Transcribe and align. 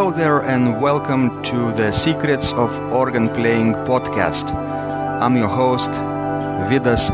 Hello 0.00 0.10
there, 0.10 0.40
and 0.40 0.80
welcome 0.80 1.42
to 1.42 1.72
the 1.72 1.92
Secrets 1.92 2.54
of 2.54 2.72
Organ 2.90 3.28
Playing 3.28 3.74
podcast. 3.84 4.50
I'm 5.20 5.36
your 5.36 5.46
host, 5.46 5.90
Vidas 6.70 7.10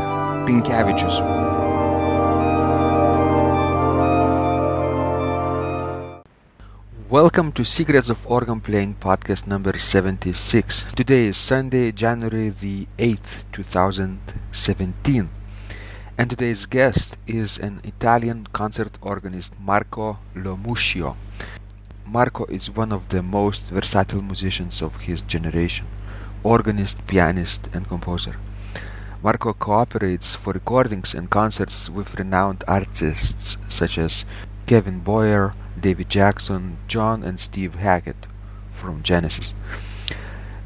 Pinkevičius. 0.47 1.19
Welcome 7.09 7.51
to 7.51 7.65
Secrets 7.65 8.07
of 8.07 8.25
Organ 8.25 8.61
Playing 8.61 8.95
podcast 8.95 9.47
number 9.47 9.77
76. 9.77 10.85
Today 10.95 11.25
is 11.25 11.35
Sunday, 11.35 11.91
January 11.91 12.51
the 12.51 12.87
8th, 12.97 13.43
2017. 13.51 15.29
And 16.17 16.29
today's 16.29 16.65
guest 16.65 17.17
is 17.27 17.57
an 17.57 17.81
Italian 17.83 18.47
concert 18.53 18.97
organist, 19.01 19.59
Marco 19.59 20.19
Lomuscio. 20.33 21.17
Marco 22.09 22.45
is 22.45 22.69
one 22.69 22.93
of 22.93 23.09
the 23.09 23.21
most 23.21 23.69
versatile 23.69 24.21
musicians 24.21 24.81
of 24.81 24.95
his 25.01 25.23
generation 25.23 25.85
organist, 26.41 27.05
pianist, 27.05 27.67
and 27.73 27.85
composer. 27.85 28.37
Marco 29.21 29.51
cooperates 29.51 30.33
for 30.33 30.53
recordings 30.53 31.13
and 31.13 31.29
concerts 31.29 31.89
with 31.89 32.17
renowned 32.17 32.63
artists 32.65 33.57
such 33.67 33.97
as 33.97 34.23
Kevin 34.67 34.99
Bowyer, 34.99 35.53
David 35.77 36.09
Jackson, 36.09 36.77
John 36.87 37.23
and 37.23 37.41
Steve 37.41 37.75
Hackett 37.75 38.25
from 38.71 39.03
Genesis. 39.03 39.53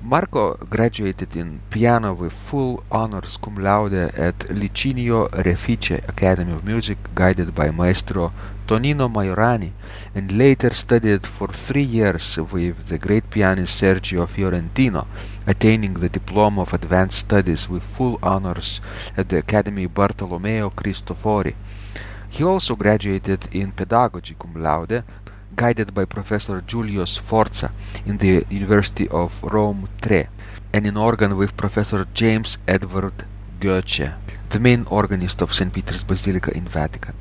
Marco 0.04 0.56
graduated 0.70 1.36
in 1.36 1.62
piano 1.72 2.14
with 2.14 2.34
full 2.34 2.84
honors 2.92 3.38
cum 3.38 3.56
laude 3.56 3.94
at 3.94 4.38
Licinio 4.50 5.28
Refice 5.46 6.02
Academy 6.08 6.54
of 6.54 6.64
Music, 6.64 6.98
guided 7.16 7.56
by 7.56 7.72
Maestro 7.72 8.32
Tonino 8.72 9.10
Majorani, 9.10 9.74
and 10.16 10.32
later 10.32 10.74
studied 10.74 11.28
for 11.28 11.50
three 11.50 11.84
years 11.84 12.38
with 12.38 12.88
the 12.88 12.98
great 12.98 13.30
pianist 13.30 13.82
Sergio 13.82 14.26
Fiorentino, 14.26 15.08
attaining 15.46 15.96
the 15.96 16.08
Diploma 16.08 16.62
of 16.62 16.74
Advanced 16.74 17.20
Studies 17.20 17.68
with 17.68 17.84
full 17.84 18.18
honors 18.24 18.80
at 19.18 19.28
the 19.28 19.40
Academy 19.40 19.88
Bartolomeo 19.88 20.70
Cristofori. 20.70 21.54
He 22.30 22.46
also 22.46 22.78
graduated 22.78 23.54
in 23.54 23.74
pedagogy 23.74 24.38
cum 24.40 24.54
laude 24.56 25.04
guided 25.54 25.94
by 25.94 26.06
Professor 26.06 26.62
Giulio 26.62 27.04
Sforza 27.04 27.74
in 28.06 28.20
the 28.20 28.46
University 28.50 29.10
of 29.10 29.44
Rome 29.44 29.90
Tre, 30.02 30.30
and 30.72 30.88
in 30.88 30.96
organ 30.96 31.36
with 31.36 31.58
Professor 31.58 32.08
James 32.14 32.58
Edward 32.66 33.26
Goettsche, 33.60 34.14
the 34.48 34.62
main 34.62 34.86
organist 34.90 35.42
of 35.42 35.54
St. 35.54 35.74
Peter's 35.74 36.06
Basilica 36.06 36.56
in 36.56 36.70
Vatican. 36.70 37.16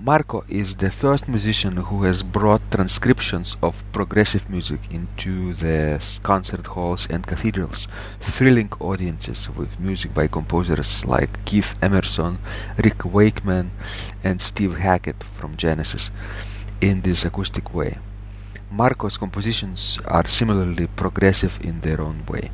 Marco 0.00 0.44
is 0.48 0.76
the 0.76 0.90
first 0.90 1.28
musician 1.28 1.76
who 1.76 2.02
has 2.02 2.22
brought 2.22 2.70
transcriptions 2.70 3.56
of 3.62 3.84
progressive 3.92 4.50
music 4.50 4.80
into 4.90 5.54
the 5.54 6.02
concert 6.24 6.66
halls 6.66 7.06
and 7.08 7.26
cathedrals, 7.26 7.86
thrilling 8.20 8.70
audiences 8.80 9.48
with 9.50 9.78
music 9.78 10.12
by 10.12 10.26
composers 10.26 11.04
like 11.04 11.44
Keith 11.44 11.76
Emerson, 11.80 12.38
Rick 12.82 13.04
Wakeman, 13.04 13.70
and 14.24 14.42
Steve 14.42 14.76
Hackett 14.76 15.22
from 15.22 15.56
Genesis 15.56 16.10
in 16.80 17.00
this 17.02 17.24
acoustic 17.24 17.72
way. 17.72 17.98
Marco's 18.70 19.16
compositions 19.16 20.00
are 20.06 20.26
similarly 20.26 20.88
progressive 20.88 21.58
in 21.62 21.80
their 21.80 22.00
own 22.00 22.26
way. 22.26 22.50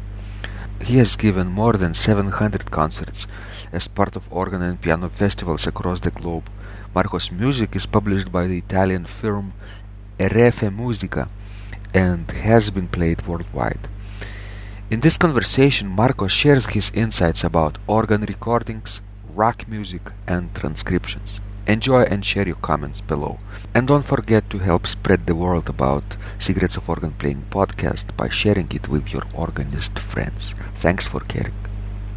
He 0.83 0.99
has 0.99 1.17
given 1.17 1.49
more 1.49 1.73
than 1.73 1.95
700 1.95 2.71
concerts 2.71 3.27
as 3.73 3.89
part 3.89 4.17
of 4.17 4.33
organ 4.33 4.63
and 4.63 4.81
piano 4.81 5.09
festivals 5.09 5.67
across 5.67 6.01
the 6.01 6.11
globe. 6.11 6.49
Marco's 6.95 7.31
music 7.31 7.77
is 7.77 7.87
published 7.87 8.33
by 8.33 8.47
the 8.47 8.59
Italian 8.59 9.05
firm 9.05 9.53
Erefe 10.19 10.75
Musica 10.75 11.29
and 11.95 12.29
has 12.31 12.71
been 12.71 12.89
played 12.89 13.27
worldwide. 13.27 13.87
In 14.91 15.01
this 15.01 15.17
conversation, 15.17 15.87
Marco 15.89 16.27
shares 16.27 16.67
his 16.67 16.91
insights 16.93 17.45
about 17.45 17.79
organ 17.87 18.23
recordings, 18.23 19.01
rock 19.35 19.69
music, 19.69 20.03
and 20.27 20.53
transcriptions. 20.53 21.41
Enjoy 21.69 22.03
and 22.03 22.25
share 22.25 22.49
your 22.49 22.57
comments 22.57 23.01
below. 23.01 23.39
And 23.73 23.87
don't 23.87 24.05
forget 24.05 24.51
to 24.51 24.59
help 24.59 24.89
spread 24.89 25.27
the 25.27 25.37
word 25.37 25.69
about 25.69 26.17
Secrets 26.41 26.77
of 26.77 26.89
Organ 26.89 27.13
Playing 27.13 27.45
podcast 27.51 28.17
by 28.17 28.29
sharing 28.29 28.69
it 28.73 28.89
with 28.89 29.13
your 29.13 29.23
organist 29.35 29.97
friends. 29.97 30.55
Thanks 30.75 31.07
for 31.07 31.21
caring. 31.21 31.55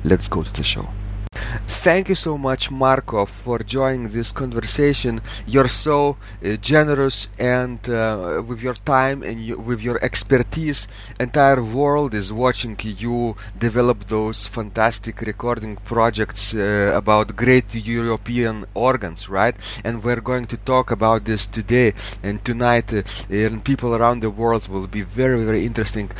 Let's 0.03 0.28
go 0.28 0.41
to 0.41 0.53
the 0.53 0.63
show. 0.63 0.89
Thank 1.33 2.09
you 2.09 2.16
so 2.16 2.38
much, 2.38 2.71
Marco, 2.71 3.25
for 3.25 3.59
joining 3.59 4.09
this 4.09 4.31
conversation. 4.31 5.21
You're 5.45 5.67
so 5.67 6.17
uh, 6.45 6.55
generous 6.57 7.27
and 7.39 7.79
uh, 7.89 8.41
with 8.45 8.61
your 8.61 8.75
time 8.75 9.23
and 9.23 9.39
you, 9.39 9.57
with 9.57 9.81
your 9.81 10.03
expertise, 10.03 10.88
entire 11.19 11.63
world 11.63 12.13
is 12.13 12.31
watching 12.31 12.77
you 12.81 13.35
develop 13.57 14.05
those 14.07 14.47
fantastic 14.47 15.21
recording 15.21 15.75
projects 15.77 16.53
uh, 16.53 16.91
about 16.95 17.35
great 17.35 17.73
European 17.73 18.65
organs, 18.73 19.27
right? 19.27 19.55
And 19.83 20.03
we're 20.03 20.21
going 20.21 20.45
to 20.45 20.57
talk 20.57 20.91
about 20.91 21.25
this 21.25 21.47
today 21.47 21.94
and 22.21 22.44
tonight. 22.45 22.94
Uh, 22.94 23.03
and 23.29 23.63
people 23.65 23.95
around 23.95 24.21
the 24.21 24.29
world 24.29 24.67
will 24.67 24.88
be 24.88 25.01
very, 25.01 25.44
very 25.44 25.65
interesting, 25.65 26.11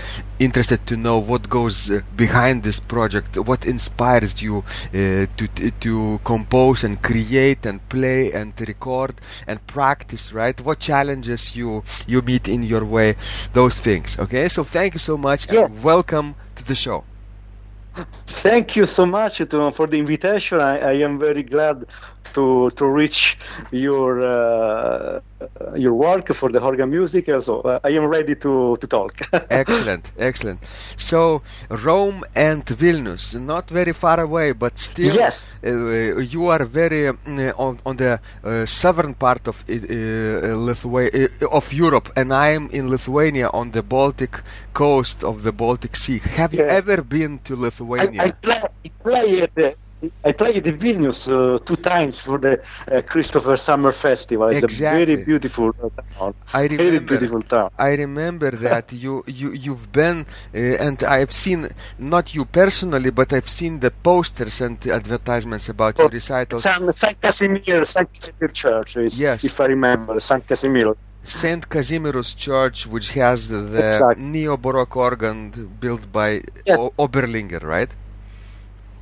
interested 0.44 0.86
to 0.88 0.96
know 0.98 1.18
what 1.18 1.50
goes 1.50 1.90
uh, 1.92 2.02
behind 2.16 2.64
this 2.64 2.80
project, 2.80 3.38
what 3.38 3.66
inspires 3.66 4.42
you 4.42 4.58
uh, 4.60 5.26
to 5.38 5.48
to 5.80 6.20
compose 6.24 6.84
and 6.84 7.02
create 7.02 7.66
and 7.66 7.80
play 7.90 8.32
and 8.34 8.54
record 8.68 9.14
and 9.48 9.58
practice 9.68 10.34
right? 10.34 10.60
What 10.62 10.80
challenges 10.80 11.56
you 11.56 11.84
you 12.08 12.22
meet 12.22 12.48
in 12.48 12.64
your 12.64 12.86
way? 12.86 13.16
Those 13.54 13.80
things 13.80 14.18
okay? 14.20 14.50
So 14.50 14.64
thank 14.64 14.94
you 14.94 15.00
so 15.00 15.18
much 15.18 15.52
Yeah. 15.52 15.66
and 15.66 15.84
welcome 15.84 16.36
to 16.56 16.64
the 16.64 16.76
show 16.76 17.04
Thank 18.42 18.76
you 18.76 18.88
so 18.88 19.06
much 19.06 19.38
to, 19.38 19.72
for 19.72 19.88
the 19.88 19.98
invitation. 19.98 20.60
I, 20.60 20.80
I 20.80 20.94
am 20.94 21.20
very 21.20 21.44
glad 21.44 21.86
to 22.34 22.70
to 22.72 22.86
reach 22.88 23.38
your 23.72 24.22
uh, 24.22 25.20
your 25.76 25.94
work 25.94 26.28
for 26.34 26.50
the 26.50 26.60
organ 26.62 26.90
music. 26.90 27.26
So 27.42 27.62
uh, 27.62 27.80
I 27.84 27.90
am 27.90 28.06
ready 28.06 28.36
to 28.36 28.76
to 28.78 28.88
talk. 28.88 29.14
excellent 29.50 30.12
excellent 30.18 30.60
so 30.98 31.42
rome 31.70 32.24
and 32.36 32.66
vilnius 32.66 33.36
not 33.40 33.70
very 33.70 33.94
far 33.94 34.20
away 34.20 34.52
but 34.54 34.80
still 34.80 35.14
Yes. 35.14 35.60
uh, 35.64 36.18
you 36.18 36.48
are 36.48 36.64
very 36.66 37.08
uh, 37.10 37.14
on, 37.58 37.80
on 37.86 37.96
the 37.98 38.20
uh, 38.44 38.66
southern 38.66 39.14
part 39.14 39.48
of 39.48 39.64
uh, 39.70 39.74
Lithuania 40.70 41.30
of 41.52 41.74
Europe 41.74 42.10
and 42.16 42.34
I 42.34 42.50
am 42.50 42.70
in 42.72 42.90
Lithuania 42.90 43.50
on 43.54 43.72
the 43.72 43.84
Baltic 43.84 44.42
coast 44.74 45.24
of 45.24 45.44
the 45.44 45.52
Baltic 45.52 45.96
Sea 45.96 46.20
have 46.20 46.54
you 46.54 46.64
ever 46.64 47.02
been 47.02 47.40
to 47.40 47.56
Lithuania 47.56 48.23
I 48.26 48.30
play 48.46 48.62
I 48.86 48.90
play 49.06 49.30
at 49.46 49.54
the, 49.60 49.68
I 50.30 50.32
played 50.42 50.68
in 50.72 50.78
Vilnius 50.84 51.22
uh, 51.30 51.60
two 51.68 51.78
times 51.94 52.16
for 52.26 52.38
the 52.46 52.54
uh, 52.92 53.02
Christopher 53.12 53.56
Summer 53.68 53.94
Festival. 54.08 54.48
It's 54.50 54.64
a 54.82 54.90
very 54.92 55.16
beautiful 55.30 55.70
uh, 55.82 55.90
town. 56.18 56.34
I 56.54 56.68
Very 56.68 56.78
remember 56.78 57.08
beautiful 57.12 57.42
town. 57.56 57.70
I 57.90 57.92
remember 58.06 58.52
that 58.70 58.86
you 59.04 59.14
you 59.42 59.50
you've 59.64 59.88
been 60.02 60.18
uh, 60.54 60.86
and 60.88 60.98
I've 61.18 61.34
seen 61.44 61.60
not 62.14 62.26
you 62.36 62.44
personally 62.62 63.12
but 63.20 63.28
I've 63.36 63.52
seen 63.62 63.74
the 63.86 63.92
posters 64.10 64.56
and 64.66 64.78
advertisements 65.00 65.66
about 65.76 65.94
your 66.00 66.10
recitals 66.20 66.64
San, 66.64 66.92
San 67.02 67.14
Casimir, 67.24 67.86
San 67.96 68.06
Casimir 68.14 68.50
Church, 68.64 68.90
is, 68.98 69.14
Yes. 69.28 69.40
if 69.50 69.56
I 69.66 69.68
remember, 69.78 70.14
San 70.20 70.42
Casimiro. 70.50 70.94
Saint 71.42 71.64
Casimirus 71.74 72.32
Church 72.48 72.78
which 72.94 73.10
has 73.22 73.38
the 73.48 73.60
Exactly. 73.94 74.24
neo-baroque 74.34 74.98
organ 75.10 75.38
built 75.84 76.04
by 76.12 76.30
Yes. 76.68 76.78
o- 76.82 76.94
Oberlinger 77.06 77.64
right 77.76 77.92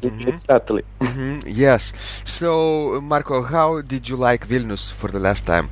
Mhm. 0.02 0.28
Exactly. 0.28 0.84
hmm 1.02 1.40
yes 1.46 1.94
so 2.26 3.00
Marco 3.02 3.42
how 3.44 3.82
did 3.82 4.08
you 4.10 4.16
like 4.18 4.46
Vilnius 4.48 4.92
for 4.92 5.10
the 5.12 5.20
last 5.20 5.46
time 5.46 5.70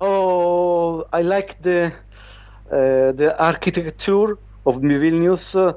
Oh, 0.00 1.04
I 1.12 1.22
like 1.22 1.60
the 1.62 1.92
uh, 2.70 3.12
the 3.12 3.34
architecture 3.38 4.36
of 4.66 4.76
Vilnius, 4.82 5.54
uh, 5.56 5.72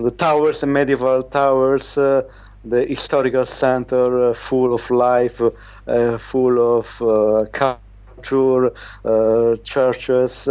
the 0.00 0.10
towers, 0.16 0.60
the 0.60 0.66
medieval 0.66 1.22
towers, 1.24 1.96
uh, 1.98 2.22
the 2.64 2.84
historical 2.86 3.46
center, 3.46 4.30
uh, 4.30 4.34
full 4.34 4.74
of 4.74 4.90
life, 4.90 5.40
uh, 5.42 6.18
full 6.18 6.78
of 6.78 7.00
uh, 7.02 7.44
culture, 7.52 8.72
churches, 9.64 10.48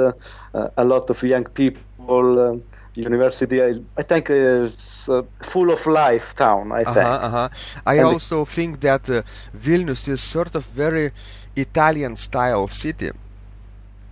a 0.53 0.83
lot 0.83 1.09
of 1.09 1.23
young 1.23 1.45
people. 1.45 2.61
University, 2.95 3.61
I, 3.63 3.73
I 3.97 4.03
think 4.03 4.29
is 4.29 5.07
uh, 5.09 5.21
full 5.41 5.71
of 5.71 5.85
life 5.87 6.35
town. 6.35 6.71
I 6.71 6.83
think. 6.83 6.97
Uh-huh, 6.97 7.27
uh-huh. 7.27 7.49
I 7.85 7.95
And- 7.95 8.07
also 8.07 8.45
think 8.45 8.79
that 8.81 9.09
uh, 9.09 9.21
Vilnius 9.55 10.07
is 10.07 10.21
sort 10.21 10.55
of 10.55 10.65
very 10.65 11.11
Italian 11.55 12.15
style 12.17 12.67
city. 12.67 13.11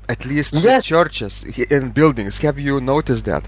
At 0.08 0.26
least 0.26 0.54
the 0.54 0.62
Yes. 0.62 0.86
churches 0.86 1.46
and 1.70 1.94
buildings. 1.94 2.40
Have 2.40 2.58
you 2.60 2.80
noticed 2.82 3.26
that? 3.26 3.48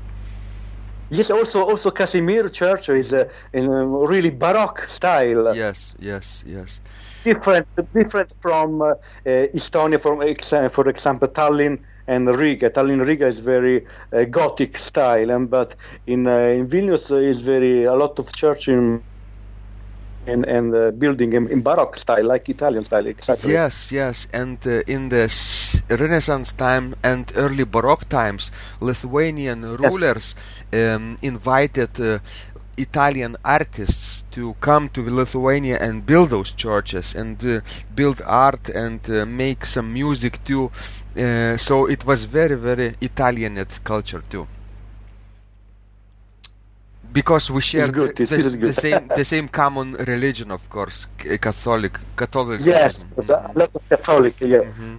Yes, 1.11 1.29
also 1.29 1.67
also 1.69 1.91
Casimir 1.91 2.49
Church 2.49 2.89
is 2.89 3.13
uh, 3.13 3.25
in 3.53 3.65
a 3.65 3.85
really 3.85 4.29
baroque 4.31 4.87
style. 4.87 5.53
Yes, 5.53 5.93
yes, 5.99 6.43
yes. 6.45 6.79
different, 7.25 7.67
different 7.93 8.33
from 8.41 8.81
uh, 8.81 8.85
uh, 8.91 8.95
Estonia, 9.25 10.01
from 10.01 10.21
ex- 10.21 10.73
for 10.73 10.87
example, 10.87 11.27
Tallinn 11.27 11.83
and 12.07 12.27
Riga. 12.27 12.69
Tallinn 12.69 13.05
Riga 13.05 13.27
is 13.27 13.39
very 13.39 13.85
uh, 14.13 14.23
Gothic 14.23 14.77
style, 14.77 15.29
and 15.31 15.49
but 15.49 15.75
in 16.07 16.27
uh, 16.27 16.37
in 16.37 16.67
Vilnius 16.67 17.11
uh, 17.11 17.17
is 17.17 17.41
very 17.41 17.83
a 17.83 17.93
lot 17.93 18.17
of 18.19 18.31
church 18.33 18.69
in 18.69 19.03
and 20.27 20.45
and 20.45 20.75
uh, 20.75 20.91
building 20.91 21.33
in, 21.33 21.47
in, 21.47 21.61
Baroque 21.61 21.97
style, 21.97 22.25
like 22.25 22.47
Italian 22.49 22.83
style, 22.83 23.07
exactly. 23.07 23.53
Yes, 23.53 23.91
yes, 23.91 24.27
and 24.33 24.57
uh, 24.67 24.81
in 24.87 25.09
the 25.09 25.29
Renaissance 25.89 26.51
time 26.53 26.95
and 27.03 27.31
early 27.35 27.63
Baroque 27.63 28.07
times, 28.09 28.51
Lithuanian 28.79 29.61
yes. 29.61 29.79
rulers 29.79 30.35
um, 30.73 31.17
invited 31.21 31.99
uh, 31.99 32.19
Italian 32.77 33.35
artists 33.43 34.23
to 34.31 34.53
come 34.59 34.89
to 34.89 35.01
Lithuania 35.09 35.77
and 35.79 36.05
build 36.05 36.29
those 36.29 36.51
churches 36.51 37.15
and 37.15 37.43
uh, 37.43 37.61
build 37.95 38.21
art 38.25 38.69
and 38.69 38.99
uh, 39.09 39.25
make 39.25 39.65
some 39.65 39.93
music 39.93 40.43
too. 40.43 40.71
Uh, 41.17 41.57
so 41.57 41.85
it 41.87 42.05
was 42.05 42.25
very, 42.25 42.55
very 42.55 42.95
Italian 43.01 43.63
culture 43.83 44.23
too 44.29 44.47
because 47.11 47.51
we 47.51 47.61
share 47.61 47.87
the, 47.87 48.13
the, 48.13 48.57
the, 48.67 48.73
same 48.73 49.07
the 49.07 49.25
same 49.25 49.47
common 49.47 49.93
religion, 49.93 50.51
of 50.51 50.69
course, 50.69 51.07
Catholic 51.17 51.99
Catholic. 52.15 52.61
Yes, 52.63 53.03
mm-hmm. 53.03 53.57
a 53.57 53.59
lot 53.59 53.75
of 53.75 53.89
Catholic. 53.89 54.39
Yeah. 54.41 54.59
Mm-hmm. 54.59 54.95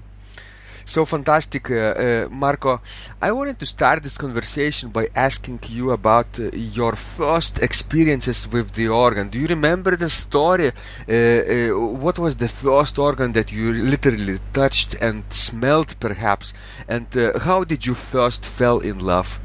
So 0.85 1.05
fantastic, 1.05 1.71
uh, 1.71 1.75
uh, 1.75 2.29
Marco. 2.31 2.81
I 3.21 3.31
wanted 3.33 3.59
to 3.61 3.67
start 3.67 4.03
this 4.03 4.19
conversation 4.19 4.91
by 4.91 5.09
asking 5.15 5.61
you 5.69 5.93
about 5.93 6.39
uh, 6.39 6.51
your 6.53 6.97
first 6.97 7.61
experiences 7.61 8.49
with 8.49 8.73
the 8.73 8.89
organ. 8.89 9.29
Do 9.29 9.39
you 9.39 9.47
remember 9.47 9.97
the 9.97 10.11
story? 10.11 10.69
Uh, 10.69 11.13
uh, 11.13 11.79
what 11.79 12.19
was 12.19 12.37
the 12.37 12.49
first 12.49 12.99
organ 12.99 13.33
that 13.33 13.53
you 13.53 13.73
literally 13.73 14.39
touched 14.53 14.95
and 14.95 15.25
smelled, 15.31 15.99
perhaps? 16.01 16.53
And 16.89 17.07
uh, 17.17 17.39
how 17.39 17.65
did 17.65 17.87
you 17.87 17.95
first 17.95 18.45
fell 18.45 18.81
in 18.81 18.99
love? 18.99 19.39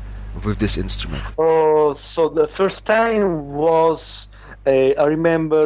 With 0.45 0.59
this 0.59 0.77
instrument? 0.77 1.23
Oh, 1.37 1.93
so 1.93 2.29
the 2.29 2.47
first 2.47 2.85
time 2.85 3.53
was 3.53 4.27
uh, 4.65 4.69
I 5.03 5.05
remember 5.05 5.63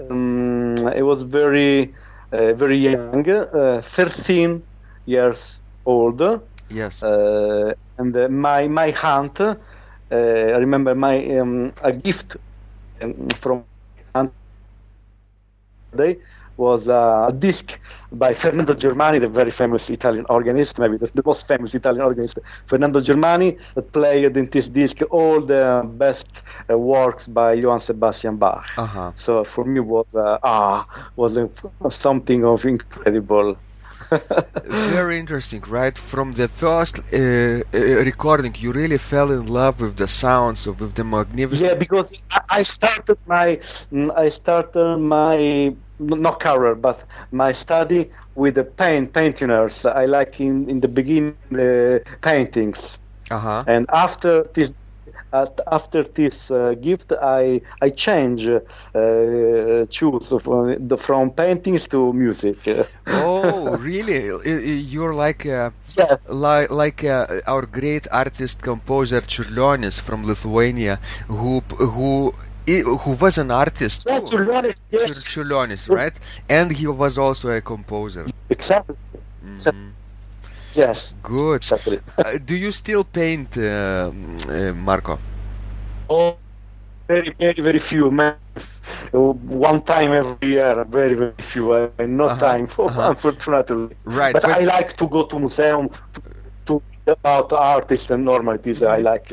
uh, 0.00 0.02
um, 0.10 0.76
I 0.86 1.02
was 1.02 1.22
very 1.22 1.94
uh, 2.32 2.52
very 2.54 2.78
young, 2.78 3.28
uh, 3.28 3.80
13 3.82 4.62
years 5.04 5.60
old. 5.84 6.20
Yes. 6.70 7.02
Uh, 7.02 7.72
and 7.98 8.16
uh, 8.16 8.28
my 8.28 8.68
my 8.68 8.94
aunt, 9.02 9.40
I 10.10 10.56
remember 10.64 10.94
my 10.94 11.16
um, 11.38 11.72
a 11.82 11.92
gift 11.92 12.36
um, 13.02 13.28
from 13.36 13.64
aunt 14.14 14.34
day 14.40 14.60
was 16.66 16.82
a 16.88 17.34
disc 17.46 17.66
by 18.12 18.30
Fernando 18.42 18.74
Germani, 18.84 19.18
the 19.26 19.32
very 19.40 19.52
famous 19.62 19.82
Italian 19.98 20.26
organist, 20.36 20.78
maybe 20.78 20.96
the, 21.02 21.08
the, 21.18 21.24
most 21.30 21.42
famous 21.52 21.74
Italian 21.74 22.02
organist, 22.10 22.38
Fernando 22.70 23.00
Germani, 23.08 23.50
that 23.74 23.86
played 23.98 24.36
in 24.40 24.46
this 24.54 24.68
disc 24.68 24.96
all 25.18 25.38
the 25.54 25.66
best 26.02 26.28
uh, 26.42 26.78
works 26.78 27.26
by 27.26 27.48
Johann 27.62 27.80
Sebastian 27.80 28.36
Bach. 28.42 28.64
Uh-huh. 28.76 29.12
So 29.14 29.32
for 29.44 29.64
me 29.72 29.80
was 29.80 30.10
uh, 30.14 30.38
ah 30.56 30.78
was 31.16 31.32
something 32.06 32.40
of 32.52 32.64
incredible. 32.74 33.56
very 34.98 35.18
interesting, 35.18 35.62
right? 35.68 35.96
From 35.96 36.32
the 36.32 36.48
first 36.48 36.94
uh, 37.00 37.16
uh, 37.16 37.78
recording, 38.10 38.54
you 38.58 38.72
really 38.72 38.98
fell 38.98 39.30
in 39.30 39.46
love 39.46 39.80
with 39.80 39.96
the 39.96 40.08
sounds 40.08 40.66
of 40.66 40.80
with 40.80 40.94
the 40.94 41.04
magnificent. 41.04 41.68
Yeah, 41.68 41.74
because 41.74 42.08
I 42.58 42.62
started 42.62 43.18
my 43.26 43.48
I 44.24 44.28
started 44.28 44.98
my 44.98 45.74
not 46.08 46.40
career, 46.40 46.74
but 46.74 47.04
my 47.30 47.52
study 47.52 48.10
with 48.34 48.54
the 48.54 48.64
paint 48.64 49.12
painters. 49.12 49.84
I 49.84 50.06
like 50.06 50.40
in 50.40 50.68
in 50.68 50.80
the 50.80 50.88
beginning 50.88 51.36
uh, 51.52 51.98
paintings, 52.20 52.98
uh-huh. 53.30 53.64
and 53.66 53.86
after 53.92 54.44
this. 54.54 54.76
Uh, 55.32 55.46
after 55.72 56.02
this 56.02 56.50
uh, 56.50 56.74
gift, 56.80 57.10
I 57.22 57.62
I 57.80 57.88
change 57.88 58.46
uh, 58.46 58.60
choose 59.88 60.28
from, 60.28 60.86
the, 60.86 60.98
from 60.98 61.30
paintings 61.30 61.88
to 61.88 62.12
music. 62.12 62.58
oh, 63.06 63.78
really? 63.78 64.28
You're 64.92 65.14
like 65.14 65.46
uh, 65.46 65.70
yes. 65.96 66.18
like 66.28 66.70
like 66.70 67.02
uh, 67.02 67.40
our 67.46 67.64
great 67.64 68.06
artist 68.12 68.60
composer 68.60 69.22
Čiurlionis 69.22 69.98
from 69.98 70.26
Lithuania, 70.26 71.00
who 71.28 71.60
who 71.78 72.34
who 72.66 73.16
was 73.20 73.38
an 73.38 73.50
artist 73.50 74.06
yeah, 74.06 74.20
Čiurlionis, 74.20 74.76
yes. 74.90 75.24
Čiurlionis, 75.24 75.88
right? 75.88 76.18
And 76.48 76.72
he 76.72 76.86
was 76.86 77.18
also 77.18 77.50
a 77.50 77.60
composer. 77.60 78.26
Exactly. 78.50 78.96
Mm-hmm. 79.44 79.88
Yes. 80.74 81.12
Good. 81.22 81.56
Exactly. 81.56 82.00
uh, 82.18 82.38
do 82.44 82.54
you 82.54 82.72
still 82.72 83.04
paint, 83.04 83.56
uh, 83.58 84.10
uh, 84.48 84.72
Marco? 84.74 85.18
Oh, 86.08 86.36
very, 87.08 87.34
very, 87.38 87.60
very 87.60 87.78
few. 87.78 88.10
Man. 88.10 88.36
One 89.12 89.82
time 89.82 90.12
every 90.12 90.52
year, 90.52 90.84
very, 90.84 91.14
very 91.14 91.34
few. 91.52 91.72
Uh, 91.72 91.88
no 91.98 92.26
uh-huh. 92.26 92.40
time, 92.40 92.66
for, 92.66 92.86
uh-huh. 92.86 93.10
unfortunately. 93.14 93.96
Right. 94.04 94.32
But, 94.32 94.42
but, 94.42 94.52
I 94.52 94.60
like 94.60 94.96
to 94.96 95.08
go 95.08 95.26
to 95.26 95.38
museum 95.38 95.88
to, 96.14 96.22
to 96.66 96.82
about 97.06 97.52
artists 97.52 98.10
and 98.10 98.24
normalities. 98.24 98.82
I 98.82 98.98
like. 98.98 99.32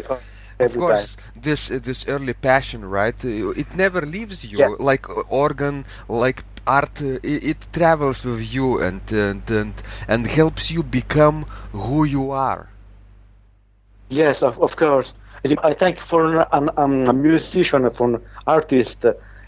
Of 0.60 0.76
course 0.76 1.16
time. 1.16 1.42
this 1.48 1.68
this 1.68 2.08
early 2.08 2.34
passion 2.34 2.84
right 2.86 3.20
it 3.64 3.70
never 3.76 4.02
leaves 4.02 4.46
you 4.52 4.60
yeah. 4.60 4.76
like 4.90 5.06
organ 5.30 5.86
like 6.08 6.44
art 6.68 7.02
it, 7.02 7.44
it, 7.52 7.68
travels 7.72 8.26
with 8.26 8.42
you 8.54 8.82
and, 8.82 9.02
and 9.12 9.50
and 9.50 9.74
and 10.08 10.28
helps 10.28 10.70
you 10.70 10.84
become 10.84 11.46
who 11.72 12.04
you 12.04 12.32
are 12.32 12.70
yes 14.10 14.44
of, 14.44 14.60
of 14.60 14.76
course 14.76 15.14
i 15.64 15.74
think 15.74 16.00
for 16.00 16.42
an, 16.58 16.70
an, 16.78 17.08
a 17.08 17.14
musician 17.14 17.90
for 17.92 18.08
an 18.16 18.22
artist 18.46 19.06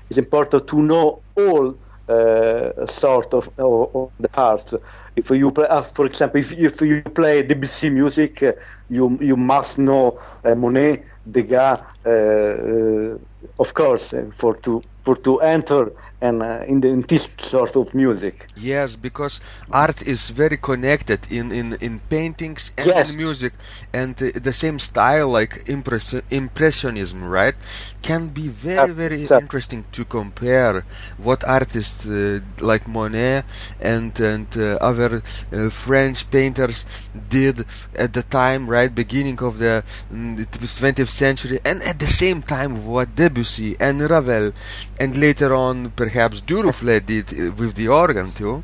it's 0.09 0.17
important 0.17 0.67
to 0.67 0.81
know 0.81 1.21
all 1.35 1.75
uh, 2.11 2.85
sort 2.85 3.33
of, 3.33 3.49
of, 3.57 3.95
of, 3.95 4.11
the 4.19 4.29
arts. 4.33 4.73
If 5.15 5.29
you 5.31 5.51
play, 5.51 5.67
uh, 5.67 5.81
for 5.81 6.05
example, 6.05 6.39
if, 6.39 6.51
if 6.53 6.81
you 6.81 7.01
play 7.03 7.43
Debussy 7.43 7.89
music, 7.89 8.41
uh, 8.43 8.53
you 8.89 9.17
you 9.21 9.35
must 9.35 9.77
know 9.77 10.19
uh, 10.43 10.55
Monet, 10.55 11.03
Degas, 11.29 11.81
uh, 12.05 12.09
uh, 12.09 13.17
of 13.59 13.73
course, 13.73 14.13
for 14.31 14.55
to 14.65 14.83
for 15.03 15.15
to 15.17 15.39
enter 15.39 15.91
and 16.21 16.43
uh, 16.43 16.63
in, 16.67 16.81
the, 16.81 16.87
in 16.87 17.01
this 17.01 17.27
sort 17.37 17.75
of 17.75 17.93
music. 17.95 18.45
Yes, 18.55 18.95
because 18.95 19.41
art 19.71 20.05
is 20.05 20.29
very 20.29 20.57
connected 20.57 21.19
in, 21.31 21.51
in, 21.51 21.73
in 21.81 21.99
paintings 21.99 22.71
and 22.77 22.85
yes. 22.85 23.11
in 23.11 23.23
music, 23.23 23.53
and 23.91 24.21
uh, 24.21 24.29
the 24.35 24.53
same 24.53 24.77
style 24.77 25.29
like 25.29 25.67
impress- 25.67 26.21
impressionism, 26.29 27.23
right, 27.23 27.55
can 28.03 28.27
be 28.27 28.47
very 28.47 28.93
very 28.93 29.23
interesting 29.25 29.83
to 29.91 30.05
compare 30.05 30.85
what 31.17 31.43
artists 31.43 32.05
uh, 32.05 32.39
like 32.59 32.87
Monet 32.87 33.43
and 33.79 34.19
and 34.19 34.47
uh, 34.57 34.77
other 34.81 35.21
uh, 35.51 35.69
French 35.69 36.29
painters 36.29 36.85
did 37.29 37.65
at 37.95 38.13
the 38.13 38.23
time, 38.23 38.69
right, 38.69 38.93
beginning 38.93 39.39
of 39.41 39.55
mm, 39.55 40.37
the 40.37 40.67
20th 40.81 41.09
century, 41.09 41.59
and 41.65 41.81
at 41.81 41.97
the 41.97 42.07
same 42.07 42.43
time 42.43 42.85
what 42.85 43.15
Debussy 43.15 43.75
and 43.79 44.01
Ravel 44.01 44.53
and 45.01 45.17
later 45.17 45.51
on 45.53 45.75
perhaps 46.01 46.41
Duruflé 46.41 46.95
did 47.11 47.27
with 47.59 47.73
the 47.75 47.87
organ 47.87 48.31
too. 48.31 48.63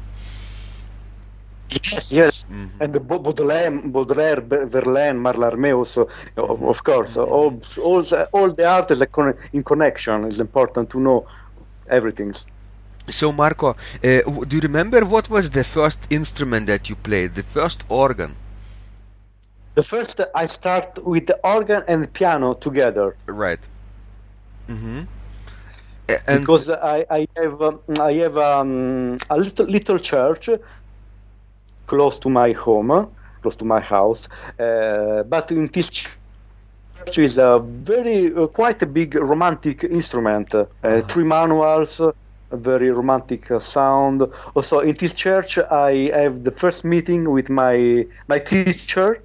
Yes, 1.69 2.11
yes, 2.11 2.45
mm-hmm. 2.45 2.81
and 2.83 2.93
Baudelaire, 3.07 3.71
Baudelaire, 3.95 4.41
Verlaine, 4.75 5.19
Mallarmé 5.25 5.75
also, 5.75 6.07
of, 6.37 6.63
of 6.63 6.79
course. 6.89 7.15
Mm-hmm. 7.15 7.33
All, 7.37 7.51
all, 7.87 8.01
the, 8.03 8.19
all 8.31 8.49
the 8.59 8.65
art 8.65 8.89
is 8.91 9.01
in 9.51 9.63
connection. 9.63 10.23
It's 10.25 10.39
important 10.39 10.89
to 10.91 10.99
know 10.99 11.27
everything. 11.89 12.33
So, 13.09 13.33
Marco, 13.33 13.69
uh, 13.69 13.75
do 14.49 14.55
you 14.57 14.61
remember 14.61 15.01
what 15.05 15.29
was 15.29 15.51
the 15.51 15.65
first 15.65 16.07
instrument 16.09 16.67
that 16.67 16.89
you 16.89 16.95
played, 16.95 17.35
the 17.35 17.43
first 17.43 17.83
organ? 17.89 18.37
The 19.75 19.83
first, 19.83 20.21
I 20.33 20.47
start 20.47 21.05
with 21.05 21.27
the 21.27 21.37
organ 21.43 21.83
and 21.89 22.03
the 22.05 22.07
piano 22.07 22.53
together. 22.53 23.15
Right. 23.25 23.59
Mm-hmm. 24.69 25.01
And 26.07 26.39
because 26.39 26.69
I, 26.69 27.05
I 27.09 27.27
have 27.35 27.61
um, 27.61 27.79
I 27.99 28.13
have 28.13 28.37
um, 28.37 29.17
a 29.29 29.37
little 29.37 29.65
little 29.65 29.99
church 29.99 30.49
close 31.85 32.19
to 32.19 32.29
my 32.29 32.53
home, 32.53 33.09
close 33.41 33.57
to 33.57 33.65
my 33.65 33.81
house, 33.81 34.29
uh, 34.59 35.23
but 35.23 35.51
in 35.51 35.67
this 35.67 35.89
church 35.89 37.17
is 37.17 37.37
a 37.37 37.59
very 37.59 38.33
uh, 38.33 38.47
quite 38.47 38.81
a 38.81 38.85
big 38.85 39.15
romantic 39.15 39.83
instrument, 39.83 40.55
uh, 40.55 40.65
uh-huh. 40.83 41.01
three 41.01 41.25
manuals. 41.25 41.99
A 42.49 42.55
very 42.55 42.91
romantic 42.91 43.51
uh, 43.51 43.59
sound. 43.59 44.23
Also, 44.55 44.79
in 44.79 44.95
this 44.95 45.13
church, 45.13 45.57
I 45.57 46.09
have 46.13 46.45
the 46.45 46.51
first 46.51 46.85
meeting 46.85 47.29
with 47.29 47.49
my 47.49 48.07
my 48.29 48.39
teacher, 48.39 49.21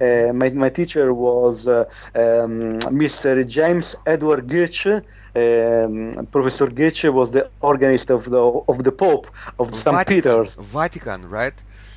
Uh, 0.00 0.32
my, 0.32 0.50
my 0.50 0.68
teacher 0.70 1.12
was 1.12 1.66
uh, 1.68 1.84
um, 2.14 2.78
Mr. 3.02 3.46
James 3.46 3.94
Edward 4.06 4.46
Goettsche. 4.46 5.02
Um, 5.34 6.26
Professor 6.26 6.66
Goettsche 6.66 7.12
was 7.12 7.30
the 7.30 7.48
organist 7.60 8.10
of 8.10 8.24
the 8.30 8.42
of 8.68 8.84
the 8.84 8.92
Pope 8.92 9.26
of 9.58 9.74
St. 9.74 10.06
Peter's. 10.06 10.54
Vatican, 10.54 11.28
right? 11.28 11.54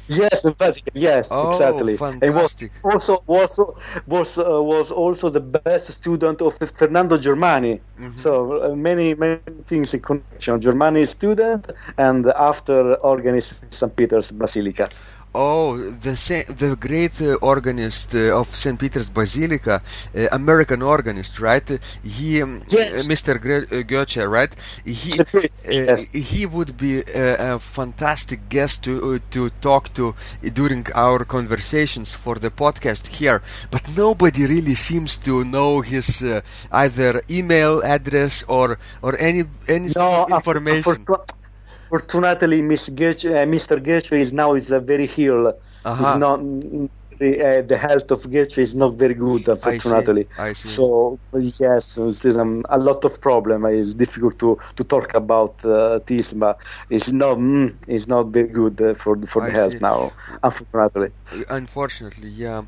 Yes, 0.08 0.46
in 0.46 0.54
Vatican. 0.54 0.92
Yes, 0.94 1.30
Oh, 1.32 1.52
exactly. 1.52 1.98
fantastic. 1.98 2.72
And 2.84 2.96
was 2.96 3.10
also 3.10 3.24
was 3.28 3.60
was 4.06 4.38
uh, 4.38 4.62
was 4.62 4.92
also 4.92 5.30
the 5.30 5.40
best 5.40 5.88
student 5.92 6.42
of 6.42 6.58
Fernando 6.58 7.18
Germani. 7.18 7.80
Mm-hmm. 8.00 8.18
So 8.18 8.72
uh, 8.72 8.76
many 8.76 9.16
many 9.16 9.40
things 9.66 9.94
in 9.94 10.02
connection. 10.02 10.60
Germani 10.60 11.08
student 11.08 11.72
and 11.98 12.28
after 12.28 12.96
organist 12.96 13.54
of 13.54 13.58
St. 13.74 13.96
Peter's 13.96 14.32
Basilica. 14.32 14.88
Oh, 15.38 15.76
the 15.78 16.14
the 16.62 16.76
great 16.78 17.22
uh, 17.22 17.34
organist 17.42 18.16
uh, 18.16 18.40
of 18.40 18.48
St. 18.56 18.80
Peter's 18.80 19.10
Basilica, 19.10 19.82
uh, 20.16 20.28
American 20.32 20.82
organist, 20.82 21.40
right? 21.42 21.68
He, 22.04 22.42
um, 22.42 22.64
Yes. 22.70 22.92
uh, 23.02 23.12
Mr. 23.12 23.34
Gre- 23.46 23.68
uh, 23.76 23.84
Goettsche, 23.92 24.24
right? 24.38 24.54
He 24.86 25.12
uh, 25.20 25.26
yes. 25.70 26.12
he 26.12 26.46
would 26.46 26.78
be 26.78 27.00
uh, 27.04 27.56
a 27.56 27.60
fantastic 27.60 28.48
guest 28.50 28.84
to 28.86 28.94
uh, 29.16 29.20
to 29.32 29.50
talk 29.62 29.94
to 29.96 30.16
during 30.54 30.86
our 30.96 31.26
conversations 31.26 32.14
for 32.16 32.36
the 32.36 32.50
podcast 32.50 33.08
here. 33.20 33.42
But 33.72 33.84
nobody 33.98 34.46
really 34.46 34.76
seems 34.76 35.18
to 35.28 35.44
know 35.44 35.82
his 35.82 36.22
uh, 36.24 36.42
either 36.72 37.22
email 37.30 37.82
address 37.84 38.44
or 38.48 38.78
or 39.02 39.18
any 39.20 39.44
any 39.68 39.90
uh, 39.98 40.26
information. 40.30 41.08
Fortu- 41.96 42.22
Fortunately, 42.22 42.62
Miss 42.62 42.90
Goettsche, 42.90 43.32
uh, 43.42 43.46
Mr. 43.46 43.78
Goettsche 43.80 44.18
is 44.20 44.32
now 44.34 44.54
is 44.54 44.72
uh, 44.72 44.80
very 44.80 45.10
ill. 45.18 45.54
Uh-huh. 45.86 46.18
Not. 46.18 46.40
Uh, 47.22 47.62
the 47.62 47.78
health 47.80 48.12
of 48.12 48.24
Goettsche 48.24 48.58
is 48.60 48.76
not 48.76 48.96
very 48.96 49.14
good, 49.14 49.48
unfortunately. 49.48 50.28
I 50.38 50.54
see. 50.54 50.70
So 50.76 51.20
yes, 51.34 51.96
there's 51.96 52.38
um, 52.38 52.64
a 52.70 52.78
lot 52.78 53.06
of 53.06 53.22
problem. 53.22 53.66
It's 53.66 53.94
difficult 53.94 54.38
to, 54.40 54.58
to 54.76 54.84
talk 54.84 55.14
about 55.14 55.64
uh, 55.64 56.00
this, 56.06 56.34
but 56.34 56.60
it's 56.90 57.12
not 57.12 57.38
mm, 57.38 57.74
it's 57.88 58.08
not 58.08 58.28
very 58.28 58.50
good 58.50 58.82
uh, 58.82 58.94
for 58.96 59.16
the- 59.16 59.28
for 59.28 59.42
I 59.42 59.48
the 59.48 59.54
health 59.54 59.74
see. 59.74 59.80
now, 59.80 60.12
unfortunately. 60.44 61.12
unfortunately 61.50 62.30
yeah 62.30 62.64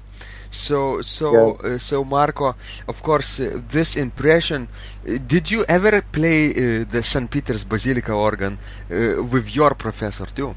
so 0.51 1.01
so 1.01 1.29
Yeah. 1.29 1.53
uh, 1.63 1.77
so 1.77 2.03
marco 2.03 2.55
of 2.87 3.01
course 3.01 3.39
uh, 3.39 3.59
this 3.69 3.95
impression 3.95 4.67
uh, 4.67 5.17
did 5.27 5.49
you 5.51 5.63
ever 5.67 6.01
play 6.01 6.49
uh, 6.51 6.85
the 6.93 7.01
st 7.03 7.29
peter's 7.31 7.63
basilica 7.63 8.13
organ 8.13 8.53
uh, 8.57 9.23
with 9.33 9.55
your 9.55 9.73
professor 9.75 10.25
too 10.25 10.55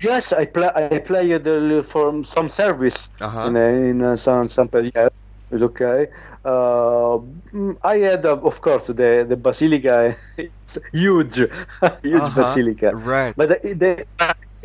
Yes, 0.00 0.32
I 0.32 0.46
play. 0.46 0.70
I 0.74 0.98
played 0.98 1.46
uh, 1.46 1.82
for 1.82 2.24
some 2.24 2.48
service 2.48 3.08
Uh-huh. 3.20 3.46
in 3.46 3.56
uh, 3.56 3.60
in 3.60 4.16
some 4.16 4.48
some 4.48 4.68
yes, 4.94 5.10
it's 5.50 5.62
okay. 5.62 6.08
Uh, 6.44 7.18
mm, 7.52 7.76
I 7.82 7.98
had, 7.98 8.24
uh, 8.26 8.36
of 8.42 8.60
course, 8.60 8.86
the 8.88 9.24
the 9.28 9.36
basilica, 9.36 10.16
it's 10.36 10.78
huge, 10.92 11.40
huge 12.02 12.28
Uh-huh. 12.28 12.34
basilica. 12.34 12.92
right 12.92 13.36
But 13.36 13.48
the, 13.50 13.58
the 13.84 14.06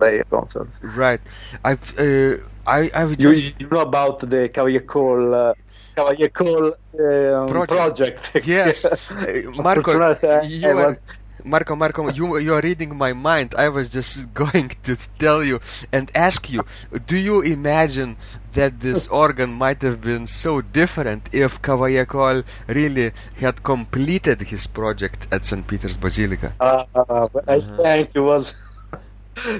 play 0.00 0.16
concerts. 0.30 0.74
right 1.04 1.20
i've 1.68 1.86
uh, 1.98 2.34
i 2.78 2.80
i've 2.98 3.12
You, 3.20 3.30
just 3.34 3.42
you 3.60 3.68
know 3.72 3.80
about 3.90 4.16
the 4.32 4.42
Cavalier 4.54 4.84
Call, 4.94 5.20
uh, 5.34 5.54
Cavalier 5.96 6.30
Call 6.40 6.64
um, 6.66 7.46
Project. 7.48 8.22
project. 8.32 8.46
yes 8.56 8.76
uh, 8.86 8.92
marco 9.68 9.90
you 10.42 10.70
are 10.84 10.96
Marco, 11.42 11.74
Marco, 11.74 12.08
you 12.18 12.36
you 12.46 12.52
are 12.52 12.60
reading 12.60 12.92
my 13.04 13.12
mind. 13.14 13.54
I 13.56 13.68
was 13.70 13.88
just 13.98 14.34
going 14.42 14.68
to 14.86 14.94
tell 15.18 15.40
you 15.50 15.56
and 15.96 16.10
ask 16.14 16.50
you: 16.54 16.60
Do 17.06 17.16
you 17.16 17.36
imagine 17.40 18.10
that 18.52 18.72
this 18.80 19.08
organ 19.24 19.50
might 19.64 19.80
have 19.80 19.98
been 20.10 20.26
so 20.26 20.60
different 20.60 21.22
if 21.32 21.50
Cavaillé-Coll 21.62 22.42
really 22.68 23.12
had 23.44 23.62
completed 23.62 24.38
his 24.52 24.66
project 24.66 25.20
at 25.32 25.40
St. 25.46 25.64
Peter's 25.66 25.96
Basilica? 25.96 26.52
Uh, 26.60 26.84
I 27.48 27.56
Uh-huh. 27.56 27.82
think 27.82 28.10
it 28.14 28.20
was 28.32 28.44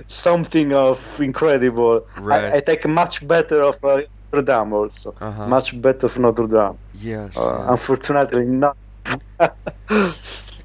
something 0.09 0.73
of 0.73 0.99
incredible. 1.21 2.07
Right. 2.19 2.53
I, 2.53 2.57
I 2.57 2.61
take 2.61 2.87
much 2.89 3.27
better 3.27 3.63
of 3.63 3.79
uh, 3.85 4.03
Notre 4.33 4.45
Dame 4.45 4.73
also. 4.73 5.15
Uh-huh. 5.21 5.47
Much 5.47 5.81
better 5.81 6.07
of 6.07 6.19
Notre 6.19 6.47
Dame. 6.47 6.79
Yes, 7.01 7.37
Uh, 7.37 7.57
yes. 7.59 7.67
Unfortunately, 7.69 8.45
not. 8.45 8.77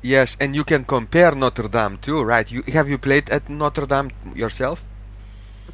yes, 0.02 0.38
and 0.40 0.56
you 0.56 0.64
can 0.64 0.84
compare 0.84 1.32
Notre 1.36 1.68
Dame 1.70 1.98
too, 1.98 2.24
right? 2.24 2.50
You 2.52 2.64
have 2.74 2.90
you 2.90 2.98
played 2.98 3.30
at 3.30 3.50
Notre 3.50 3.86
Dame 3.86 4.12
yourself? 4.36 4.84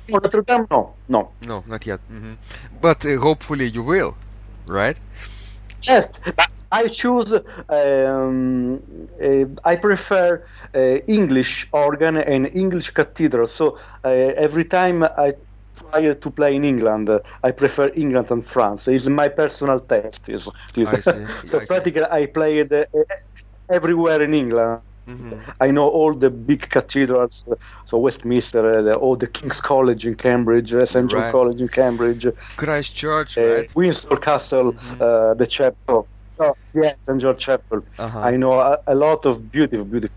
Notre 0.10 0.41
Dame, 0.41 0.65
no, 0.71 0.93
no. 1.07 1.31
No, 1.48 1.63
not 1.67 1.86
yet. 1.86 2.00
hmm 2.10 2.33
But 2.81 3.05
uh, 3.05 3.17
hopefully 3.19 3.65
you 3.67 3.83
will, 3.83 4.15
right? 4.67 4.98
Yes, 5.83 6.07
but 6.36 6.50
I 6.71 6.87
choose. 6.87 7.33
Um, 7.69 8.81
uh, 9.21 9.45
I 9.65 9.75
prefer 9.75 10.43
uh, 10.75 10.79
English 11.07 11.67
organ 11.73 12.17
and 12.17 12.49
English 12.55 12.91
cathedral. 12.91 13.47
So 13.47 13.77
uh, 14.03 14.09
every 14.09 14.65
time 14.65 15.03
I 15.03 15.33
try 15.77 16.13
to 16.13 16.31
play 16.31 16.55
in 16.55 16.63
England, 16.65 17.09
I 17.43 17.51
prefer 17.51 17.91
England 17.95 18.31
and 18.31 18.43
France. 18.43 18.87
It's 18.87 19.07
my 19.07 19.29
personal 19.29 19.79
taste. 19.81 20.29
Is, 20.29 20.49
so 21.45 21.59
I 21.59 21.61
practically, 21.61 22.05
I 22.09 22.27
played 22.27 22.73
uh, 22.73 22.85
everywhere 23.71 24.21
in 24.21 24.33
England. 24.33 24.81
hmm 25.07 25.41
I 25.59 25.71
know 25.71 25.87
all 25.89 26.13
the 26.13 26.29
big 26.29 26.69
cathedrals, 26.69 27.47
so 27.85 27.97
Westminster, 27.99 28.63
uh, 28.77 28.81
the, 28.81 28.95
all 28.95 29.15
the 29.15 29.27
King's 29.27 29.61
College 29.61 30.05
in 30.07 30.15
Cambridge, 30.15 30.73
uh, 30.73 30.85
St 30.85 31.09
John 31.09 31.23
Right. 31.23 31.25
College 31.25 31.61
in 31.61 31.69
Cambridge, 31.69 32.27
Christ 32.57 32.95
Church, 32.95 33.37
uh, 33.37 33.41
right? 33.41 33.71
Windsor 33.75 34.17
Castle, 34.17 34.75
Mm-hmm. 34.75 34.99
uh, 34.99 35.33
the 35.35 35.47
chapel. 35.47 36.09
Oh, 36.41 36.55
yes, 36.74 36.98
St. 37.05 37.21
George 37.21 37.39
Chapel. 37.39 37.86
Uh-huh. 38.00 38.19
I 38.19 38.36
know 38.36 38.53
a, 38.53 38.79
a 38.88 38.95
lot 38.95 39.25
of 39.25 39.51
beautiful, 39.51 39.86
beautiful. 39.86 40.15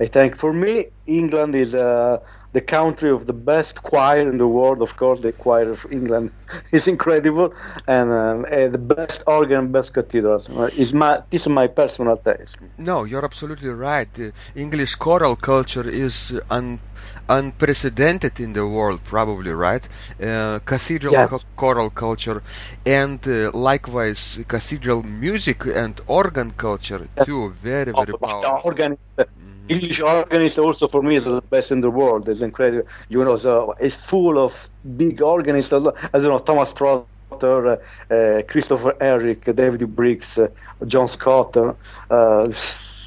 I 0.00 0.06
think 0.06 0.34
for 0.34 0.52
me, 0.54 0.86
England 1.04 1.54
is 1.54 1.74
uh, 1.74 2.16
the 2.52 2.62
country 2.62 3.10
of 3.10 3.26
the 3.26 3.34
best 3.34 3.82
choir 3.82 4.26
in 4.32 4.38
the 4.38 4.46
world. 4.46 4.80
Of 4.80 4.96
course, 4.96 5.20
the 5.20 5.32
choir 5.32 5.70
of 5.70 5.86
England 5.90 6.32
is 6.72 6.88
incredible, 6.88 7.52
and 7.86 8.10
um, 8.12 8.46
uh, 8.50 8.68
the 8.68 8.78
best 8.78 9.22
organ, 9.26 9.70
best 9.70 9.92
cathedrals. 9.92 10.48
Is 10.78 10.94
my 10.94 11.22
this 11.30 11.42
is 11.42 11.48
my 11.48 11.66
personal 11.66 12.16
taste. 12.16 12.56
No, 12.78 13.04
you're 13.04 13.26
absolutely 13.26 13.68
right. 13.68 14.08
Uh, 14.18 14.30
English 14.54 14.94
choral 14.94 15.36
culture 15.36 15.86
is 15.86 16.32
un- 16.48 16.80
unprecedented 17.28 18.40
in 18.40 18.52
the 18.52 18.66
world, 18.66 19.00
probably, 19.04 19.52
right? 19.52 19.86
Uh, 20.22 20.58
cathedral 20.64 21.18
Yes. 21.18 21.28
cho- 21.28 21.46
choral 21.56 21.90
culture, 21.90 22.42
and 22.86 23.26
uh, 23.28 23.50
likewise 23.52 24.40
cathedral 24.48 25.02
music 25.02 25.64
and 25.66 26.00
organ 26.06 26.50
culture 26.52 27.08
Yes. 27.16 27.26
too. 27.26 27.50
Very, 27.50 27.92
Oh, 27.94 28.04
very 28.04 28.14
but 28.20 28.28
powerful. 28.28 28.72
the 28.76 28.88
organist, 28.88 29.20
English 29.68 30.00
organist 30.00 30.58
also 30.58 30.88
for 30.88 31.02
me 31.02 31.16
is 31.16 31.24
the 31.24 31.40
best 31.42 31.70
in 31.72 31.80
the 31.80 31.90
world. 31.90 32.28
It's 32.28 32.40
incredible. 32.42 32.86
You 33.08 33.24
know, 33.24 33.36
so 33.36 33.74
it's 33.80 33.96
full 33.96 34.38
of 34.38 34.68
big 34.96 35.22
organists. 35.22 35.72
As 35.72 36.22
don't 36.22 36.32
know 36.32 36.38
Thomas 36.38 36.72
Trotter, 36.72 37.78
uh, 38.10 38.14
uh, 38.14 38.42
Christopher 38.48 38.96
Herrick, 39.00 39.44
David 39.56 39.94
Briggs, 39.96 40.38
uh, 40.38 40.48
John 40.86 41.08
Scott. 41.08 41.56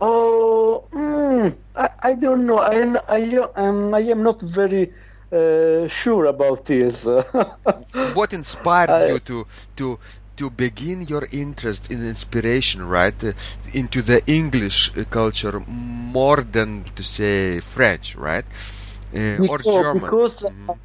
Oh, 0.00 0.84
mm, 0.92 1.56
I, 1.76 1.88
I 2.02 2.14
don't 2.14 2.46
know. 2.46 2.58
I, 2.58 2.96
I, 3.08 3.20
um, 3.56 3.94
I 3.94 4.00
am 4.00 4.22
not 4.22 4.40
very 4.40 4.92
uh, 5.34 5.88
sure 5.88 6.26
about 6.26 6.64
this. 6.64 7.04
what 8.14 8.32
inspired 8.32 8.90
I, 8.90 9.06
you 9.08 9.18
to 9.20 9.46
to 9.76 9.98
to 10.36 10.50
begin 10.50 11.02
your 11.02 11.28
interest 11.32 11.90
in 11.90 12.06
inspiration, 12.06 12.86
right, 12.86 13.24
uh, 13.24 13.32
into 13.72 14.02
the 14.02 14.24
English 14.26 14.90
culture 15.10 15.60
more 15.66 16.42
than 16.42 16.84
to 16.96 17.02
say 17.02 17.60
French, 17.60 18.16
right, 18.16 18.44
uh, 18.44 19.36
because, 19.38 19.66
or 19.66 19.82
German? 19.82 20.02
Because 20.02 20.42
mm. 20.42 20.78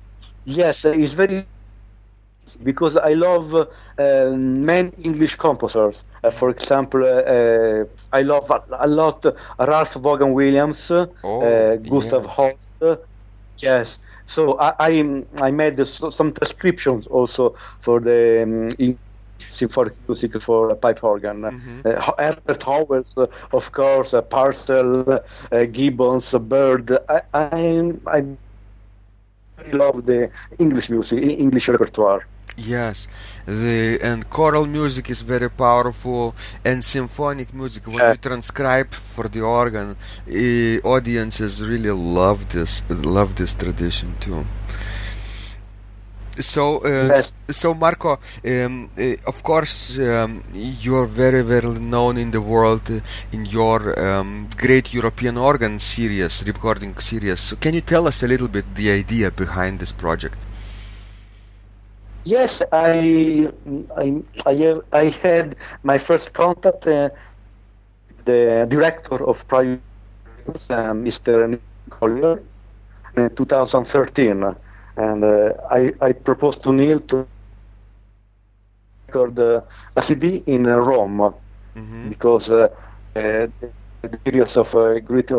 yes, 0.46 0.86
it's 0.86 1.14
very 1.14 1.46
because 2.64 2.98
I 2.98 3.14
love 3.14 3.54
uh, 3.54 3.66
many 4.32 4.92
English 5.04 5.36
composers. 5.36 6.04
Uh, 6.24 6.32
for 6.32 6.50
example, 6.50 7.04
uh, 7.06 7.86
I 8.12 8.22
love 8.24 8.50
a, 8.50 8.64
a, 8.80 8.88
lot 8.88 9.26
Ralph 9.60 9.94
Vaughan 9.94 10.34
Williams, 10.34 10.92
oh, 10.92 11.78
Gustav 11.78 12.24
yeah. 12.24 12.30
Holst. 12.30 12.74
yes, 13.58 14.00
so 14.30 14.58
I 14.60 14.74
I, 14.80 15.24
I 15.42 15.52
made 15.52 15.86
some 15.88 16.32
descriptions 16.32 17.08
also 17.08 17.56
for 17.80 18.00
the 18.00 18.44
um, 18.44 19.00
symphonic 19.40 19.94
music 20.08 20.42
for 20.42 20.76
pipe 20.76 21.04
organ. 21.04 21.42
Mm-hmm. 21.42 21.82
Uh, 21.86 22.14
Herbert 22.18 22.64
Howells, 22.64 23.18
uh, 23.18 23.28
of 23.52 23.72
course, 23.72 24.14
uh, 24.14 24.22
Purcell, 24.22 25.12
uh, 25.52 25.66
Gibbons, 25.66 26.34
Byrd. 26.34 26.92
I, 27.10 27.22
I, 27.34 27.94
I 28.08 28.24
love 29.74 30.06
the 30.06 30.30
English 30.60 30.90
music, 30.90 31.20
English 31.24 31.68
repertoire. 31.70 32.26
Yes, 32.60 33.08
the 33.46 34.00
and 34.04 34.30
choral 34.30 34.66
music 34.66 35.10
is 35.10 35.22
very 35.22 35.50
powerful, 35.50 36.36
and 36.66 36.84
symphonic 36.84 37.54
music. 37.54 37.88
When 37.88 38.06
you 38.12 38.18
transcribe 38.18 38.92
for 38.94 39.30
the 39.30 39.42
organ, 39.42 39.96
uh, 39.96 40.88
audiences 40.88 41.66
really 41.66 41.92
love 41.92 42.50
this 42.50 42.84
love 42.90 43.36
this 43.36 43.54
tradition 43.54 44.16
too. 44.20 44.46
So, 46.42 46.80
uh, 46.80 47.08
yes. 47.08 47.36
so 47.50 47.74
Marco, 47.74 48.20
um, 48.46 48.90
uh, 48.98 49.16
of 49.28 49.44
course, 49.44 50.00
um, 50.00 50.44
you're 50.54 51.06
very, 51.06 51.42
very 51.42 51.68
known 51.80 52.18
in 52.18 52.32
the 52.32 52.40
world 52.42 52.90
uh, 52.90 53.02
in 53.34 53.46
your 53.46 54.00
um, 54.00 54.48
great 54.56 54.94
European 54.94 55.38
organ 55.38 55.80
series, 55.80 56.46
recording 56.48 56.98
series. 56.98 57.42
So, 57.42 57.58
can 57.58 57.74
you 57.74 57.82
tell 57.82 58.08
us 58.08 58.24
a 58.24 58.28
little 58.28 58.48
bit 58.48 58.74
the 58.76 58.90
idea 58.92 59.32
behind 59.32 59.80
this 59.80 59.92
project? 59.92 60.38
Yes, 62.30 62.62
I 62.72 63.50
I 63.98 64.08
I, 64.46 64.82
I 64.94 65.06
had 65.24 65.56
my 65.84 65.98
first 65.98 66.34
contact 66.34 66.88
uh, 66.88 67.10
the 68.26 68.66
director 68.70 69.20
of 69.32 69.48
Priory 69.48 69.80
uh, 70.70 70.94
Mr. 71.06 71.60
Collier 71.90 72.42
in 73.18 73.30
2013, 73.36 74.44
and 74.98 75.24
uh, 75.24 75.54
I 75.72 75.94
I 76.02 76.12
proposed 76.14 76.64
to 76.64 76.72
Neil 76.74 77.00
to 77.12 77.26
record 79.08 79.40
uh, 79.40 79.62
a 79.96 80.02
CD 80.02 80.44
in 80.46 80.64
Rome 80.68 81.34
mm-hmm. 81.76 82.10
because 82.10 82.50
uh, 82.52 82.68
uh, 83.16 83.48
the 84.02 84.18
periods 84.24 84.56
of 84.58 84.74
uh, 84.76 85.00
great 85.00 85.32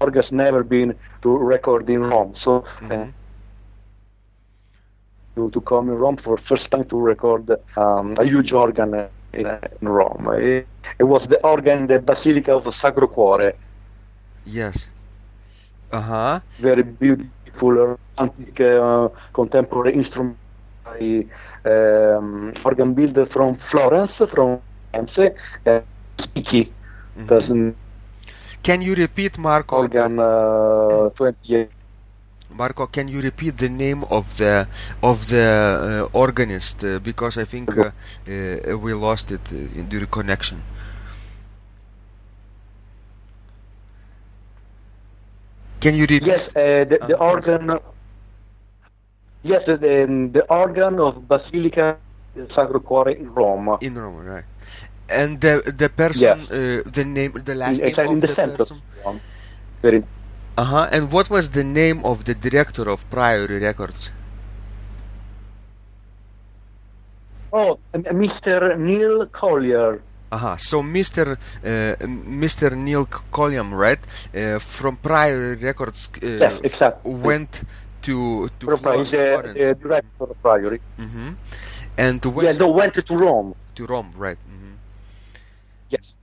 organs 0.00 0.32
never 0.32 0.62
been 0.64 0.94
to 1.22 1.36
record 1.36 1.88
in 1.90 2.02
Rome, 2.02 2.34
so. 2.34 2.64
Mm-hmm 2.80 3.10
to, 5.40 5.50
to 5.50 5.60
come 5.60 5.88
in 5.88 5.96
Rome 5.96 6.16
for 6.16 6.36
first 6.36 6.70
time 6.70 6.84
to 6.92 6.96
record 7.12 7.50
um, 7.76 8.14
a 8.18 8.24
huge 8.24 8.52
organ 8.52 8.90
in, 9.32 9.46
in 9.80 9.88
Rome. 9.88 10.28
It, 10.34 10.66
it, 10.98 11.04
was 11.04 11.28
the 11.28 11.38
organ 11.52 11.78
in 11.82 11.86
the 11.86 11.98
Basilica 11.98 12.52
of 12.56 12.74
Sacro 12.74 13.06
Cuore. 13.06 13.54
Yes. 14.44 14.88
Uh 15.92 16.00
huh. 16.00 16.40
Very 16.58 16.82
beautiful, 16.82 17.98
antique, 18.18 18.60
uh, 18.60 19.08
contemporary 19.32 19.94
instrument. 19.94 20.36
Um, 21.64 22.52
organ 22.64 22.94
builder 22.94 23.26
from 23.26 23.56
Florence, 23.70 24.16
from 24.32 24.60
Florence, 24.90 25.18
uh, 25.18 25.80
Spicchi. 26.18 26.68
Mm-hmm. 27.16 27.70
Can 28.62 28.82
you 28.82 28.94
repeat, 28.94 29.38
Marco? 29.38 29.76
Organ 29.76 30.18
uh, 30.18 31.10
28. 31.10 31.70
Marco, 32.56 32.86
can 32.86 33.08
you 33.08 33.20
repeat 33.20 33.56
the 33.58 33.68
name 33.68 34.04
of 34.10 34.36
the 34.36 34.66
of 35.02 35.28
the 35.28 36.08
uh, 36.12 36.18
organist 36.18 36.84
uh, 36.84 36.98
because 36.98 37.38
I 37.38 37.44
think 37.44 37.76
uh, 37.76 37.90
uh 37.90 38.78
we 38.78 38.92
lost 38.92 39.30
it 39.30 39.40
uh, 39.52 39.78
in 39.78 39.88
the 39.88 40.06
connection. 40.06 40.62
Can 45.80 45.94
you 45.94 46.02
repeat? 46.02 46.26
Yes, 46.26 46.56
uh, 46.56 46.84
the, 46.84 46.98
the 47.08 47.16
organ. 47.16 47.78
Yes, 49.42 49.62
the, 49.66 49.78
the 50.32 50.44
organ 50.50 51.00
of 51.00 51.26
Basilica 51.26 51.96
Sacro 52.54 52.80
Cuore 52.80 53.16
in 53.16 53.32
Rome. 53.32 53.78
In 53.80 53.94
Rome, 53.96 54.26
right? 54.26 54.44
And 55.08 55.40
the 55.40 55.62
the 55.76 55.88
person, 55.88 56.46
yes. 56.50 56.84
the 56.84 57.04
name, 57.04 57.32
the 57.32 57.54
last 57.54 57.80
in, 57.80 57.94
name 57.96 58.16
of 58.16 58.20
the, 58.20 58.26
the 58.26 58.56
person. 58.58 58.82
Very 59.80 60.04
uh 60.60 60.64
huh. 60.64 60.86
And 60.92 61.10
what 61.10 61.30
was 61.30 61.44
the 61.58 61.64
name 61.64 61.98
of 62.04 62.24
the 62.28 62.34
director 62.34 62.84
of 62.94 63.08
Priory 63.08 63.58
Records? 63.58 64.12
Oh, 67.52 67.78
Mr. 67.94 68.78
Neil 68.78 69.26
Collier. 69.26 70.02
Uh-huh. 70.30 70.56
So 70.56 70.82
Mr. 70.82 71.24
Uh, 71.32 72.06
Mr. 72.44 72.76
Neil 72.76 73.06
Collier, 73.06 73.64
right, 73.64 73.98
uh, 74.34 74.58
from 74.60 74.96
Priory 74.98 75.56
Records, 75.56 76.10
uh, 76.22 76.26
yes, 76.26 76.60
exactly. 76.62 77.14
went 77.14 77.62
to 78.02 78.48
to 78.60 78.76
Florence. 78.76 79.12
Uh, 79.12 79.74
director 79.82 80.24
of 80.32 80.42
Priory. 80.42 80.80
Mm-hmm. 80.98 81.30
And 81.96 82.24
when 82.34 82.46
yeah, 82.46 82.52
no, 82.52 82.70
went 82.70 82.94
to 82.94 83.16
Rome. 83.16 83.54
To 83.74 83.86
Rome, 83.86 84.12
right? 84.16 84.38
Mm-hmm. 84.46 84.74
Yes. 85.88 86.14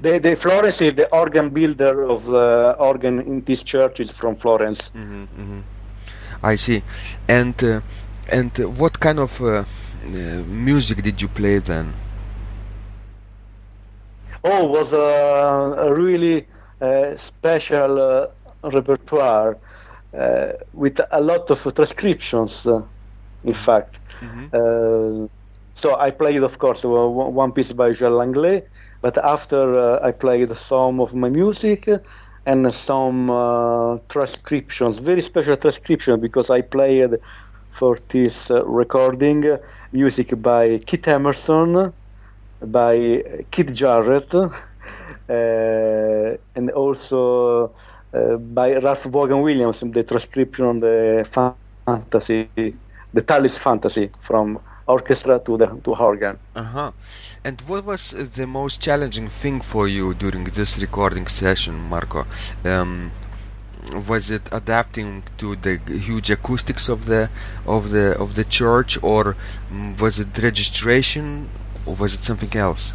The, 0.00 0.18
the 0.18 0.36
Florence 0.36 0.80
is 0.80 0.94
the 0.94 1.12
organ 1.12 1.50
builder 1.50 2.04
of 2.04 2.26
the 2.26 2.76
organ 2.78 3.20
in 3.20 3.42
this 3.42 3.62
church 3.62 4.00
is 4.00 4.10
from 4.10 4.36
Florence. 4.36 4.90
Mm-hmm, 4.90 5.22
mm-hmm. 5.22 5.60
I 6.42 6.54
see. 6.56 6.82
And 7.26 7.62
uh, 7.64 7.80
and 8.30 8.56
what 8.78 9.00
kind 9.00 9.18
of 9.18 9.40
uh, 9.40 9.46
uh, 9.46 9.64
music 10.46 11.02
did 11.02 11.20
you 11.20 11.28
play 11.28 11.58
then? 11.58 11.94
Oh, 14.44 14.66
it 14.66 14.70
was 14.70 14.92
a, 14.92 14.96
a 14.98 15.92
really 15.92 16.46
uh, 16.80 17.16
special 17.16 18.00
uh, 18.00 18.70
repertoire 18.70 19.58
uh, 20.16 20.52
with 20.72 21.00
a 21.10 21.20
lot 21.20 21.50
of 21.50 21.74
transcriptions. 21.74 22.66
in 22.66 22.72
mm-hmm. 22.72 23.52
fact. 23.52 23.98
Mm-hmm. 24.20 25.26
so 25.74 25.96
I 25.96 26.10
played, 26.10 26.42
of 26.42 26.58
course, 26.58 26.82
one 26.82 27.52
piece 27.52 27.72
by 27.72 27.92
Jean 27.92 28.12
Langlais 28.12 28.64
but 29.00 29.16
after 29.18 29.78
uh, 29.78 30.06
I 30.06 30.12
played 30.12 30.54
some 30.56 31.00
of 31.00 31.14
my 31.14 31.28
music 31.28 31.88
and 32.46 32.72
some 32.72 33.30
uh, 33.30 33.98
transcriptions, 34.08 34.98
very 34.98 35.20
special 35.20 35.56
transcriptions, 35.56 36.20
because 36.20 36.50
I 36.50 36.62
played 36.62 37.18
for 37.70 37.98
this 38.08 38.50
uh, 38.50 38.64
recording 38.64 39.44
music 39.92 40.40
by 40.42 40.78
Keith 40.78 41.06
Emerson, 41.06 41.92
by 42.60 43.22
Keith 43.50 43.74
Jarrett, 43.74 44.34
uh, 44.34 44.50
and 46.56 46.70
also 46.70 47.72
uh, 48.14 48.36
by 48.36 48.78
Ralph 48.78 49.04
Vaughan 49.04 49.42
Williams, 49.42 49.80
the 49.80 50.02
transcription 50.02 50.64
on 50.64 50.80
the 50.80 51.26
fantasy, 51.86 52.48
the 53.12 53.22
Tallis 53.22 53.58
Fantasy 53.58 54.10
from 54.20 54.58
orchestra 54.86 55.38
to 55.40 55.56
the 55.56 55.66
to 55.84 55.94
organ. 55.94 56.38
Uh-huh. 56.56 56.90
And 57.44 57.60
what 57.62 57.84
was 57.84 58.10
the 58.10 58.46
most 58.46 58.80
challenging 58.80 59.28
thing 59.28 59.60
for 59.60 59.86
you 59.86 60.14
during 60.14 60.44
this 60.44 60.78
recording 60.80 61.26
session, 61.26 61.88
Marco? 61.88 62.26
Um, 62.64 63.12
was 64.08 64.30
it 64.30 64.48
adapting 64.52 65.22
to 65.38 65.56
the 65.56 65.80
huge 65.86 66.30
acoustics 66.30 66.88
of 66.88 67.06
the 67.06 67.30
of 67.66 67.90
the 67.90 68.18
of 68.18 68.34
the 68.34 68.44
church, 68.44 69.02
or 69.02 69.36
was 69.98 70.18
it 70.18 70.36
registration, 70.38 71.48
or 71.86 71.94
was 71.94 72.14
it 72.14 72.24
something 72.24 72.54
else? 72.56 72.94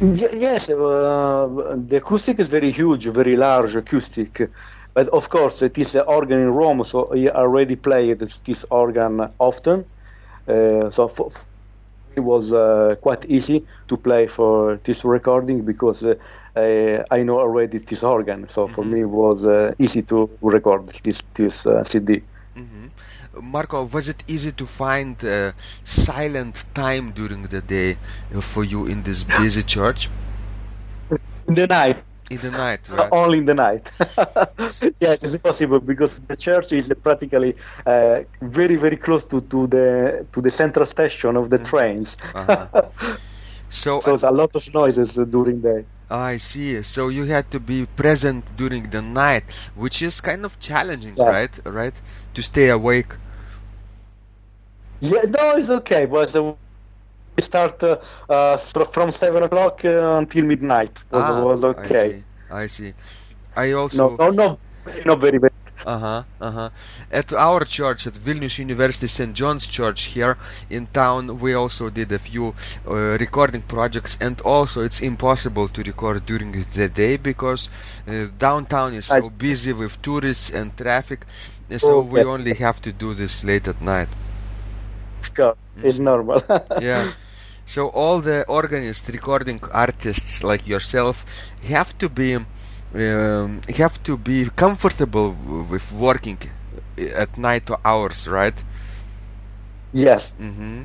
yes, 0.00 0.68
uh, 0.68 1.76
the 1.88 1.96
acoustic 1.96 2.38
is 2.40 2.48
very 2.48 2.70
huge, 2.70 3.06
very 3.06 3.36
large 3.36 3.74
acoustic. 3.76 4.50
But 4.92 5.08
of 5.08 5.28
course, 5.28 5.62
it 5.62 5.78
is 5.78 5.94
an 5.94 6.04
organ 6.06 6.40
in 6.40 6.52
Rome, 6.52 6.84
so 6.84 7.14
I 7.14 7.28
already 7.28 7.76
played 7.76 8.18
this 8.18 8.64
organ 8.70 9.30
often. 9.38 9.84
Uh, 10.48 10.90
so 10.90 11.08
for, 11.08 11.30
it 12.16 12.20
was 12.20 12.52
uh, 12.52 12.96
quite 13.00 13.24
easy 13.26 13.64
to 13.88 13.96
play 13.96 14.26
for 14.26 14.80
this 14.84 15.04
recording 15.04 15.62
because 15.62 16.02
uh, 16.02 17.04
I 17.10 17.22
know 17.22 17.38
already 17.38 17.78
this 17.78 18.02
organ. 18.02 18.48
So 18.48 18.66
for 18.66 18.82
mm-hmm. 18.82 18.92
me, 18.92 19.00
it 19.02 19.10
was 19.24 19.46
uh, 19.46 19.74
easy 19.78 20.02
to 20.02 20.30
record 20.40 20.88
this 21.04 21.22
this 21.34 21.66
uh, 21.66 21.84
CD. 21.84 22.22
Mm-hmm. 22.56 22.86
Marco, 23.42 23.84
was 23.84 24.08
it 24.08 24.24
easy 24.26 24.52
to 24.52 24.64
find 24.64 25.22
uh, 25.22 25.52
silent 25.84 26.64
time 26.74 27.12
during 27.12 27.42
the 27.42 27.60
day 27.60 27.98
for 28.40 28.64
you 28.64 28.86
in 28.86 29.02
this 29.02 29.24
busy 29.24 29.62
church? 29.62 30.08
In 31.46 31.54
the 31.54 31.66
night. 31.66 32.02
In 32.28 32.38
the 32.38 32.50
night, 32.50 32.88
right? 32.88 33.08
Only 33.12 33.38
in 33.38 33.44
the 33.44 33.54
night. 33.54 33.92
yes, 34.98 35.22
it's 35.22 35.38
possible 35.38 35.78
because 35.78 36.18
the 36.26 36.36
church 36.36 36.72
is 36.72 36.92
practically 37.00 37.54
uh, 37.86 38.22
very, 38.40 38.74
very 38.74 38.96
close 38.96 39.28
to, 39.28 39.40
to 39.42 39.68
the 39.68 40.26
to 40.32 40.40
the 40.40 40.50
central 40.50 40.86
station 40.86 41.36
of 41.36 41.50
the 41.50 41.56
mm-hmm. 41.58 41.64
trains. 41.64 42.16
Uh-huh. 42.34 43.16
So, 43.68 44.00
so 44.00 44.14
a 44.14 44.30
lot 44.30 44.54
of 44.54 44.72
noises 44.72 45.14
during 45.14 45.60
the. 45.60 45.84
I 46.08 46.36
see. 46.36 46.82
So 46.82 47.08
you 47.08 47.24
had 47.24 47.50
to 47.50 47.60
be 47.60 47.86
present 47.96 48.56
during 48.56 48.84
the 48.90 49.02
night, 49.02 49.50
which 49.74 50.02
is 50.02 50.20
kind 50.20 50.44
of 50.44 50.58
challenging, 50.60 51.14
yes. 51.16 51.26
right? 51.26 51.60
Right, 51.64 52.00
to 52.34 52.42
stay 52.42 52.68
awake. 52.68 53.12
Yeah, 55.00 55.22
no, 55.28 55.56
it's 55.56 55.70
okay. 55.70 56.06
But 56.06 56.34
uh, 56.36 56.54
start 57.42 57.82
uh, 57.82 58.56
from 58.56 59.10
seven 59.10 59.42
o'clock 59.42 59.84
uh, 59.84 60.18
until 60.18 60.44
midnight. 60.44 61.04
Was, 61.10 61.24
ah, 61.26 61.44
was 61.44 61.64
okay. 61.64 62.06
I 62.06 62.10
see. 62.10 62.24
I 62.50 62.66
see. 62.66 62.92
I 63.56 63.72
also. 63.72 64.16
No, 64.16 64.28
no, 64.28 64.30
no, 64.30 64.58
not 65.04 65.20
very 65.20 65.38
bad. 65.38 65.52
Uh 65.84 65.98
huh. 65.98 66.22
Uh 66.40 66.50
huh. 66.50 66.70
At 67.12 67.32
our 67.32 67.64
church, 67.64 68.06
at 68.06 68.14
Vilnius 68.14 68.58
University 68.58 69.06
St. 69.06 69.34
John's 69.34 69.66
Church 69.68 70.04
here 70.04 70.36
in 70.70 70.86
town, 70.88 71.38
we 71.38 71.54
also 71.54 71.90
did 71.90 72.10
a 72.12 72.18
few 72.18 72.54
uh, 72.88 73.16
recording 73.20 73.62
projects, 73.62 74.16
and 74.20 74.40
also 74.40 74.82
it's 74.82 75.00
impossible 75.00 75.68
to 75.68 75.82
record 75.82 76.24
during 76.26 76.52
the 76.52 76.88
day 76.88 77.16
because 77.16 77.68
uh, 78.08 78.26
downtown 78.38 78.94
is 78.94 79.06
so 79.06 79.30
busy 79.30 79.72
with 79.72 80.00
tourists 80.02 80.50
and 80.50 80.76
traffic, 80.76 81.26
so 81.76 82.00
we 82.00 82.22
only 82.24 82.54
have 82.54 82.80
to 82.82 82.92
do 82.92 83.14
this 83.14 83.44
late 83.44 83.68
at 83.68 83.80
night. 83.80 84.08
Of 85.22 85.34
course, 85.34 85.58
it's 85.82 85.98
normal. 85.98 86.42
yeah. 86.80 87.12
So 87.66 87.88
all 87.88 88.20
the 88.20 88.44
organists, 88.46 89.08
recording 89.10 89.60
artists 89.72 90.44
like 90.44 90.66
yourself, 90.66 91.24
have 91.68 91.96
to 91.98 92.08
be 92.08 92.36
um, 92.94 93.60
have 93.76 94.02
to 94.04 94.16
be 94.16 94.48
comfortable 94.54 95.36
with 95.70 95.92
working 95.92 96.38
at 96.96 97.36
night 97.36 97.68
hours, 97.84 98.28
right? 98.28 98.62
Yes. 99.92 100.32
Mm-hmm. 100.40 100.84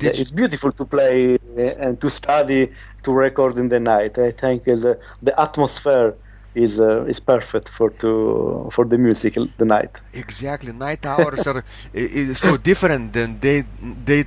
Yeah, 0.00 0.10
it's 0.10 0.30
beautiful 0.30 0.70
to 0.72 0.84
play 0.84 1.38
and 1.56 2.00
to 2.00 2.10
study 2.10 2.72
to 3.02 3.12
record 3.12 3.56
in 3.56 3.68
the 3.68 3.80
night. 3.80 4.18
I 4.18 4.30
think 4.30 4.64
the, 4.64 4.98
the 5.22 5.38
atmosphere 5.40 6.14
is 6.58 6.80
uh, 6.80 7.04
is 7.12 7.20
perfect 7.20 7.68
for 7.68 7.90
to 8.02 8.68
for 8.74 8.84
the 8.84 8.98
music 8.98 9.34
the 9.56 9.64
night. 9.64 9.92
Exactly, 10.12 10.72
night 10.72 11.06
hours 11.06 11.46
are 11.46 11.64
is 11.92 12.38
so 12.38 12.56
different 12.56 13.12
than 13.12 13.38
day 13.38 13.64
day 14.04 14.24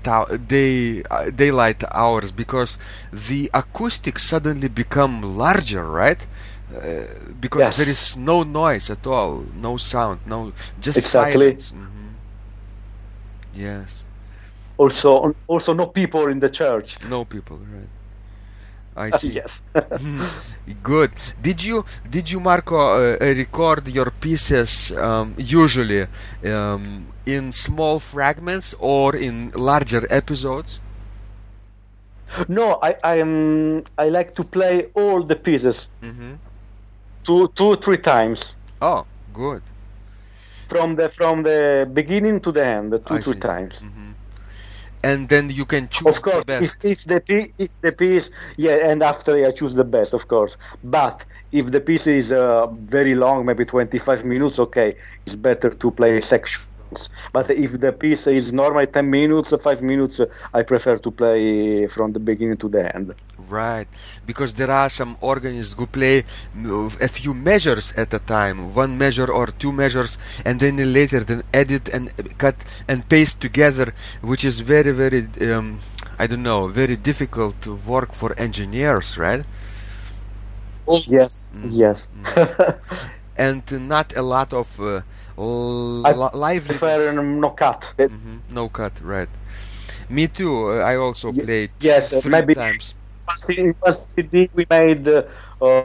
day 0.47 1.03
uh, 1.09 1.29
daylight 1.29 1.83
hours 1.91 2.31
because 2.31 2.77
the 3.11 3.49
acoustics 3.53 4.23
suddenly 4.23 4.69
become 4.69 5.37
larger, 5.37 5.85
right? 5.85 6.25
Uh, 6.71 7.03
because 7.39 7.59
yes. 7.59 7.77
there 7.77 7.89
is 7.89 8.17
no 8.17 8.43
noise 8.43 8.89
at 8.89 9.05
all, 9.05 9.43
no 9.55 9.75
sound, 9.75 10.19
no 10.25 10.53
just 10.79 10.97
exactly. 10.97 11.47
silence. 11.47 11.71
Mm-hmm. 11.71 12.07
Yes. 13.53 14.05
Also, 14.77 15.35
also 15.47 15.73
no 15.73 15.87
people 15.87 16.27
in 16.27 16.39
the 16.39 16.49
church. 16.49 16.97
No 17.09 17.25
people, 17.25 17.57
right? 17.57 17.89
I 18.95 19.09
see. 19.19 19.29
yes. 19.29 19.61
Good. 20.83 21.11
Did 21.41 21.63
you 21.63 21.85
did 22.09 22.29
you 22.31 22.39
Marco 22.39 22.77
uh, 22.79 23.17
record 23.19 23.87
your 23.87 24.11
pieces 24.11 24.91
um, 24.97 25.33
usually 25.37 26.07
um, 26.45 27.07
in 27.25 27.51
small 27.51 27.99
fragments 27.99 28.75
or 28.79 29.15
in 29.15 29.51
larger 29.55 30.05
episodes? 30.09 30.79
No, 32.47 32.79
I 32.81 32.95
I 33.03 33.19
um, 33.21 33.83
I 33.97 34.09
like 34.09 34.35
to 34.35 34.43
play 34.43 34.89
all 34.93 35.23
the 35.23 35.35
pieces. 35.35 35.89
Mm-hmm. 36.01 36.33
Two 37.23 37.47
two 37.55 37.75
three 37.77 37.97
times. 37.97 38.55
Oh, 38.81 39.05
good. 39.33 39.61
From 40.67 40.95
the 40.95 41.09
from 41.09 41.43
the 41.43 41.87
beginning 41.93 42.39
to 42.41 42.51
the 42.51 42.65
end, 42.65 42.91
two 43.05 43.17
I 43.17 43.21
three 43.21 43.33
see. 43.33 43.39
times. 43.39 43.81
Mm-hmm 43.81 44.00
and 45.03 45.29
then 45.29 45.49
you 45.49 45.65
can 45.65 45.87
choose 45.89 46.17
of 46.17 46.21
course 46.21 46.45
the 46.45 46.53
best. 46.61 46.77
If 46.83 46.91
it's 46.91 47.03
the 47.03 47.21
piece 47.21 47.51
it's 47.57 47.77
the 47.77 47.91
piece 47.91 48.29
yeah 48.57 48.89
and 48.89 49.01
after 49.03 49.33
i 49.45 49.51
choose 49.51 49.73
the 49.73 49.83
best 49.83 50.13
of 50.13 50.27
course 50.27 50.57
but 50.83 51.25
if 51.51 51.71
the 51.71 51.81
piece 51.81 52.07
is 52.07 52.31
uh, 52.31 52.67
very 52.67 53.15
long 53.15 53.45
maybe 53.45 53.65
25 53.65 54.25
minutes 54.25 54.59
okay 54.59 54.95
it's 55.25 55.35
better 55.35 55.69
to 55.69 55.91
play 55.91 56.17
a 56.17 56.21
section 56.21 56.61
but 57.33 57.49
if 57.49 57.79
the 57.79 57.91
piece 57.91 58.27
is 58.27 58.51
normally 58.51 58.87
10 58.87 59.09
minutes, 59.09 59.53
5 59.53 59.81
minutes, 59.81 60.21
I 60.53 60.63
prefer 60.63 60.97
to 60.97 61.11
play 61.11 61.87
from 61.87 62.13
the 62.13 62.19
beginning 62.19 62.57
to 62.57 62.69
the 62.69 62.95
end. 62.95 63.15
Right, 63.49 63.87
because 64.25 64.53
there 64.53 64.71
are 64.71 64.89
some 64.89 65.17
organists 65.21 65.73
who 65.75 65.87
play 65.87 66.23
a 67.01 67.07
few 67.07 67.33
measures 67.33 67.93
at 67.93 68.13
a 68.13 68.19
time, 68.19 68.73
one 68.73 68.97
measure 68.97 69.31
or 69.31 69.47
two 69.47 69.71
measures, 69.71 70.17
and 70.45 70.59
then 70.59 70.77
later 70.93 71.21
then 71.21 71.43
edit 71.53 71.89
and 71.89 72.11
cut 72.37 72.55
and 72.87 73.07
paste 73.07 73.41
together, 73.41 73.93
which 74.21 74.45
is 74.45 74.59
very, 74.59 74.91
very, 74.91 75.27
um, 75.51 75.79
I 76.19 76.27
don't 76.27 76.43
know, 76.43 76.67
very 76.67 76.95
difficult 76.95 77.65
work 77.65 78.13
for 78.13 78.37
engineers, 78.37 79.17
right? 79.17 79.43
Oh, 80.87 81.01
yes, 81.07 81.49
mm. 81.55 81.69
yes. 81.71 82.09
Mm. 82.23 82.79
and 83.37 83.87
not 83.87 84.15
a 84.15 84.21
lot 84.21 84.53
of 84.53 84.79
uh, 84.79 85.01
I 85.37 86.59
prefer 86.59 87.21
no 87.21 87.49
cut. 87.51 87.93
Mm-hmm. 87.97 88.37
No 88.53 88.69
cut, 88.69 88.99
right? 89.01 89.29
Me 90.09 90.27
too. 90.27 90.71
Uh, 90.71 90.79
I 90.79 90.95
also 90.97 91.31
y- 91.31 91.43
played 91.43 91.71
yes, 91.79 92.21
three 92.21 92.31
maybe 92.31 92.53
times. 92.53 92.95
In 93.47 93.75
CD 93.93 94.49
we 94.53 94.65
made 94.69 95.07
uh, 95.07 95.23
uh, 95.61 95.83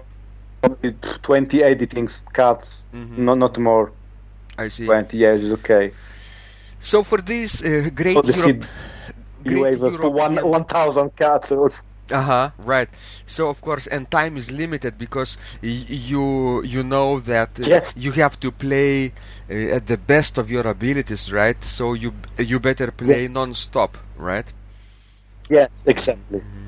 20 1.23 1.59
editings 1.59 2.23
cuts, 2.33 2.85
mm-hmm. 2.93 3.25
no, 3.25 3.35
not 3.35 3.57
more. 3.59 3.93
I 4.59 4.69
see. 4.69 4.87
20 4.87 5.17
years 5.17 5.45
is 5.45 5.53
okay. 5.53 5.93
So 6.81 7.03
for 7.03 7.19
this 7.19 7.63
uh, 7.63 7.91
great, 7.95 8.15
so 8.15 8.49
Europe, 8.49 8.65
great 9.45 9.79
European... 9.79 10.13
one 10.13 10.67
1,000 10.67 11.17
cuts. 11.17 11.53
Uh-huh, 12.13 12.51
right. 12.59 12.89
So 13.27 13.49
of 13.49 13.61
course, 13.61 13.87
and 13.89 14.09
time 14.11 14.37
is 14.37 14.53
limited 14.53 14.97
because 14.97 15.37
y- 15.63 15.87
you 15.89 16.63
you 16.63 16.83
know 16.85 17.19
that 17.21 17.59
uh, 17.59 17.65
yes. 17.67 17.97
you 17.97 18.13
have 18.13 18.39
to 18.41 18.53
play 18.53 19.13
uh, 19.51 19.77
at 19.77 19.87
the 19.87 19.97
best 19.97 20.39
of 20.39 20.51
your 20.51 20.67
abilities, 20.69 21.33
right? 21.33 21.61
So 21.65 21.95
you 21.95 22.15
you 22.39 22.61
better 22.61 22.93
play 22.93 23.23
yes. 23.23 23.31
non-stop, 23.31 23.99
right? 24.17 24.47
Yes, 25.49 25.71
exactly. 25.85 26.39
Mm-hmm. 26.39 26.67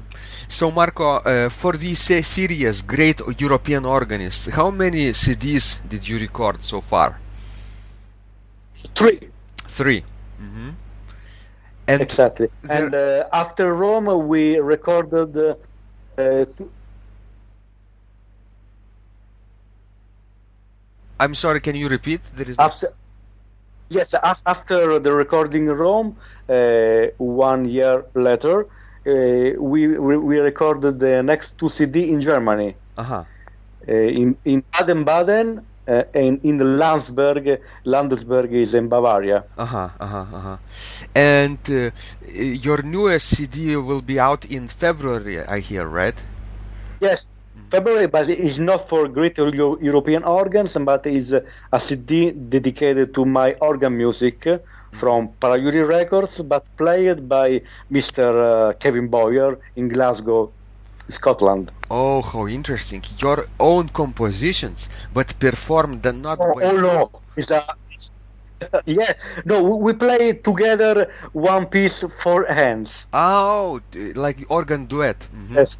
So 0.48 0.70
Marco, 0.70 1.16
uh, 1.16 1.48
for 1.50 1.74
this 1.76 2.00
series, 2.26 2.82
Great 2.82 3.20
European 3.38 3.84
Organist, 3.84 4.50
how 4.50 4.70
many 4.70 5.12
CDs 5.12 5.78
did 5.88 6.08
you 6.08 6.18
record 6.18 6.64
so 6.64 6.80
far? 6.80 7.20
Three. 8.94 9.28
3 9.66 10.02
mm-hmm. 10.40 10.70
And 11.88 12.02
exactly. 12.02 12.48
And 12.68 12.94
uh, 12.94 13.24
after 13.32 13.72
Rome, 13.72 14.28
we 14.28 14.58
recorded. 14.58 15.56
Uh, 16.18 16.44
I'm 21.18 21.34
sorry. 21.34 21.60
Can 21.60 21.74
you 21.76 21.88
repeat? 21.88 22.22
There 22.36 22.48
is 22.48 22.56
after. 22.58 22.88
No... 22.88 22.92
Yes, 23.90 24.14
after 24.44 24.98
the 24.98 25.12
recording 25.12 25.64
in 25.64 25.72
Rome, 25.72 26.14
uh, 26.46 27.06
one 27.16 27.64
year 27.64 28.04
later, 28.12 28.66
uh, 29.06 29.52
we 29.58 29.88
we 29.96 30.38
recorded 30.38 31.00
the 31.00 31.22
next 31.22 31.56
two 31.58 31.70
CD 31.70 32.10
in 32.10 32.20
Germany. 32.20 32.76
Uh-huh. 32.98 33.24
Uh, 33.88 33.92
in 33.92 34.36
in 34.44 34.62
Baden-Baden 34.72 35.64
uh, 35.88 36.04
and 36.14 36.40
in 36.44 36.78
Landsberg, 36.78 37.60
Landesberg 37.84 38.52
is 38.52 38.74
in 38.74 38.88
Bavaria. 38.88 39.44
Uh-huh, 39.56 39.88
uh-huh, 39.98 40.26
uh-huh. 40.32 40.56
And 41.14 41.58
uh, 41.70 41.90
your 42.32 42.82
newest 42.82 43.28
CD 43.36 43.76
will 43.76 44.02
be 44.02 44.20
out 44.20 44.44
in 44.44 44.68
February, 44.68 45.40
I 45.40 45.60
hear, 45.60 45.86
right? 45.86 46.22
Yes, 47.00 47.28
February, 47.70 48.06
but 48.06 48.28
it's 48.28 48.58
not 48.58 48.88
for 48.88 49.08
great 49.08 49.38
European 49.38 50.24
organs, 50.24 50.76
but 50.76 51.06
is 51.06 51.32
a 51.72 51.80
CD 51.80 52.30
dedicated 52.32 53.14
to 53.14 53.24
my 53.24 53.54
organ 53.54 53.96
music 53.96 54.46
from 54.92 55.28
Priory 55.40 55.82
Records, 55.82 56.38
but 56.38 56.64
played 56.76 57.28
by 57.28 57.60
Mr. 57.92 58.70
Uh, 58.70 58.72
Kevin 58.74 59.08
Bowyer 59.08 59.58
in 59.76 59.88
Glasgow. 59.88 60.52
Scotland. 61.08 61.70
Oh, 61.90 62.22
how 62.22 62.46
interesting! 62.46 63.02
Your 63.18 63.46
own 63.58 63.88
compositions, 63.88 64.88
but 65.12 65.38
performed 65.38 66.04
not 66.04 66.38
oh, 66.40 66.54
by. 66.54 66.62
Oh 66.64 66.76
no, 66.76 67.10
it's 67.36 67.50
a 67.50 67.64
yeah, 68.86 69.12
no, 69.44 69.62
we 69.76 69.92
play 69.92 70.32
together 70.32 71.10
one 71.32 71.66
piece 71.66 72.04
for 72.18 72.44
hands. 72.46 73.06
Oh, 73.12 73.80
like 74.14 74.44
organ 74.48 74.86
duet. 74.86 75.18
Mm-hmm. 75.20 75.54
Yes. 75.54 75.78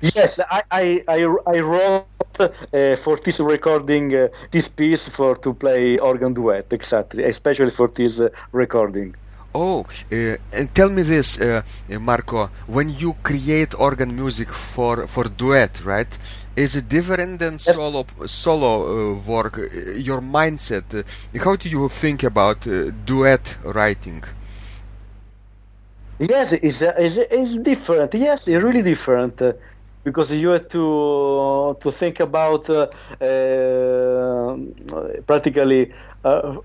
Yes, 0.00 0.38
I 0.38 0.62
I, 0.70 1.04
I, 1.08 1.18
I 1.46 1.60
wrote 1.60 2.06
uh, 2.38 2.96
for 2.96 3.16
this 3.16 3.40
recording 3.40 4.14
uh, 4.14 4.28
this 4.50 4.68
piece 4.68 5.08
for 5.08 5.34
to 5.36 5.54
play 5.54 5.98
organ 5.98 6.34
duet 6.34 6.72
exactly, 6.72 7.24
especially 7.24 7.70
for 7.70 7.88
this 7.88 8.20
uh, 8.20 8.28
recording. 8.52 9.14
Oh, 9.56 9.86
uh, 10.10 10.36
and 10.52 10.74
tell 10.74 10.88
me 10.88 11.02
this, 11.02 11.40
uh, 11.40 11.62
Marco. 12.00 12.50
When 12.66 12.90
you 12.90 13.14
create 13.22 13.78
organ 13.78 14.14
music 14.16 14.48
for 14.48 15.06
for 15.06 15.24
duet, 15.28 15.84
right? 15.84 16.18
Is 16.56 16.74
it 16.74 16.88
different 16.88 17.38
than 17.38 17.58
solo 17.60 18.04
solo 18.26 18.72
uh, 18.72 19.14
work? 19.26 19.56
Your 19.96 20.20
mindset. 20.20 21.04
how 21.44 21.54
do 21.54 21.68
you 21.68 21.88
think 21.88 22.24
about 22.24 22.66
duet 23.04 23.56
writing? 23.64 24.24
Yes, 26.18 26.52
it's, 26.52 26.82
it's, 26.82 27.16
it's 27.16 27.56
different. 27.56 28.14
Yes, 28.14 28.48
it's 28.48 28.62
really 28.62 28.82
different 28.82 29.40
because 30.04 30.32
you 30.32 30.50
have 30.50 30.68
to 30.68 31.76
to 31.80 31.90
think 31.92 32.20
about 32.20 32.68
uh, 32.70 32.88
uh, 33.20 34.56
practically 35.26 35.92
uh, 36.24 36.56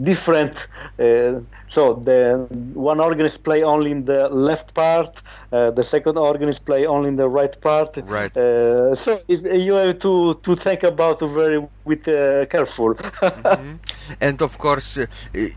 different. 0.00 0.66
Uh, 0.98 1.40
so 1.68 1.94
the 1.94 2.46
one 2.74 3.00
organist 3.00 3.44
play 3.44 3.62
only 3.62 3.90
in 3.90 4.04
the 4.04 4.28
left 4.28 4.74
part, 4.74 5.20
uh, 5.52 5.70
the 5.70 5.84
second 5.84 6.16
organist 6.16 6.64
play 6.64 6.86
only 6.86 7.08
in 7.08 7.16
the 7.16 7.28
right 7.28 7.60
part. 7.60 7.96
Right. 8.04 8.34
Uh, 8.36 8.94
so 8.94 9.18
you 9.28 9.74
have 9.74 9.98
to 10.00 10.34
to 10.42 10.56
think 10.56 10.82
about 10.82 11.20
very 11.20 11.66
with 11.84 12.08
uh, 12.08 12.46
careful. 12.46 12.94
mm-hmm. 12.94 13.76
And 14.20 14.42
of 14.42 14.56
course, 14.58 14.98
uh, 14.98 15.06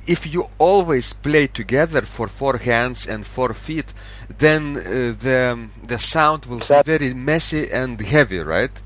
if 0.08 0.34
you 0.34 0.50
always 0.58 1.14
play 1.14 1.48
together 1.48 2.02
for 2.02 2.28
four 2.28 2.58
hands 2.58 3.08
and 3.08 3.26
four 3.26 3.54
feet, 3.54 3.94
then 4.38 4.78
uh, 4.78 4.82
the 5.26 5.68
the 5.88 5.98
sound 5.98 6.46
will 6.46 6.60
be 6.60 6.82
very 6.84 7.14
messy 7.14 7.72
and 7.72 8.00
heavy, 8.02 8.40
right? 8.40 8.82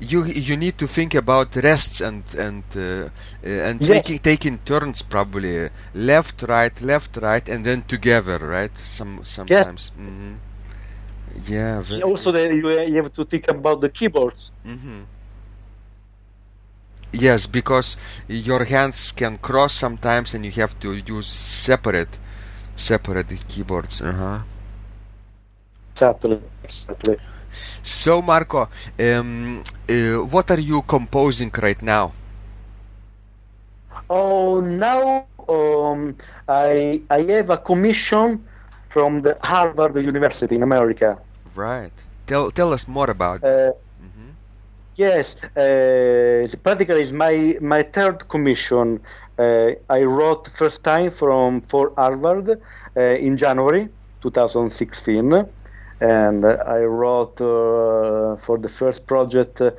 You 0.00 0.24
you 0.24 0.56
need 0.56 0.78
to 0.78 0.86
think 0.86 1.14
about 1.14 1.54
rests 1.56 2.00
and 2.00 2.24
and 2.34 2.64
uh, 2.74 2.80
uh, 2.80 3.68
and 3.68 3.80
yes. 3.82 3.88
taking 3.88 4.18
taking 4.18 4.58
turns 4.58 5.02
probably 5.02 5.68
left 5.94 6.42
right 6.42 6.80
left 6.80 7.18
right 7.18 7.48
and 7.48 7.64
then 7.64 7.82
together 7.82 8.38
right 8.38 8.76
some 8.78 9.22
sometimes 9.22 9.92
yes. 9.94 10.06
mm-hmm. 10.06 10.34
yeah 11.52 12.02
also 12.02 12.32
the, 12.32 12.54
you, 12.54 12.70
you 12.80 12.96
have 12.96 13.12
to 13.12 13.24
think 13.24 13.46
about 13.48 13.82
the 13.82 13.90
keyboards 13.90 14.52
mm-hmm. 14.66 15.02
yes 17.12 17.46
because 17.46 17.98
your 18.26 18.64
hands 18.64 19.12
can 19.12 19.36
cross 19.36 19.74
sometimes 19.74 20.32
and 20.32 20.46
you 20.46 20.52
have 20.52 20.78
to 20.80 20.94
use 20.94 21.26
separate 21.26 22.18
separate 22.74 23.46
keyboards 23.48 24.00
uh-huh 24.00 24.38
exactly 25.92 26.40
exactly 26.64 27.18
so, 27.50 28.22
Marco, 28.22 28.68
um, 28.98 29.62
uh, 29.88 29.94
what 30.30 30.50
are 30.50 30.60
you 30.60 30.82
composing 30.82 31.50
right 31.62 31.80
now? 31.82 32.12
Oh, 34.08 34.60
now 34.60 35.26
um, 35.48 36.16
I 36.48 37.02
I 37.10 37.22
have 37.22 37.50
a 37.50 37.58
commission 37.58 38.44
from 38.88 39.20
the 39.20 39.36
Harvard 39.42 39.94
University 39.96 40.56
in 40.56 40.62
America. 40.62 41.18
Right. 41.54 41.92
Tell 42.26 42.50
tell 42.50 42.72
us 42.72 42.88
more 42.88 43.10
about 43.10 43.42
uh, 43.44 43.48
it. 43.48 43.76
Mm-hmm. 44.02 44.30
Yes, 44.96 45.36
uh, 45.56 46.46
practically 46.62 47.02
it's 47.02 47.12
my 47.12 47.56
my 47.60 47.82
third 47.82 48.28
commission. 48.28 49.00
Uh, 49.38 49.72
I 49.88 50.02
wrote 50.02 50.48
first 50.54 50.84
time 50.84 51.10
from 51.10 51.60
for 51.62 51.92
Harvard 51.96 52.48
uh, 52.96 53.00
in 53.00 53.36
January 53.36 53.88
2016 54.22 55.46
and 56.00 56.44
I 56.44 56.80
wrote 56.80 57.40
uh, 57.40 58.36
for 58.36 58.58
the 58.58 58.68
first 58.68 59.06
project 59.06 59.60
uh, 59.60 59.70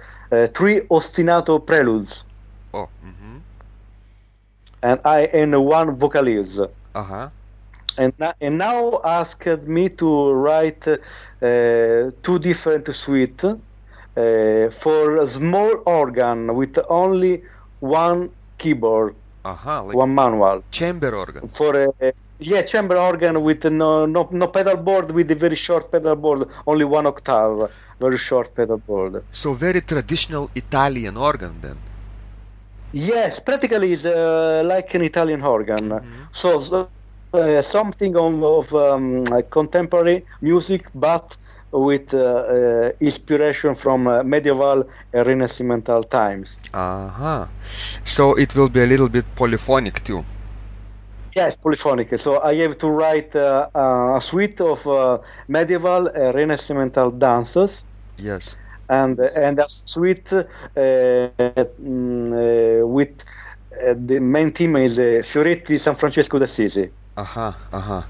three 0.47 0.81
ostinato 0.81 1.65
preludes. 1.65 2.23
Oh. 2.73 2.87
Mm-hmm. 3.03 3.37
And 4.83 4.99
I 5.03 5.21
and 5.21 5.65
one 5.65 5.97
vocalise. 5.97 6.59
Uh 6.95 7.03
huh. 7.03 7.29
And, 7.97 8.13
and 8.39 8.57
now 8.57 9.01
asked 9.03 9.45
me 9.67 9.89
to 9.89 10.31
write 10.31 10.87
uh, 10.87 10.97
two 12.23 12.39
different 12.39 12.93
suites 12.95 13.43
uh, 13.43 13.57
for 14.71 15.17
a 15.17 15.27
small 15.27 15.83
organ 15.85 16.55
with 16.55 16.79
only 16.89 17.43
one 17.81 18.29
keyboard, 18.57 19.15
uh-huh, 19.43 19.83
like 19.83 19.95
one 19.95 20.15
manual. 20.15 20.63
Chamber 20.71 21.13
organ. 21.13 21.47
For 21.49 21.91
a 22.01 22.13
yeah, 22.41 22.63
chamber 22.63 22.97
organ 22.97 23.43
with 23.43 23.65
no, 23.65 24.05
no 24.05 24.27
no 24.31 24.47
pedal 24.47 24.77
board 24.77 25.11
with 25.11 25.29
a 25.31 25.35
very 25.35 25.55
short 25.55 25.91
pedal 25.91 26.15
board, 26.15 26.47
only 26.65 26.85
one 26.85 27.05
octave, 27.05 27.71
very 27.99 28.17
short 28.17 28.53
pedal 28.55 28.77
board. 28.77 29.23
So 29.31 29.53
very 29.53 29.81
traditional 29.81 30.49
Italian 30.55 31.17
organ 31.17 31.61
then. 31.61 31.77
Yes, 32.93 33.39
practically 33.39 33.93
is 33.93 34.05
uh, 34.05 34.63
like 34.65 34.93
an 34.95 35.03
Italian 35.03 35.43
organ. 35.43 35.89
Mm-hmm. 35.89 36.23
So 36.31 36.89
uh, 37.33 37.61
something 37.61 38.17
of, 38.17 38.43
of 38.43 38.73
um, 38.73 39.25
contemporary 39.49 40.25
music, 40.41 40.87
but 40.95 41.37
with 41.73 42.13
uh, 42.13 42.17
uh 42.19 42.91
inspiration 42.99 43.75
from 43.75 44.05
uh, 44.05 44.23
medieval 44.23 44.83
and 45.13 45.27
Renaissance 45.27 46.05
times. 46.09 46.57
Uh 46.73 47.07
huh. 47.07 47.47
So 48.03 48.33
it 48.35 48.55
will 48.55 48.67
be 48.67 48.81
a 48.81 48.85
little 48.85 49.07
bit 49.07 49.23
polyphonic 49.35 50.03
too. 50.03 50.25
Yes, 51.35 51.55
polyphonic. 51.55 52.19
So 52.19 52.41
I 52.41 52.55
have 52.55 52.77
to 52.79 52.89
write 52.89 53.35
uh, 53.35 53.69
uh, 53.73 54.17
a 54.17 54.21
suite 54.21 54.59
of 54.59 54.85
uh, 54.85 55.19
medieval 55.47 56.07
uh, 56.07 56.33
Renaissance 56.33 56.97
dances. 57.17 57.83
Yes. 58.17 58.55
And 58.89 59.19
and 59.19 59.59
a 59.59 59.69
suite 59.69 60.33
uh, 60.33 60.43
mm, 60.75 62.81
uh, 62.81 62.85
with 62.85 63.23
the 63.95 64.19
main 64.19 64.51
theme 64.51 64.75
is 64.75 64.99
uh, 64.99 65.23
Fioretti 65.23 65.79
San 65.79 65.95
Francesco 65.95 66.37
d'Assisi. 66.37 66.91
Aha, 67.15 67.57
aha. 67.71 68.05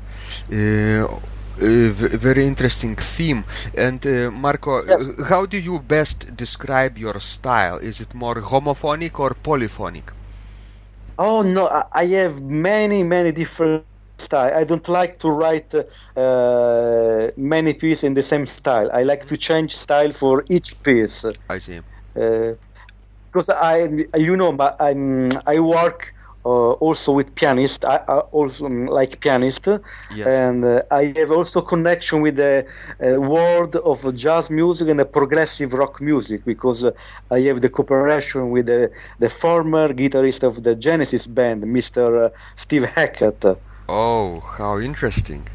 very 1.58 2.48
interesting 2.48 2.96
theme. 2.96 3.44
And 3.76 4.04
Marco, 4.34 4.84
yes. 4.84 5.10
how 5.28 5.46
do 5.46 5.58
you 5.58 5.80
best 5.80 6.36
describe 6.36 6.98
your 6.98 7.20
style? 7.20 7.78
Is 7.78 8.02
it 8.02 8.16
more 8.16 8.36
homophonic 8.36 9.20
or 9.20 9.36
polyphonic? 9.36 10.12
Oh 11.17 11.41
no, 11.43 11.67
I 11.93 12.06
have 12.08 12.41
many 12.41 13.04
many 13.04 13.32
different 13.32 13.86
style. 14.19 14.54
I 14.56 14.65
don't 14.65 14.88
like 14.89 15.19
to 15.19 15.30
write 15.32 15.74
uh, 16.17 17.32
many 17.38 17.74
pieces 17.74 18.04
in 18.06 18.13
the 18.15 18.24
same 18.24 18.45
style. 18.45 18.89
I 18.93 19.04
like 19.04 19.28
to 19.30 19.38
change 19.38 19.76
style 19.78 20.12
for 20.12 20.45
each 20.50 20.84
piece. 20.84 21.26
I 21.50 21.60
see. 21.60 21.82
Uh, 22.19 22.54
because 23.34 23.50
I, 23.50 23.89
you 24.17 24.38
know, 24.38 24.52
I'm, 24.80 25.30
I 25.47 25.60
work 25.60 26.13
uh, 26.45 26.71
also 26.73 27.12
with 27.12 27.36
pianist. 27.36 27.86
I, 27.86 27.97
I 28.08 28.19
also 28.32 28.67
like 28.67 29.19
pianist, 29.19 29.67
yes. 29.67 30.27
and 30.27 30.65
uh, 30.65 30.84
I 30.91 31.13
have 31.15 31.32
also 31.32 31.62
connection 31.62 32.21
with 32.21 32.36
the 32.36 32.65
uh, 32.99 33.19
world 33.19 33.75
of 33.75 34.15
jazz 34.15 34.49
music 34.49 34.89
and 34.89 34.99
the 34.99 35.06
progressive 35.06 35.73
rock 35.73 36.01
music 36.01 36.43
because 36.45 36.84
uh, 36.84 36.91
I 37.30 37.41
have 37.41 37.62
the 37.62 37.69
cooperation 37.69 38.49
with 38.49 38.65
the, 38.67 38.91
the 39.19 39.30
former 39.30 39.93
guitarist 39.93 40.43
of 40.43 40.63
the 40.63 40.75
Genesis 40.75 41.27
band, 41.27 41.63
Mr. 41.63 42.25
Uh, 42.25 42.30
Steve 42.56 42.86
Hackett. 42.86 43.58
Oh, 43.88 44.39
how 44.58 44.80
interesting! 44.80 45.47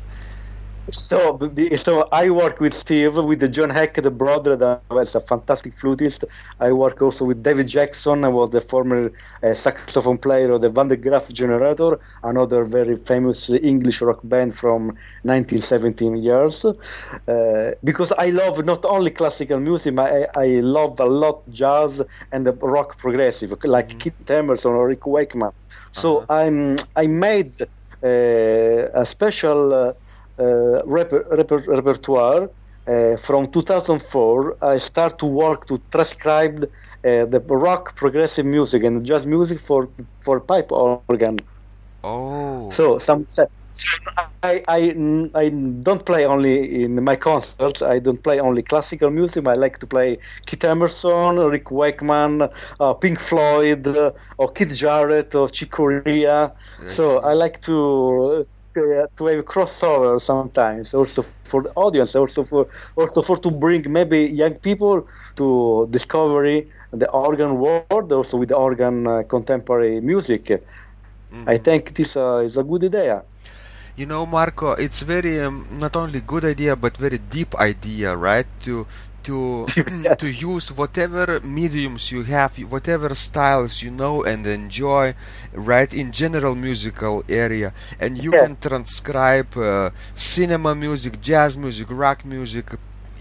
So, 0.90 1.52
so 1.76 2.08
I 2.12 2.30
work 2.30 2.60
with 2.60 2.72
Steve, 2.72 3.16
with 3.16 3.40
the 3.40 3.48
John 3.48 3.70
Heck, 3.70 3.94
the 3.94 4.10
brother 4.10 4.54
that 4.54 4.82
was 4.88 5.16
a 5.16 5.20
fantastic 5.20 5.76
flutist. 5.76 6.24
I 6.60 6.70
work 6.70 7.02
also 7.02 7.24
with 7.24 7.42
David 7.42 7.66
Jackson, 7.66 8.24
I 8.24 8.28
was 8.28 8.50
the 8.50 8.60
former 8.60 9.10
uh, 9.42 9.54
saxophone 9.54 10.18
player 10.18 10.50
of 10.50 10.60
the 10.60 10.70
Van 10.70 10.86
der 10.86 10.94
Graaf 10.96 11.28
Generator, 11.32 11.98
another 12.22 12.64
very 12.64 12.94
famous 12.96 13.50
English 13.50 14.00
rock 14.00 14.20
band 14.22 14.56
from 14.56 14.86
1917 15.22 16.16
years. 16.18 16.64
Uh, 16.64 17.72
because 17.82 18.12
I 18.12 18.26
love 18.26 18.64
not 18.64 18.84
only 18.84 19.10
classical 19.10 19.58
music, 19.58 19.98
I, 19.98 20.28
I 20.36 20.46
love 20.60 21.00
a 21.00 21.06
lot 21.06 21.42
jazz 21.50 22.00
and 22.30 22.46
the 22.46 22.52
rock 22.52 22.96
progressive, 22.98 23.50
like 23.64 23.88
mm-hmm. 23.88 23.98
Keith 23.98 24.30
Emerson 24.30 24.72
or 24.72 24.86
Rick 24.86 25.06
Wakeman. 25.06 25.50
So 25.90 26.18
uh-huh. 26.18 26.34
I'm 26.34 26.76
I 26.94 27.06
made 27.08 27.60
uh, 27.60 29.00
a 29.02 29.04
special 29.04 29.74
uh, 29.74 29.92
reper- 30.42 31.26
reper- 31.30 31.66
repertoire. 31.66 32.50
Uh, 32.88 33.16
from 33.16 33.50
2004, 33.50 34.58
I 34.62 34.76
start 34.76 35.18
to 35.18 35.26
work 35.26 35.66
to 35.66 35.82
transcribe 35.90 36.62
uh, 36.64 37.24
the 37.24 37.42
rock 37.48 37.96
progressive 37.96 38.46
music 38.46 38.84
and 38.84 39.04
jazz 39.04 39.26
music 39.26 39.58
for 39.58 39.88
for 40.20 40.38
pipe 40.40 40.70
organ. 40.70 41.38
Oh. 42.04 42.70
So 42.70 42.98
some 42.98 43.26
I, 44.42 44.62
I, 44.68 44.94
I 45.34 45.48
don't 45.48 46.04
play 46.06 46.24
only 46.24 46.82
in 46.82 47.02
my 47.04 47.16
concerts. 47.16 47.82
I 47.82 47.98
don't 47.98 48.22
play 48.22 48.40
only 48.40 48.62
classical 48.62 49.10
music. 49.10 49.46
I 49.46 49.54
like 49.54 49.78
to 49.80 49.86
play 49.86 50.18
Keith 50.46 50.64
Emerson, 50.64 51.36
Rick 51.38 51.70
Wakeman, 51.70 52.48
uh, 52.80 52.94
Pink 52.94 53.20
Floyd, 53.20 53.86
uh, 53.86 54.12
or 54.38 54.52
Keith 54.52 54.74
Jarrett, 54.74 55.34
or 55.34 55.48
Chick 55.48 55.70
Corea. 55.72 56.52
So 56.86 57.18
I 57.18 57.34
like 57.34 57.60
to 57.62 58.46
uh, 58.76 59.06
to 59.16 59.26
have 59.26 59.44
crossover 59.44 60.20
sometimes, 60.20 60.94
also 60.94 61.22
for 61.44 61.62
the 61.62 61.72
audience, 61.74 62.14
also 62.14 62.44
for 62.44 62.66
also 62.96 63.22
for 63.22 63.36
to 63.38 63.50
bring 63.50 63.90
maybe 63.90 64.20
young 64.26 64.54
people 64.54 65.06
to 65.36 65.88
discovery 65.90 66.68
the 66.92 67.08
organ 67.10 67.58
world, 67.58 68.12
also 68.12 68.36
with 68.38 68.48
the 68.48 68.56
organ 68.56 69.06
uh, 69.06 69.22
contemporary 69.22 70.00
music. 70.00 70.44
Mm-hmm. 70.44 71.48
I 71.48 71.56
think 71.58 71.94
this 71.94 72.16
uh, 72.16 72.36
is 72.44 72.56
a 72.56 72.62
good 72.62 72.84
idea. 72.84 73.22
You 73.96 74.06
know, 74.06 74.26
Marco, 74.26 74.72
it's 74.72 75.00
very 75.00 75.40
um, 75.40 75.66
not 75.72 75.96
only 75.96 76.20
good 76.20 76.44
idea 76.44 76.76
but 76.76 76.96
very 76.96 77.18
deep 77.18 77.54
idea, 77.54 78.14
right? 78.14 78.46
To 78.62 78.86
to 79.28 79.66
yes. 79.76 80.18
to 80.18 80.28
use 80.30 80.72
whatever 80.72 81.40
mediums 81.40 82.12
you 82.12 82.22
have, 82.22 82.56
whatever 82.70 83.14
styles 83.14 83.82
you 83.82 83.90
know 83.90 84.24
and 84.24 84.46
enjoy, 84.46 85.14
right? 85.52 85.92
In 85.92 86.12
general 86.12 86.54
musical 86.54 87.24
area, 87.28 87.72
and 87.98 88.22
you 88.22 88.30
can 88.30 88.56
transcribe 88.56 89.56
uh, 89.56 89.90
cinema 90.14 90.74
music, 90.74 91.20
jazz 91.20 91.56
music, 91.56 91.88
rock 91.90 92.24
music, 92.24 92.66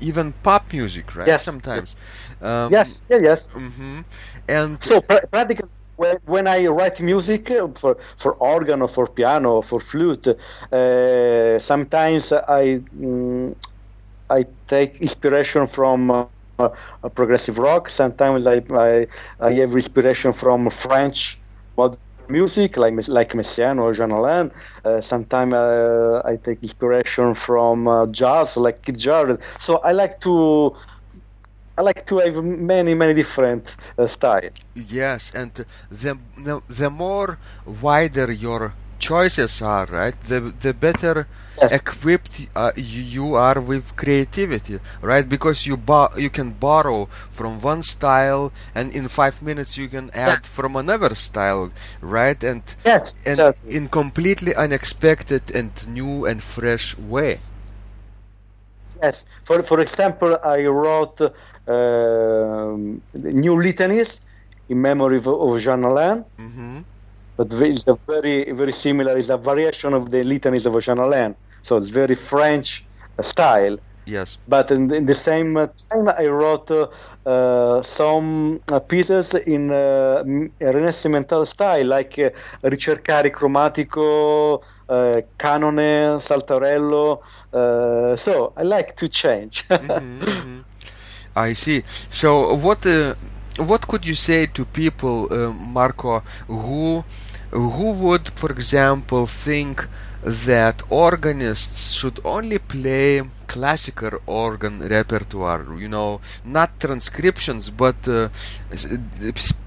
even 0.02 0.34
pop 0.44 0.72
music, 0.72 1.16
right? 1.16 1.28
Yes. 1.28 1.44
Sometimes. 1.44 1.96
Um, 2.42 2.72
yes. 2.72 3.08
Yeah, 3.10 3.20
yes. 3.22 3.52
Mm-hmm. 3.52 4.02
And 4.48 4.84
so 4.84 5.02
pr- 5.02 5.26
practically 5.32 5.70
when, 5.96 6.18
when 6.26 6.48
I 6.48 6.68
write 6.68 7.00
music 7.00 7.52
uh, 7.52 7.68
for, 7.76 7.98
for 8.18 8.34
organ 8.34 8.82
or 8.82 8.88
for 8.88 9.08
piano 9.08 9.56
or 9.56 9.64
for 9.64 9.80
flute, 9.80 10.28
uh, 10.28 11.60
sometimes 11.60 12.32
I 12.34 12.82
mm, 12.98 13.56
I 14.30 14.46
take 14.68 15.02
inspiration 15.02 15.68
from 15.68 16.12
uh, 16.12 16.70
progressive 17.14 17.58
rock. 17.60 17.90
Sometimes 17.90 18.48
I, 18.48 18.62
I, 18.72 19.08
I 19.40 19.54
have 19.54 19.74
inspiration 19.74 20.34
from 20.34 20.70
French 20.70 21.38
modern 21.78 22.00
music, 22.30 22.78
like 22.78 23.08
like 23.08 23.34
Messiaen 23.34 23.80
or 23.80 23.94
Jehan 23.94 24.12
Alain. 24.12 24.52
Uh, 24.84 25.02
sometimes 25.02 25.54
uh, 25.54 26.22
I 26.26 26.38
take 26.38 26.62
inspiration 26.64 27.34
from 27.34 27.88
uh, 27.88 28.06
jazz, 28.08 28.58
like 28.58 28.82
Keith 28.82 28.98
Jarrett. 28.98 29.42
So 29.60 29.78
I 29.78 29.92
like 29.92 30.20
to 30.22 30.76
I 31.78 31.82
like 31.82 32.06
to 32.08 32.20
have 32.20 32.44
many, 32.44 32.94
many 32.94 33.14
different 33.14 33.76
uh, 33.98 34.08
styles. 34.08 34.52
Yes, 34.76 35.34
and 35.36 35.52
the, 35.92 36.18
the 36.70 36.90
more 36.90 37.38
wider 37.66 38.32
your 38.32 38.74
choices 39.00 39.62
are, 39.62 39.86
right, 39.86 40.20
the 40.24 40.54
the 40.60 40.74
better 40.74 41.28
yes. 41.62 41.72
equipped 41.72 42.48
uh, 42.56 42.72
you 42.76 43.36
are 43.36 43.60
with 43.60 43.96
creativity, 43.96 44.80
right? 45.02 45.28
Because 45.28 45.66
you 45.66 45.78
bo- 45.78 46.16
you 46.18 46.30
can 46.30 46.52
borrow 46.52 47.06
from 47.32 47.62
one 47.62 47.84
style, 47.84 48.52
and 48.74 48.94
in 48.94 49.08
five 49.08 49.42
minutes 49.42 49.78
you 49.78 49.88
can 49.88 50.10
add 50.12 50.40
yes. 50.44 50.48
from 50.48 50.76
another 50.76 51.16
style, 51.16 51.72
right? 52.02 52.42
And 52.44 52.64
yes, 52.86 53.14
and 53.26 53.40
exactly. 53.40 53.76
in 53.76 53.88
completely 53.88 54.56
unexpected 54.56 55.52
and 55.54 55.72
new 55.88 56.26
and 56.26 56.42
fresh 56.42 56.98
way. 56.98 57.40
Yes. 59.02 59.24
For 59.44 59.62
for 59.64 59.80
example, 59.80 60.40
I 60.44 60.66
wrote 60.66 61.22
um, 61.68 63.02
new 63.14 63.56
litanies 63.62 64.20
in 64.70 64.82
memory 64.82 65.18
of, 65.18 65.28
of 65.28 65.60
Jehan 65.60 65.84
Alain. 65.84 66.26
Mm-hmm. 66.40 66.80
But 67.38 67.54
it's 67.54 67.88
a 67.88 67.98
very 68.08 68.52
very 68.52 68.72
similar. 68.72 69.18
It's 69.18 69.30
a 69.30 69.38
variation 69.38 69.94
of 69.94 70.10
the 70.10 70.24
litanies 70.24 70.66
of 70.66 70.82
Jehan 70.82 71.00
Alain. 71.00 71.36
So 71.62 71.78
it's 71.78 71.90
very 71.90 72.16
French 72.16 72.86
style. 73.22 73.78
Yes. 74.06 74.38
But 74.48 74.70
in, 74.72 74.94
in 74.94 75.06
the 75.08 75.16
same 75.16 75.56
time, 75.56 76.08
I 76.08 76.28
wrote 76.28 76.70
uh, 76.72 77.82
some 77.82 78.62
uh, 78.68 78.80
pieces 78.80 79.34
in 79.34 79.72
uh, 79.72 80.24
Rinascimental 80.60 81.48
style, 81.48 81.88
like 81.88 82.20
uh, 82.20 82.30
Ricercare 82.64 83.32
Cromatico, 83.32 84.62
uh, 84.88 85.22
Canone, 85.40 86.20
Saltarello. 86.20 87.22
Uh, 87.52 88.16
so 88.16 88.54
I 88.56 88.64
like 88.64 88.96
to 88.98 89.08
change. 89.08 89.68
mm-hmm, 89.70 90.24
mm-hmm. 90.24 90.60
I 91.36 91.54
see. 91.54 91.84
So 92.10 92.56
what 92.56 92.86
uh, 92.86 93.16
what 93.58 93.88
could 93.88 94.06
you 94.06 94.16
say 94.16 94.48
to 94.48 94.66
people, 94.66 95.28
uh, 95.32 95.52
Marco, 95.52 96.20
who 96.48 97.04
who 97.52 97.92
would, 97.92 98.28
for 98.38 98.52
example, 98.52 99.26
think 99.26 99.88
that 100.24 100.82
organists 100.90 101.94
should 101.94 102.20
only 102.26 102.58
play 102.58 103.22
classical 103.48 104.20
organ 104.26 104.80
repertoire, 104.80 105.64
you 105.78 105.88
know, 105.88 106.20
not 106.44 106.80
transcriptions, 106.80 107.70
but 107.70 107.96
uh, 108.08 108.28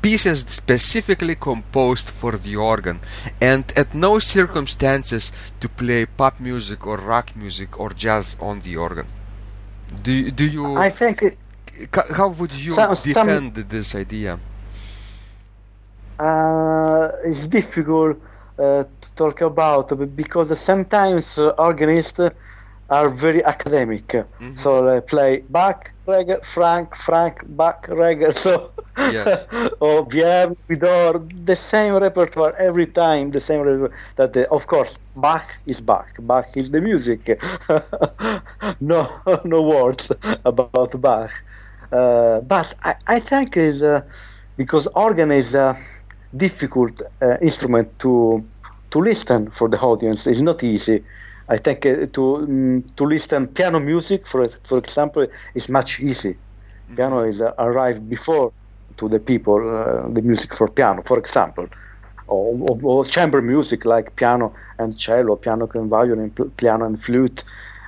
pieces 0.03 0.41
specifically 0.41 1.37
composed 1.37 2.11
for 2.11 2.33
the 2.33 2.57
organ, 2.57 3.01
and 3.41 3.73
at 3.77 3.95
no 3.95 4.19
circumstances 4.19 5.33
to 5.61 5.69
play 5.69 6.05
pop 6.05 6.41
music 6.41 6.87
or 6.87 6.99
rock 6.99 7.35
music 7.37 7.79
or 7.79 7.91
jazz 7.91 8.37
on 8.41 8.61
the 8.61 8.77
organ. 8.77 9.07
Do, 10.03 10.31
do 10.31 10.45
you? 10.45 10.77
I 10.77 10.91
think 10.91 11.23
it, 11.23 11.39
how 11.93 12.29
would 12.29 12.53
you 12.55 12.73
some, 12.73 12.95
defend 12.95 13.55
some, 13.55 13.69
this 13.69 13.95
idea? 13.95 14.39
Uh, 16.19 17.11
it's 17.25 17.47
difficult 17.47 18.21
uh, 18.59 18.85
to 19.01 19.15
talk 19.15 19.41
about 19.41 20.17
because 20.17 20.59
sometimes 20.59 21.39
uh, 21.39 21.51
organists 21.59 22.21
are 22.91 23.09
very 23.09 23.45
academic. 23.45 24.09
Mm-hmm. 24.09 24.57
So 24.57 24.85
they 24.85 25.01
play 25.01 25.45
Bach, 25.49 25.93
Reger, 26.07 26.41
Frank, 26.43 26.95
Franck, 26.97 27.45
Bach, 27.47 27.87
Reger. 27.89 28.33
So 28.45 28.73
yes. 28.97 29.47
or 29.81 30.07
Vierne, 30.07 30.57
Widor, 30.69 31.23
the 31.45 31.55
same 31.55 31.95
repertoire 31.95 32.55
every 32.57 32.87
time. 32.87 33.31
The 33.31 33.41
same 33.41 33.61
repertoire. 33.61 33.99
That 34.17 34.33
the, 34.33 34.51
of 34.51 34.67
course 34.67 34.99
Bach 35.15 35.47
is 35.67 35.81
Bach. 35.81 36.09
Bach 36.19 36.57
is 36.57 36.71
the 36.71 36.81
music. 36.81 37.41
no, 38.81 39.21
no 39.45 39.63
words 39.63 40.11
about 40.45 41.01
Bach. 41.01 41.31
Uh, 41.93 42.41
but 42.41 42.75
I, 42.85 42.95
I 43.07 43.21
think 43.21 43.57
is 43.57 43.83
uh, 43.83 44.03
because 44.57 44.87
organ 44.89 45.33
is 45.33 45.55
a 45.55 45.77
difficult 46.37 47.01
uh, 47.23 47.37
instrument 47.41 47.99
to 48.01 48.45
to 48.91 48.99
listen 49.01 49.51
for 49.51 49.69
the 49.69 49.81
audience. 49.81 50.27
It's 50.27 50.41
not 50.41 50.63
easy. 50.63 51.05
I 51.49 51.57
think 51.57 51.87
uh, 51.87 52.07
to 52.13 52.37
um, 52.37 52.85
to 52.97 53.05
listen 53.05 53.47
piano 53.47 53.81
music, 53.81 54.27
for 54.27 54.47
for 54.65 54.79
example, 54.79 55.27
is 55.55 55.69
much 55.69 56.01
easy. 56.01 56.35
Mm-hmm. 56.35 56.97
Piano 56.97 57.23
is 57.23 57.41
uh, 57.41 57.55
arrived 57.59 58.09
before 58.09 58.53
to 58.99 59.09
the 59.09 59.19
people 59.19 59.57
uh, 59.57 60.09
the 60.11 60.23
music 60.23 60.55
for 60.55 60.69
piano, 60.69 61.01
for 61.03 61.19
example, 61.19 61.69
or, 62.27 62.55
or, 62.69 62.79
or, 62.83 63.05
chamber 63.05 63.41
music 63.41 63.85
like 63.87 64.15
piano 64.17 64.53
and 64.79 64.99
cello, 64.99 65.37
piano 65.37 65.69
and 65.75 65.89
violin, 65.89 66.31
piano 66.57 66.85
and 66.85 67.01
flute. 67.01 67.45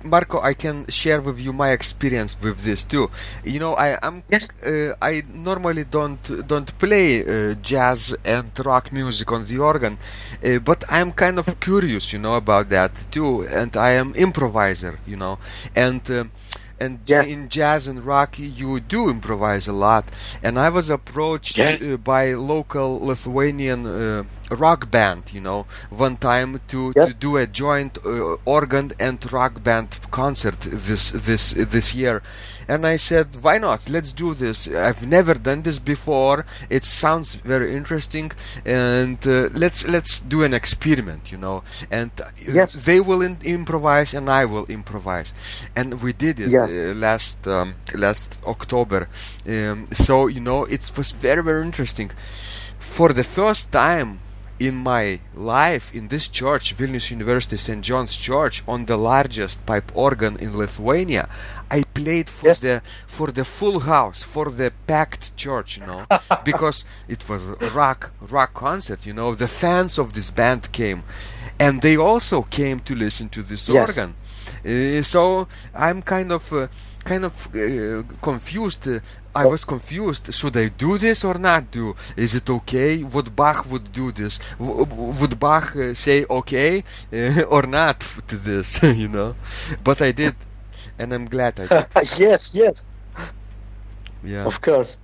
Marco, 0.04 0.42
I 0.42 0.56
can 0.56 0.88
share 0.88 1.22
with 1.22 1.40
you 1.40 1.54
my 1.54 1.70
experience 1.70 2.36
with 2.42 2.58
this 2.64 2.84
too. 2.84 3.12
You 3.44 3.60
know, 3.60 3.74
I 3.76 4.00
am 4.02 4.24
yes. 4.32 4.50
uh, 4.66 4.96
I 5.00 5.22
normally 5.32 5.84
don't 5.84 6.48
don't 6.48 6.72
play 6.80 7.22
uh, 7.22 7.54
jazz 7.62 8.16
and 8.26 8.50
rock 8.66 8.92
music 8.92 9.32
on 9.32 9.44
the 9.44 9.60
organ, 9.60 10.00
uh, 10.44 10.58
but 10.58 10.84
I'm 10.90 11.12
kind 11.12 11.38
of 11.38 11.60
curious, 11.60 12.14
you 12.14 12.20
know, 12.20 12.34
about 12.34 12.70
that 12.70 12.94
too, 13.12 13.42
and 13.60 13.78
I 13.78 13.92
am 13.92 14.16
improviser, 14.16 14.98
you 15.06 15.18
know, 15.18 15.38
and 15.76 16.02
uh, 16.10 16.24
and 16.86 17.00
in 17.34 17.42
jazz 17.58 17.82
and 17.92 18.00
rock 18.14 18.32
you 18.62 18.70
do 18.96 19.02
improvise 19.18 19.66
a 19.68 19.78
lot 19.88 20.06
and 20.46 20.54
i 20.68 20.70
was 20.78 20.88
approached 21.00 21.56
uh, 21.60 21.98
by 22.14 22.24
local 22.54 22.90
lithuanian 23.10 23.82
uh, 23.86 24.24
rock 24.66 24.82
band, 24.92 25.24
you 25.34 25.42
know, 25.48 25.60
one 25.90 26.16
time 26.18 26.50
to, 26.72 26.80
Yes. 26.96 27.08
to 27.10 27.14
do 27.28 27.32
a 27.44 27.46
joint 27.48 27.94
uh, 28.06 28.36
organ 28.58 28.88
and 29.00 29.18
rock 29.34 29.54
band 29.68 29.90
concert 30.12 30.60
this 30.88 31.04
this 31.28 31.44
this 31.76 31.88
year. 32.02 32.22
And 32.68 32.86
I 32.86 32.98
said, 32.98 33.28
why 33.42 33.58
not? 33.58 33.90
Let's 33.90 34.14
do 34.14 34.34
this. 34.34 34.68
I've 34.68 35.06
never 35.08 35.34
done 35.36 35.62
this 35.62 35.80
before. 35.80 36.46
It 36.70 36.84
sounds 36.84 37.36
very 37.36 37.74
interesting, 37.76 38.32
and 38.66 39.18
uh, 39.28 39.50
let's 39.54 39.88
let's 39.88 40.20
do 40.20 40.44
an 40.44 40.54
experiment, 40.54 41.32
you 41.32 41.38
know. 41.38 41.64
And 41.92 42.12
uh, 42.20 42.30
Yes. 42.48 42.74
they 42.86 43.00
will 43.00 43.22
in- 43.22 43.38
improvise, 43.44 44.14
and 44.14 44.30
I 44.30 44.46
will 44.46 44.66
improvise, 44.68 45.34
and 45.76 46.02
we 46.02 46.14
did 46.14 46.40
it 46.40 46.50
Yes. 46.50 46.70
uh, 46.72 46.94
last 46.96 47.48
um, 47.48 47.76
last 47.94 48.40
October. 48.46 49.08
Um, 49.48 49.86
so 49.92 50.28
you 50.28 50.40
know, 50.42 50.66
it 50.66 50.92
was 50.98 51.12
very 51.12 51.44
very 51.44 51.64
interesting. 51.66 52.12
For 52.80 53.14
the 53.14 53.24
first 53.24 53.72
time 53.72 54.20
in 54.60 54.76
my 54.76 55.20
life 55.36 55.94
in 55.94 56.08
this 56.08 56.28
church, 56.30 56.76
Vilnius 56.78 57.12
University 57.12 57.58
St. 57.58 57.82
John's 57.84 58.16
Church, 58.16 58.64
on 58.68 58.86
the 58.86 58.98
largest 58.98 59.66
pipe 59.66 59.92
organ 59.94 60.38
in 60.38 60.58
Lithuania, 60.58 61.28
I 61.70 61.84
played 61.94 62.30
for 62.30 62.48
Yes. 62.48 62.62
the 62.62 62.82
for 63.08 63.32
the 63.32 63.44
full 63.44 63.80
house, 63.82 64.24
for 64.24 64.46
the 64.50 64.72
packed 64.88 65.36
church, 65.36 65.78
you 65.78 65.86
know, 65.86 66.06
because 66.46 66.86
it 67.08 67.28
was 67.30 67.42
a 67.50 67.70
rock 67.72 68.12
rock 68.30 68.54
concert, 68.54 69.06
you 69.06 69.14
know. 69.14 69.36
The 69.36 69.48
fans 69.48 69.98
of 70.00 70.14
this 70.14 70.32
band 70.32 70.72
came, 70.72 71.04
and 71.60 71.82
they 71.82 71.98
also 71.98 72.44
came 72.44 72.80
to 72.82 72.96
listen 72.96 73.30
to 73.30 73.42
this 73.42 73.68
Yes. 73.68 73.90
organ. 73.90 74.14
Uh, 74.66 75.02
so 75.02 75.48
I'm 75.74 76.02
kind 76.02 76.32
of 76.32 76.54
uh, 76.54 76.68
kind 77.04 77.26
of 77.26 77.34
uh, 77.56 78.04
confused. 78.22 78.88
I 79.36 79.46
was 79.46 79.66
confused. 79.66 80.34
Should 80.34 80.56
I 80.58 80.68
do 80.70 80.98
this 80.98 81.24
or 81.26 81.36
not 81.50 81.70
do? 81.72 81.96
Is 82.16 82.36
it 82.36 82.50
okay? 82.50 83.04
Would 83.04 83.36
Bach 83.36 83.60
would 83.72 83.92
do 83.92 84.12
this? 84.12 84.40
W- 84.60 84.86
would 85.20 85.38
Bach 85.40 85.76
uh, 85.76 85.94
say 85.94 86.26
okay 86.40 86.84
uh, 87.14 87.42
or 87.56 87.64
not 87.64 88.00
to 88.30 88.36
this? 88.38 88.82
you 89.02 89.10
know, 89.10 89.36
but 89.84 90.02
I 90.02 90.12
did, 90.12 90.36
and 91.00 91.12
I'm 91.14 91.26
glad 91.26 91.60
I 91.60 91.68
did. 91.68 91.88
yes, 92.18 92.42
yes, 92.54 92.76
Yeah. 94.24 94.46
of 94.46 94.62
course. 94.62 94.98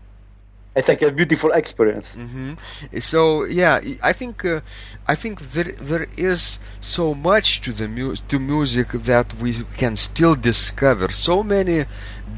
I 0.74 0.80
think 0.80 1.02
a 1.02 1.12
beautiful 1.12 1.52
experience. 1.52 2.14
hmm 2.16 2.54
So 3.02 3.44
yeah, 3.44 3.82
I- 3.84 4.00
I 4.10 4.14
think 4.14 4.46
uh, 4.46 4.62
I 5.06 5.16
think 5.22 5.36
there 5.54 5.72
there 5.90 6.08
is 6.16 6.60
so 6.80 7.14
much 7.14 7.60
to 7.66 7.72
the 7.74 7.88
mu- 7.90 8.16
to 8.32 8.40
music 8.40 8.88
that 9.10 9.28
we 9.44 9.52
can 9.82 9.98
still 9.98 10.36
discover. 10.52 11.08
So 11.12 11.44
many 11.44 11.86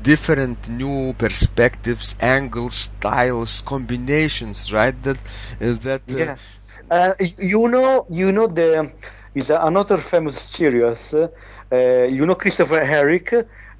different 0.04 0.70
new 0.70 1.14
perspectives, 1.14 2.16
angles, 2.22 2.76
styles, 2.76 3.62
combinations. 3.62 4.72
Right? 4.74 4.96
That 5.04 5.18
uh, 5.62 5.74
that. 5.88 6.04
Uh, 6.14 6.18
Yeah. 6.18 6.36
Uh, 6.92 7.14
you 7.38 7.68
know, 7.70 8.06
you 8.10 8.32
know 8.32 8.48
the 8.48 8.92
is 9.36 9.50
another 9.50 9.98
famous 9.98 10.40
series. 10.42 11.14
Uh, 11.14 11.28
you 12.18 12.26
know 12.26 12.36
Christopher 12.36 12.84
Herrick, 12.86 13.30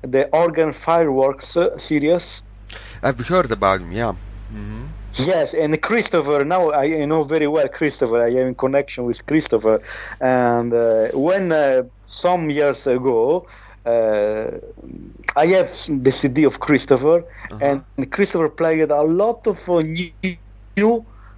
the 0.02 0.30
organ 0.32 0.72
fireworks 0.74 1.58
series. 1.78 2.42
I've 3.04 3.20
heard 3.28 3.52
about 3.52 3.82
him. 3.82 3.92
Yeah. 3.92 4.14
hmm 4.52 4.86
Yes, 5.18 5.54
and 5.54 5.80
Christopher. 5.82 6.44
Now 6.46 6.72
I 6.72 6.86
I 7.02 7.06
know 7.06 7.24
very 7.24 7.48
well 7.48 7.68
Christopher. 7.70 8.20
I 8.24 8.32
am 8.42 8.48
in 8.52 8.56
connection 8.56 9.06
with 9.06 9.26
Christopher, 9.26 9.82
and 10.20 10.74
uh, 10.74 11.08
when 11.14 11.52
uh, 11.52 11.84
some 12.08 12.50
years 12.50 12.88
ago. 12.88 13.46
Uh, 13.86 14.60
I 15.36 15.48
have 15.48 15.70
the 15.88 16.12
CD 16.12 16.44
of 16.46 16.60
Christopher, 16.60 17.24
and 17.60 17.86
Christopher 18.12 18.50
played 18.50 18.92
a 18.92 19.02
lot 19.04 19.48
of 19.48 19.70
uh, 19.70 19.82
new 19.82 20.16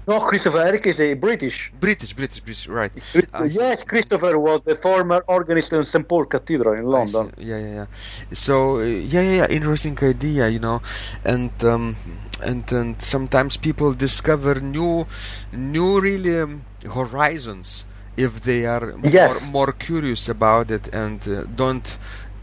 No, 0.10 0.20
Christopher 0.22 0.66
Herrick 0.66 0.88
is 0.88 1.00
a 1.00 1.14
British. 1.14 1.72
British, 1.80 2.14
British, 2.14 2.40
British. 2.40 2.68
Right. 2.68 2.92
See. 3.04 3.22
yes, 3.62 3.84
Christopher 3.84 4.40
was 4.40 4.62
the 4.64 4.76
former 4.76 5.24
organist 5.28 5.72
in 5.72 5.86
St 5.86 6.08
Paul 6.10 6.26
Cathedral 6.26 6.74
in 6.82 6.86
London. 6.86 7.32
Yeah, 7.38 7.60
yeah, 7.60 7.74
yeah. 7.80 7.86
So 8.34 8.78
uh, 8.78 8.84
yeah, 9.14 9.22
yeah, 9.22 9.36
yeah. 9.42 9.48
Interesting 9.60 9.98
idea, 10.02 10.48
you 10.50 10.58
know, 10.68 10.82
and 11.24 11.52
um, 11.64 11.96
and 12.42 12.64
and 12.72 13.00
sometimes 13.02 13.58
people 13.58 13.94
discover 13.94 14.54
new, 14.60 15.06
new 15.54 16.02
really 16.02 16.40
um, 16.42 16.64
horizons 16.98 17.86
if 18.18 18.42
they 18.42 18.66
are 18.66 18.86
Yes. 19.04 19.44
more 19.44 19.52
more 19.52 19.72
curious 19.74 20.28
about 20.28 20.72
it 20.72 20.88
and 21.04 21.20
uh, 21.28 21.44
don't 21.56 21.88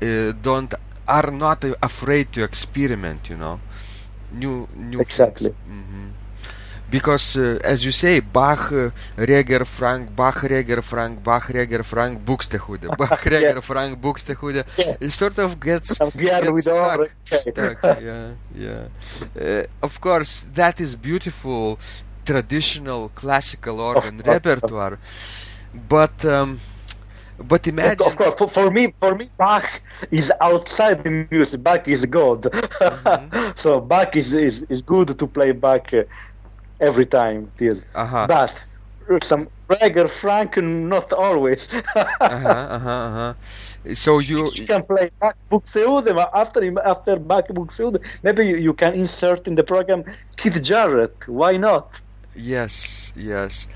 uh, 0.02 0.32
don't 0.40 0.72
are 1.08 1.30
not 1.32 1.64
afraid 1.82 2.26
to 2.34 2.44
experiment, 2.44 3.28
you 3.28 3.36
know, 3.36 3.58
new 4.32 4.68
new 4.76 5.00
Exactly. 5.00 5.50
hmm 5.66 6.25
Because, 6.88 7.36
uh, 7.36 7.58
as 7.64 7.84
you 7.84 7.90
say, 7.90 8.20
Bach, 8.20 8.70
uh, 8.72 8.90
Reger, 9.16 9.64
Franck, 9.64 10.14
Bach, 10.14 10.42
Reger, 10.42 10.80
Franck, 10.82 11.22
Bach, 11.22 11.48
Reger, 11.48 11.82
Franck, 11.82 12.24
Buxtehude, 12.24 12.96
Bach, 13.00 13.24
Reger, 13.24 13.60
Franck, 13.60 14.00
Buxtehude. 14.00 14.64
Yeah. 14.78 14.94
It 15.00 15.10
sort 15.10 15.38
of 15.38 15.58
gets, 15.58 16.00
And 16.00 16.14
we 16.14 16.30
are 16.30 16.40
gets 16.42 16.52
with 16.52 16.64
stuck. 16.64 17.00
okay. 17.00 17.36
stuck. 17.36 17.82
Yeah, 18.00 18.30
yeah. 18.54 18.88
Uh, 19.40 19.64
of 19.82 20.00
course, 20.00 20.46
that 20.54 20.80
is 20.80 20.94
beautiful, 20.94 21.78
traditional, 22.24 23.08
classical 23.10 23.80
organ 23.80 24.18
repertoire. 24.24 24.98
But, 25.88 26.24
um, 26.24 26.60
but 27.38 27.66
imagine. 27.66 28.06
Of 28.06 28.16
course, 28.16 28.34
for, 28.38 28.48
for 28.48 28.70
me, 28.70 28.94
for 28.98 29.14
me, 29.14 29.28
Bach 29.36 29.82
is 30.10 30.32
outside 30.40 31.04
the 31.04 31.26
music. 31.30 31.62
Bach 31.62 31.86
is 31.88 32.04
God. 32.06 32.42
Mm-hmm. 32.42 33.50
so 33.56 33.80
Bach 33.80 34.16
is, 34.16 34.32
is 34.32 34.62
is 34.64 34.82
good 34.82 35.18
to 35.18 35.26
play 35.26 35.52
Bach 35.52 35.92
uh, 35.92 36.04
every 36.80 37.06
time. 37.06 37.52
Is. 37.58 37.84
Uh-huh. 37.94 38.26
But 38.26 38.64
some 39.22 39.48
Reger 39.82 40.08
Franck, 40.08 40.56
not 40.58 41.12
always. 41.12 41.68
Uh-huh, 42.28 42.48
uh-huh, 42.48 42.90
uh-huh. 42.90 43.94
So 43.94 44.18
you, 44.18 44.50
you 44.54 44.62
can 44.64 44.82
play 44.84 45.10
Buxtehude, 45.50 46.14
but 46.14 46.30
after 46.34 46.62
him- 46.62 46.78
after 46.84 47.16
Bach 47.18 47.46
Buxtehude, 47.48 47.98
maybe 48.22 48.46
you, 48.46 48.56
you 48.56 48.74
can 48.74 48.94
insert 48.94 49.46
in 49.46 49.54
the 49.54 49.64
program 49.64 50.04
Keith 50.36 50.62
Jarrett. 50.62 51.16
Why 51.28 51.56
not? 51.56 52.00
Yes, 52.34 53.12
yes, 53.16 53.66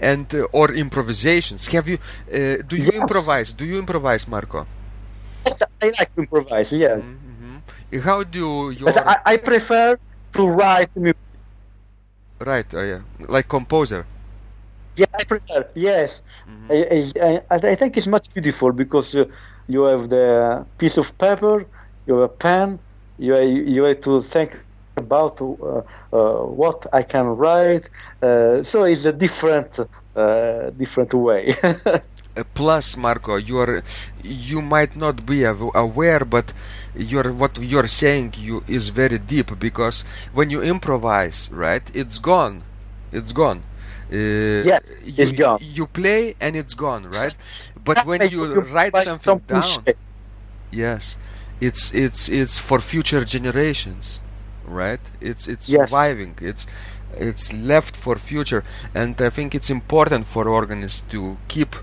and 0.00 0.32
uh, 0.34 0.46
or 0.52 0.72
improvisations. 0.72 1.66
Have 1.68 1.88
you? 1.88 1.98
Uh, 2.32 2.62
do 2.66 2.76
you 2.76 2.90
Yes. 2.92 3.00
improvise? 3.00 3.52
Do 3.52 3.64
you 3.64 3.78
improvise, 3.78 4.26
Marco? 4.28 4.66
I 5.82 5.86
like 5.98 6.12
to 6.14 6.20
improvise. 6.20 6.72
Yes, 6.72 7.02
hmm 7.02 7.56
How 8.00 8.22
do 8.24 8.70
your 8.70 8.92
but 8.92 8.96
I, 9.06 9.16
I 9.24 9.36
prefer 9.36 9.96
to 10.34 10.48
write 10.48 10.90
music. 10.96 11.16
Right? 12.44 12.74
Uh, 12.74 12.82
yeah, 12.82 13.00
like 13.28 13.48
composer. 13.48 14.06
Yeah, 14.96 15.06
I 15.18 15.24
prefer. 15.24 15.68
Yes, 15.74 16.22
Mm-hmm. 16.48 16.70
I, 16.70 17.40
I, 17.50 17.56
I 17.56 17.74
think 17.74 17.96
it's 17.96 18.06
much 18.06 18.28
beautiful 18.34 18.72
because 18.72 19.14
uh, 19.14 19.24
you 19.68 19.82
have 19.82 20.08
the 20.08 20.66
piece 20.78 20.96
of 20.98 21.16
paper, 21.18 21.66
you 22.06 22.14
have 22.14 22.22
a 22.24 22.28
pen, 22.28 22.80
you 23.18 23.34
you 23.40 23.84
have 23.84 24.00
to 24.02 24.22
think 24.22 24.58
about 24.96 25.40
uh, 25.40 25.82
uh, 26.12 26.40
what 26.60 26.86
I 26.92 27.02
can 27.02 27.26
write. 27.26 27.88
Uh, 28.22 28.62
so 28.62 28.84
it's 28.84 29.04
a 29.04 29.12
different 29.12 29.78
uh, 30.14 30.70
different 30.70 31.14
way. 31.14 31.54
Uh, 32.36 32.42
plus, 32.54 32.96
Marco, 32.96 33.36
you 33.36 33.58
are 33.58 33.82
you 34.22 34.60
might 34.62 34.96
not 34.96 35.26
be 35.26 35.44
aware, 35.44 36.24
but 36.24 36.52
you're 36.94 37.32
what 37.32 37.58
you're 37.60 37.86
saying 37.86 38.34
you 38.38 38.62
is 38.68 38.88
very 38.90 39.18
deep 39.18 39.58
because 39.58 40.04
when 40.32 40.50
you 40.50 40.62
improvise, 40.62 41.50
right? 41.52 41.90
It's 41.94 42.18
gone. 42.18 42.62
It's 43.12 43.32
gone. 43.32 43.62
Uh, 44.12 44.16
Yes, 44.60 45.02
you, 45.04 45.24
it's 45.24 45.32
gone. 45.32 45.60
You 45.60 45.86
play 45.86 46.34
and 46.40 46.56
it's 46.56 46.74
gone, 46.74 47.04
right? 47.10 47.36
But 47.84 48.04
when 48.04 48.24
you 48.24 48.46
You 48.52 48.60
write 48.72 48.94
write 48.94 49.08
something 49.08 49.40
down, 49.46 49.86
shit. 49.86 49.98
Yes, 50.70 51.16
it's 51.60 51.92
it's 51.94 52.28
it's 52.28 52.58
for 52.58 52.78
future 52.80 53.24
generations, 53.24 54.20
right? 54.64 55.00
It's 55.20 55.48
it's 55.48 55.68
Yes. 55.68 55.90
surviving. 55.90 56.34
It's 56.40 56.66
it's 57.14 57.52
left 57.52 57.96
for 57.96 58.16
future, 58.16 58.64
and 58.94 59.20
I 59.20 59.28
think 59.30 59.54
it's 59.54 59.70
important 59.70 60.26
for 60.26 60.48
organists 60.48 61.02
to 61.10 61.38
keep 61.48 61.76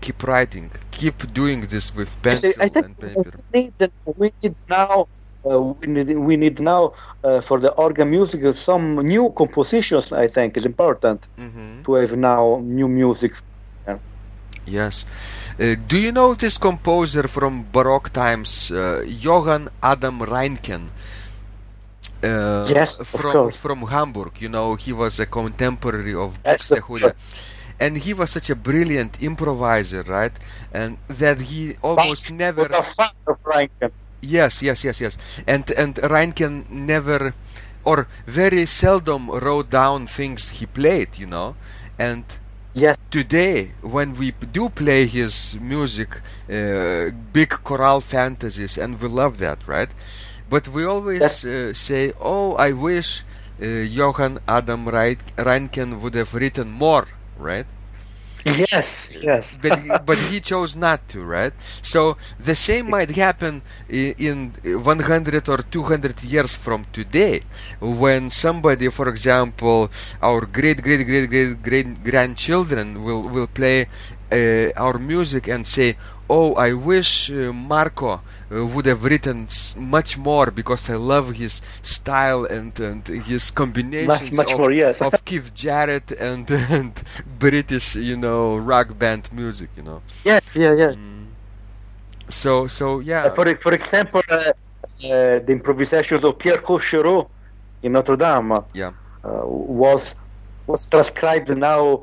keep 0.00 0.22
writing, 0.22 0.70
keep 0.90 1.32
doing 1.32 1.60
this 1.62 1.94
with 1.94 2.10
pencil 2.22 2.60
I 2.60 2.68
think 2.68 2.86
and 2.86 2.96
we 3.00 3.08
paper. 3.14 3.32
need, 3.54 3.72
that 3.78 3.92
we 4.16 4.32
need 4.42 4.54
now. 4.68 5.08
Uh, 5.48 5.60
we 5.60 5.86
need 5.86 6.08
we 6.16 6.36
need 6.36 6.60
now 6.60 6.92
uh, 7.24 7.40
for 7.40 7.58
the 7.60 7.72
organ 7.72 8.10
music 8.10 8.40
some 8.56 8.96
new 9.06 9.30
compositions. 9.30 10.12
I 10.12 10.26
think 10.28 10.56
is 10.56 10.66
important 10.66 11.26
hmm 11.36 11.82
to 11.84 11.94
have 11.94 12.16
now 12.16 12.60
new 12.62 12.88
music. 12.88 13.32
Yes. 14.66 15.04
Uh, 15.58 15.74
do 15.86 15.98
you 15.98 16.12
know 16.12 16.34
this 16.34 16.58
composer 16.58 17.26
from 17.28 17.64
Baroque 17.72 18.10
times, 18.10 18.70
uh, 18.70 19.02
Johann 19.06 19.68
Adam 19.82 20.20
Reinken? 20.20 20.90
Uh, 22.22 22.64
yes, 22.68 23.00
from 23.04 23.50
from 23.50 23.82
Hamburg. 23.86 24.40
You 24.40 24.48
know, 24.48 24.74
he 24.74 24.92
was 24.92 25.18
a 25.20 25.26
contemporary 25.26 26.14
of 26.14 26.42
Buxtehude. 26.42 27.14
And 27.80 27.96
he 27.98 28.12
was 28.14 28.30
such 28.30 28.50
a 28.50 28.56
brilliant 28.56 29.22
improviser, 29.22 30.02
right? 30.02 30.32
And 30.72 30.98
that 31.08 31.40
he 31.40 31.76
almost 31.82 32.30
never. 32.30 32.62
Was 32.62 32.72
a 32.72 32.82
fan 32.82 33.08
of 33.26 33.42
Reinken. 33.44 33.92
Yes, 34.20 34.62
yes, 34.62 34.82
yes, 34.84 35.00
yes. 35.00 35.18
And 35.46 35.70
and 35.72 35.94
Reinken 35.96 36.68
never, 36.70 37.34
or 37.84 38.08
very 38.26 38.66
seldom, 38.66 39.30
wrote 39.30 39.70
down 39.70 40.06
things 40.06 40.50
he 40.58 40.66
played. 40.66 41.18
You 41.18 41.26
know, 41.26 41.54
and 41.98 42.24
Yes. 42.74 43.04
Today, 43.10 43.72
when 43.82 44.14
we 44.14 44.30
do 44.30 44.68
play 44.68 45.06
his 45.06 45.56
music, 45.60 46.20
uh, 46.48 47.10
big 47.32 47.48
choral 47.64 48.00
fantasies, 48.00 48.78
and 48.78 49.00
we 49.00 49.08
love 49.08 49.38
that, 49.38 49.66
right? 49.66 49.88
But 50.48 50.68
we 50.68 50.84
always 50.84 51.20
Yes. 51.20 51.44
uh, 51.44 51.72
say, 51.74 52.12
"Oh, 52.20 52.54
I 52.54 52.70
wish 52.72 53.24
uh, 53.60 53.66
Johann 53.66 54.38
Adam 54.46 54.86
Reinken 54.86 56.00
would 56.00 56.14
have 56.14 56.34
written 56.34 56.70
more," 56.70 57.06
right? 57.38 57.66
Yes, 58.44 59.08
yes. 59.10 59.56
but 59.60 59.78
he, 59.80 59.90
but 60.06 60.18
he 60.30 60.40
chose 60.40 60.76
not 60.76 61.06
to, 61.08 61.22
right? 61.24 61.52
So 61.82 62.16
the 62.38 62.54
same 62.54 62.88
might 62.88 63.10
happen 63.10 63.62
in 63.88 64.52
100 64.62 65.48
or 65.48 65.58
200 65.58 66.22
years 66.24 66.54
from 66.54 66.84
today, 66.92 67.42
when 67.80 68.30
somebody, 68.30 68.88
for 68.88 69.08
example, 69.08 69.90
our 70.22 70.46
great 70.46 70.82
great 70.82 71.04
great 71.06 71.28
great 71.28 71.62
great 71.62 72.04
grandchildren 72.04 73.02
will 73.04 73.22
will 73.22 73.48
play 73.48 73.86
uh, 74.32 74.70
our 74.76 74.98
music 74.98 75.48
and 75.48 75.66
say, 75.66 75.96
"Oh, 76.28 76.54
I 76.54 76.72
wish 76.72 77.30
uh, 77.30 77.52
Marco 77.52 78.12
uh, 78.12 78.66
would 78.66 78.86
have 78.86 79.04
written 79.04 79.48
much 79.76 80.18
more 80.18 80.50
because 80.50 80.90
I 80.90 80.96
love 80.96 81.34
his 81.36 81.60
style 81.82 82.44
and 82.44 82.78
and 82.80 83.06
his 83.06 83.50
combinations 83.50 84.32
much 84.32 84.52
of, 84.52 84.58
more, 84.58 84.72
yes. 84.72 85.00
of 85.00 85.24
Keith 85.24 85.54
Jarrett 85.54 86.12
and 86.12 86.50
and 86.70 86.92
British, 87.38 87.96
you 87.96 88.16
know, 88.16 88.56
rock 88.56 88.98
band 88.98 89.30
music, 89.32 89.70
you 89.76 89.82
know. 89.82 90.02
yes, 90.24 90.56
yeah, 90.56 90.74
yeah. 90.74 90.94
So 92.28 92.66
so 92.66 93.00
yeah. 93.00 93.24
Uh, 93.24 93.30
for 93.30 93.54
for 93.56 93.72
example, 93.72 94.22
uh, 94.30 94.34
uh, 94.36 94.52
the 95.40 95.52
improvisations 95.52 96.24
of 96.24 96.38
Pierre 96.38 96.58
Cochereau 96.58 97.28
in 97.82 97.92
Notre 97.92 98.16
Dame 98.16 98.56
yeah. 98.74 98.92
uh, 99.24 99.42
was 99.46 100.14
was 100.66 100.86
transcribed 100.86 101.56
now 101.56 102.02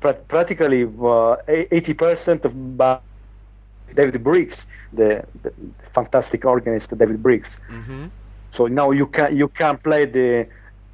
pra- 0.00 0.14
practically 0.14 0.88
uh, 1.02 1.36
eighty 1.48 1.94
percent 1.94 2.44
of 2.44 2.76
by 2.76 2.98
David 3.94 4.22
Briggs, 4.22 4.66
the, 4.92 5.24
the 5.42 5.52
fantastic 5.92 6.44
organist 6.44 6.96
David 6.96 7.22
Briggs. 7.22 7.60
hmm 7.68 8.06
So 8.50 8.66
now 8.66 8.92
you 9.00 9.06
can 9.06 9.36
you 9.36 9.48
can 9.48 9.76
play 9.78 10.06
the 10.06 10.30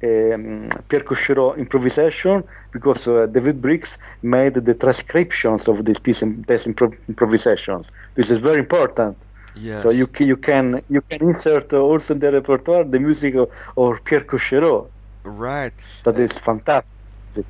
um, 0.03 0.67
Pierre 0.87 1.03
Cochereau 1.03 1.57
improvisation 1.57 2.43
because 2.71 3.07
uh, 3.07 3.25
David 3.27 3.61
Briggs 3.61 3.97
made 4.21 4.55
the 4.55 4.75
transcriptions 4.75 5.67
of 5.67 5.85
these, 5.85 5.99
these 5.99 6.21
impro- 6.21 6.97
improvisations. 7.07 7.89
This 8.15 8.29
is 8.29 8.39
very 8.39 8.59
important. 8.59 9.17
Yes. 9.55 9.83
So 9.83 9.89
you 9.89 10.07
you 10.19 10.37
can 10.37 10.81
you 10.89 11.01
can 11.01 11.21
insert 11.29 11.71
also 11.73 12.13
in 12.13 12.19
the 12.19 12.31
repertoire 12.31 12.83
the 12.83 12.99
music 12.99 13.35
of, 13.35 13.49
of 13.77 14.03
Pierre 14.03 14.25
Cochereau. 14.25 14.87
right. 15.23 15.73
That 16.03 16.19
is 16.19 16.33
fantastic. 16.37 17.45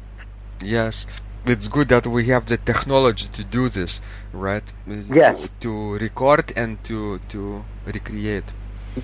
Yes. 0.61 1.05
It's 1.47 1.67
good 1.67 1.89
that 1.89 2.07
we 2.07 2.25
have 2.27 2.45
the 2.47 2.57
technology 2.57 3.27
to 3.33 3.43
do 3.43 3.69
this, 3.69 4.01
right? 4.33 4.63
Yes. 4.87 5.49
To, 5.61 5.97
to 5.97 5.97
record 6.03 6.51
and 6.55 6.83
to 6.85 7.19
to 7.29 7.63
recreate. 7.85 8.51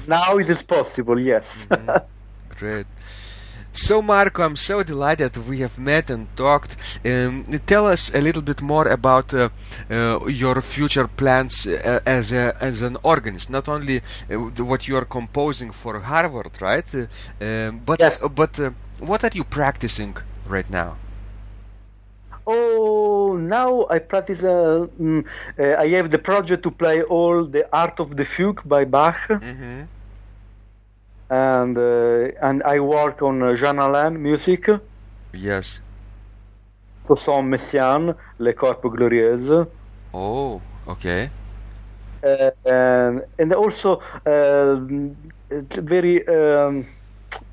Now 0.08 0.38
it 0.38 0.50
is 0.50 0.62
possible. 0.64 1.20
Yes. 1.20 1.68
Mhm. 1.70 2.04
Great. 2.60 2.88
So, 3.74 4.02
Marco, 4.02 4.44
I'm 4.44 4.58
so 4.58 4.84
delighted 4.84 5.38
we 5.48 5.60
have 5.62 5.80
met 5.80 6.10
and 6.10 6.28
talked. 6.36 6.76
Um, 7.06 7.46
tell 7.66 7.88
us 7.88 8.14
a 8.14 8.20
little 8.20 8.42
bit 8.42 8.62
more 8.62 8.88
about 8.90 9.34
uh, 9.34 9.50
uh, 9.90 10.20
your 10.28 10.62
future 10.62 11.08
plans 11.08 11.66
uh, 11.68 12.00
as 12.06 12.32
a 12.34 12.54
as 12.60 12.82
an 12.82 12.98
organist. 13.04 13.50
Not 13.50 13.70
only 13.70 13.98
uh, 14.30 14.36
what 14.66 14.88
you 14.88 14.98
are 14.98 15.06
composing 15.06 15.72
for 15.72 16.00
Harvard, 16.02 16.62
right? 16.62 16.90
Uh, 16.96 17.06
um, 17.46 17.80
but 17.86 18.00
Yes. 18.00 18.22
but 18.36 18.60
uh, 18.60 18.72
what 19.00 19.24
are 19.24 19.32
you 19.34 19.44
practicing 19.46 20.18
right 20.50 20.70
now? 20.70 20.98
Oh, 22.46 23.38
now 23.38 23.86
I 23.90 24.00
practice. 24.00 24.44
Uh, 24.44 24.88
mm, 25.00 25.26
uh, 25.60 25.76
I 25.78 25.88
have 25.90 26.10
the 26.10 26.20
project 26.20 26.64
to 26.64 26.72
play 26.72 27.02
all 27.04 27.46
the 27.46 27.68
Art 27.76 28.00
of 28.00 28.16
the 28.18 28.26
Fugue 28.26 28.62
by 28.66 28.84
Bach, 28.86 29.20
Mm-hmm. 29.42 29.84
and 31.30 31.78
uh, 31.78 32.30
and 32.42 32.64
I 32.64 32.80
work 32.80 33.22
on 33.22 33.42
uh, 33.44 33.56
Jehan 33.56 33.80
Alain 33.80 34.22
music, 34.22 34.68
Yes. 35.34 35.80
Fosson 36.96 37.44
Messiaen, 37.50 38.16
Les 38.40 38.54
Corps 38.54 38.80
Glorieuses, 38.82 39.68
Oh, 40.14 40.62
okay. 40.88 41.30
uh, 42.24 42.50
and, 42.66 43.22
and 43.40 43.54
also 43.54 44.02
uh, 44.26 44.78
it's 45.50 45.78
very. 45.78 46.26
Um, 46.28 46.86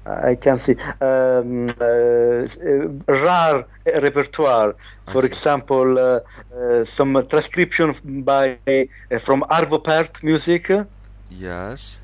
I 0.08 0.36
can 0.36 0.58
see 0.58 0.76
um, 1.00 1.66
uh, 1.80 2.44
uh, 2.44 2.88
rare 3.08 3.66
repertoire. 3.86 4.74
For 5.06 5.24
example, 5.24 5.98
uh, 5.98 6.20
uh, 6.56 6.84
some 6.84 7.26
transcription 7.28 7.94
by 8.24 8.54
uh, 9.10 9.18
from 9.18 9.42
Arvo 9.50 9.68
Pärt 9.68 10.22
music. 10.22 10.70
Yes. 11.30 11.98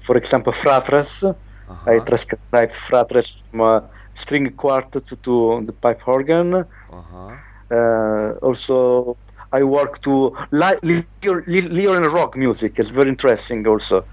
For 0.00 0.16
example, 0.16 0.52
Fratres. 0.52 1.22
Uh-huh. 1.24 1.90
I 1.90 1.98
transcribed 2.00 2.72
Fratres 2.72 3.42
from 3.50 3.60
uh, 3.60 3.80
string 4.14 4.50
quartet 4.56 5.06
to 5.22 5.62
the 5.66 5.72
pipe 5.72 6.02
organ. 6.06 6.54
uh-huh. 6.54 7.36
Uh, 7.70 8.32
also, 8.42 9.16
I 9.52 9.62
work 9.62 10.00
to 10.02 10.34
li- 10.52 10.78
Leo, 10.82 11.42
Lionel 11.46 12.10
Rogg 12.10 12.36
music. 12.36 12.78
It's 12.78 12.90
very 12.90 13.08
interesting. 13.08 13.66
Also. 13.66 14.04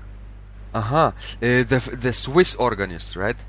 Uh-huh. 0.79 0.95
Uh, 0.97 1.11
the 1.71 1.79
the 2.05 2.13
Swiss 2.13 2.51
organist, 2.67 3.15
right? 3.15 3.39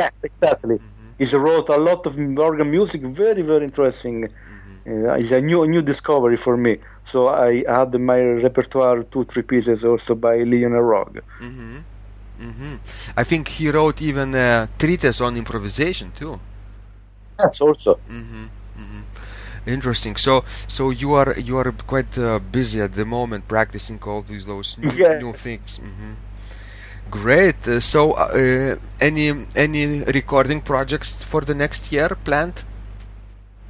Yes, 0.00 0.20
exactly. 0.30 0.76
Mhm. 0.78 1.12
He 1.18 1.36
wrote 1.36 1.68
a 1.78 1.80
lot 1.88 2.00
of 2.08 2.12
organ 2.48 2.68
music, 2.76 3.00
very, 3.22 3.42
very 3.52 3.64
interesting. 3.70 4.16
Mhm. 4.28 4.76
Uh, 5.08 5.20
it's 5.20 5.32
a 5.32 5.40
new, 5.40 5.60
new 5.74 5.82
discovery 5.92 6.36
for 6.46 6.56
me. 6.66 6.72
So 7.10 7.18
I 7.50 7.64
had 7.76 7.90
my 8.12 8.20
repertoire 8.46 8.98
two, 9.12 9.24
three 9.30 9.42
pieces 9.52 9.84
also 9.84 10.14
by 10.26 10.34
Lionel 10.50 10.84
Rogg. 10.92 11.14
Mm-hmm. 11.46 11.76
Mm-hmm. 12.46 12.74
I 13.16 13.24
think 13.30 13.48
he 13.48 13.64
wrote 13.70 13.98
even 14.10 14.28
a 14.34 14.68
treatise 14.78 15.20
on 15.26 15.36
improvisation 15.36 16.08
too. 16.20 16.34
Yes, 17.40 17.60
also. 17.60 17.92
Mm-hmm. 18.10 18.44
Mm-hmm. 18.80 19.02
Interesting. 19.76 20.14
So, 20.16 20.44
so 20.68 20.82
you 20.90 21.10
are 21.20 21.32
you 21.48 21.56
are 21.58 21.72
quite 21.86 22.12
uh, 22.18 22.38
busy 22.38 22.78
at 22.86 22.92
the 22.92 23.04
moment 23.04 23.42
practicing 23.48 23.98
all 24.06 24.22
these 24.22 24.44
those 24.46 24.68
new, 24.78 24.90
Yes. 25.04 25.22
new 25.22 25.32
things. 25.46 25.70
Mm-hmm. 25.82 26.12
Great. 27.10 27.68
Uh, 27.68 27.80
so, 27.80 28.12
uh, 28.12 28.76
any 29.00 29.46
any 29.54 30.02
recording 30.04 30.60
projects 30.60 31.22
for 31.22 31.40
the 31.40 31.54
next 31.54 31.92
year 31.92 32.08
planned? 32.24 32.64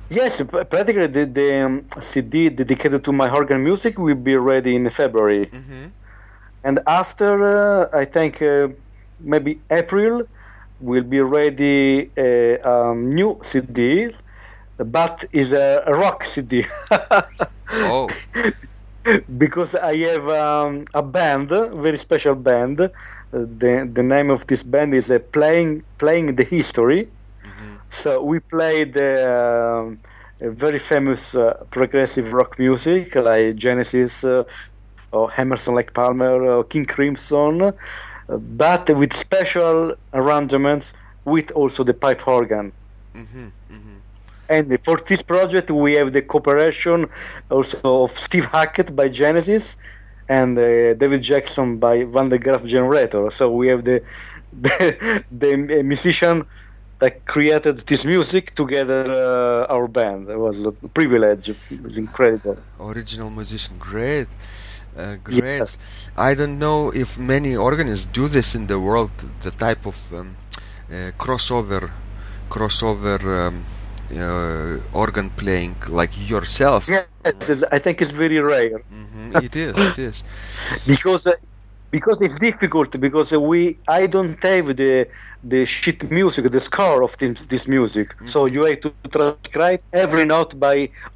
Yes, 0.09 0.41
practically 0.71 1.09
the, 1.09 1.27
the 1.27 1.65
um, 1.65 1.85
CD 2.01 2.49
dedicated 2.49 3.05
to 3.05 3.13
my 3.13 3.29
organ 3.29 3.65
music 3.65 3.99
will 3.99 4.15
be 4.15 4.37
ready 4.37 4.77
in 4.77 4.89
February. 4.89 5.47
Mm-hmm. 5.47 5.87
And 6.63 6.79
after, 6.87 7.33
uh, 7.43 7.89
I 7.93 8.05
think 8.05 8.41
uh, 8.41 8.69
maybe 9.21 9.61
April, 9.71 10.27
will 10.81 11.03
be 11.03 11.21
ready 11.21 12.11
a 12.17 12.59
um, 12.61 13.11
new 13.11 13.39
CD, 13.43 14.11
but 14.79 15.25
is 15.33 15.53
a, 15.53 15.83
a 15.87 15.95
rock 15.95 16.25
CD. 16.25 16.67
Oh. 17.69 18.09
because 19.39 19.75
I 19.75 19.97
have 19.97 20.29
um, 20.29 20.85
a 20.95 21.03
band, 21.03 21.51
a 21.51 21.67
very 21.75 21.99
special 21.99 22.37
band. 22.37 22.91
Uh, 23.37 23.41
the 23.41 23.89
the 23.93 24.03
name 24.03 24.31
of 24.31 24.47
this 24.47 24.63
band 24.63 24.95
is 24.95 25.11
uh, 25.11 25.19
playing 25.33 25.83
playing 25.99 26.37
the 26.37 26.45
history. 26.45 27.03
Mm-hmm. 27.45 27.77
So 27.91 28.23
we 28.23 28.41
played 28.41 28.97
um, 28.97 29.99
a 30.41 30.51
very 30.51 30.79
famous 30.79 31.35
uh, 31.35 31.65
progressive 31.71 32.33
rock 32.33 32.59
music 32.59 33.15
like 33.15 33.57
Genesis, 33.57 34.25
uh, 34.25 34.45
or 35.13 35.31
Emerson, 35.37 35.75
Lake 35.75 35.93
Palmer, 35.93 36.43
or 36.51 36.65
King 36.65 36.87
Crimson, 36.87 37.63
uh, 37.63 37.73
but 38.37 38.89
with 38.97 39.13
special 39.13 39.95
arrangements 40.15 40.95
with 41.25 41.51
also 41.51 41.85
the 41.85 41.95
pipe 41.95 42.27
organ. 42.27 42.73
Mm-hmm. 43.15 43.49
Mm-hmm. 43.73 43.97
And 44.49 44.81
for 44.83 44.97
this 44.97 45.23
project, 45.23 45.71
we 45.71 45.95
have 45.95 46.13
the 46.13 46.23
cooperation 46.23 47.09
also 47.51 48.05
of 48.05 48.19
Steve 48.19 48.47
Hackett 48.47 48.97
by 48.97 49.09
Genesis 49.09 49.77
and 50.29 50.59
uh, 50.59 50.95
David 50.95 51.23
Jackson 51.23 51.79
by 51.79 52.05
Van 52.05 52.29
der 52.29 52.39
Graaf 52.39 52.65
Generator. 52.65 53.31
So 53.31 53.51
we 53.51 53.69
have 53.69 53.85
the 53.85 54.03
the, 54.61 55.25
the 55.31 55.83
musician 55.83 56.47
that 56.99 57.27
created 57.27 57.79
this 57.79 58.05
music 58.05 58.55
together 58.55 59.05
uh, 59.11 59.73
our 59.75 59.87
band. 59.87 60.31
It 60.31 60.39
was 60.39 60.65
a 60.65 60.73
privilege. 60.73 61.51
It 61.51 61.83
was 61.83 61.97
incredible. 61.97 62.57
Original 62.81 63.31
musician. 63.31 63.77
Great. 63.79 64.29
Uh, 64.97 65.17
great. 65.23 65.59
Yes. 65.59 65.79
I 66.17 66.33
don't 66.35 66.59
know 66.59 66.91
if 66.91 67.19
many 67.19 67.55
organists 67.55 68.07
do 68.07 68.29
this 68.29 68.55
in 68.55 68.67
the 68.67 68.81
world. 68.81 69.11
The 69.43 69.51
type 69.51 69.85
of 69.85 69.97
um, 70.15 70.37
uh, 70.91 71.13
crossover, 71.19 71.91
crossover 72.49 73.49
um, 73.49 73.65
uh, 74.13 74.79
organ 74.93 75.31
playing 75.31 75.77
like 75.89 76.13
yourself. 76.29 76.89
Yes, 76.89 77.63
I 77.73 77.79
think 77.79 78.01
it's 78.03 78.11
very 78.13 78.39
rare 78.41 78.81
hmm 78.89 79.33
It 79.33 79.57
is. 79.57 79.85
It 79.85 79.99
is. 79.99 80.25
because 80.87 81.27
uh, 81.27 81.33
because 81.91 82.19
it's 82.21 82.39
difficult 82.39 82.99
because 83.01 83.33
uh, 83.33 83.41
we 83.41 83.79
I 83.89 84.07
don't 84.07 84.43
have 84.43 84.77
the 84.77 85.07
the 85.43 85.65
sheet 85.67 86.11
music, 86.11 86.51
the 86.51 86.61
score 86.61 87.03
of 87.03 87.17
this, 87.19 87.45
this 87.47 87.67
music. 87.69 88.09
So 88.25 88.47
you 88.47 88.65
have 88.65 88.81
to 88.83 88.91
transcribe 88.95 89.59
every 89.93 90.25
note 90.25 90.59
by 90.59 90.67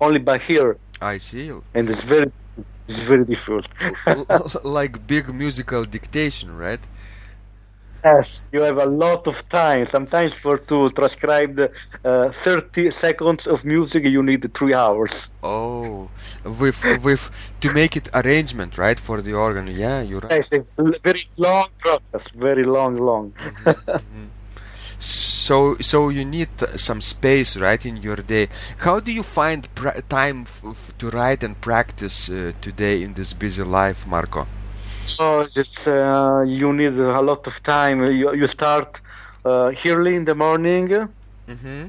only 0.00 0.18
by 0.18 0.40
ear, 0.48 0.78
I 1.00 1.18
see. 1.18 1.50
and 1.74 1.88
it's 1.88 2.02
very 2.02 2.28
it's 2.88 2.98
very 2.98 3.24
difficult. 3.24 3.68
Like 4.64 5.06
big 5.06 5.32
musical 5.32 5.84
dictation, 5.84 6.56
right? 6.56 6.80
Yes, 8.04 8.48
you 8.52 8.62
have 8.62 8.78
a 8.78 8.86
lot 8.86 9.26
of 9.26 9.46
time. 9.48 9.84
Sometimes 9.84 10.32
for 10.32 10.56
to 10.58 10.88
transcribe 10.90 11.56
the 11.56 11.70
uh, 12.04 12.30
30 12.30 12.90
seconds 12.90 13.46
of 13.46 13.64
music, 13.64 14.04
you 14.04 14.22
need 14.22 14.52
three 14.54 14.74
hours. 14.74 15.30
Oh, 15.42 16.08
with 16.44 16.82
with 17.04 17.52
to 17.60 17.72
make 17.72 17.96
it 17.96 18.08
arrangement, 18.14 18.78
right, 18.78 18.98
for 18.98 19.20
the 19.20 19.34
organ. 19.34 19.66
Yeah, 19.66 20.00
you're 20.00 20.20
right. 20.20 20.32
Yes, 20.32 20.52
it's 20.52 20.78
a 20.78 20.92
very 21.02 21.24
long 21.36 21.68
process. 21.78 22.30
Very 22.30 22.64
long, 22.64 22.96
long. 22.96 23.32
So 25.02 25.76
so 25.80 26.10
you 26.10 26.24
need 26.26 26.50
uh, 26.62 26.76
some 26.76 27.00
space, 27.00 27.56
right, 27.56 27.84
in 27.86 27.96
your 27.96 28.16
day. 28.16 28.48
How 28.78 29.00
do 29.00 29.10
you 29.10 29.22
find 29.22 29.66
pra- 29.74 30.02
time 30.02 30.42
f- 30.42 30.62
f- 30.64 30.92
to 30.98 31.08
write 31.08 31.42
and 31.42 31.58
practice 31.60 32.28
uh, 32.28 32.52
today 32.60 33.02
in 33.02 33.14
this 33.14 33.32
busy 33.32 33.62
life, 33.62 34.06
Marco? 34.06 34.46
So 35.04 35.40
it's, 35.54 35.86
uh, 35.86 36.44
you 36.46 36.72
need 36.72 36.94
a 36.98 37.20
lot 37.22 37.46
of 37.46 37.62
time. 37.62 38.04
You, 38.04 38.34
you 38.34 38.46
start 38.46 39.00
uh, 39.44 39.72
early 39.86 40.14
in 40.16 40.24
the 40.24 40.34
morning 40.34 41.08
Mm-hmm. 41.48 41.88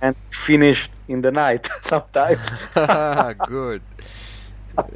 and 0.00 0.14
finish 0.32 0.88
in 1.08 1.20
the 1.22 1.30
night 1.30 1.68
sometimes. 1.82 2.52
Good. 3.44 3.82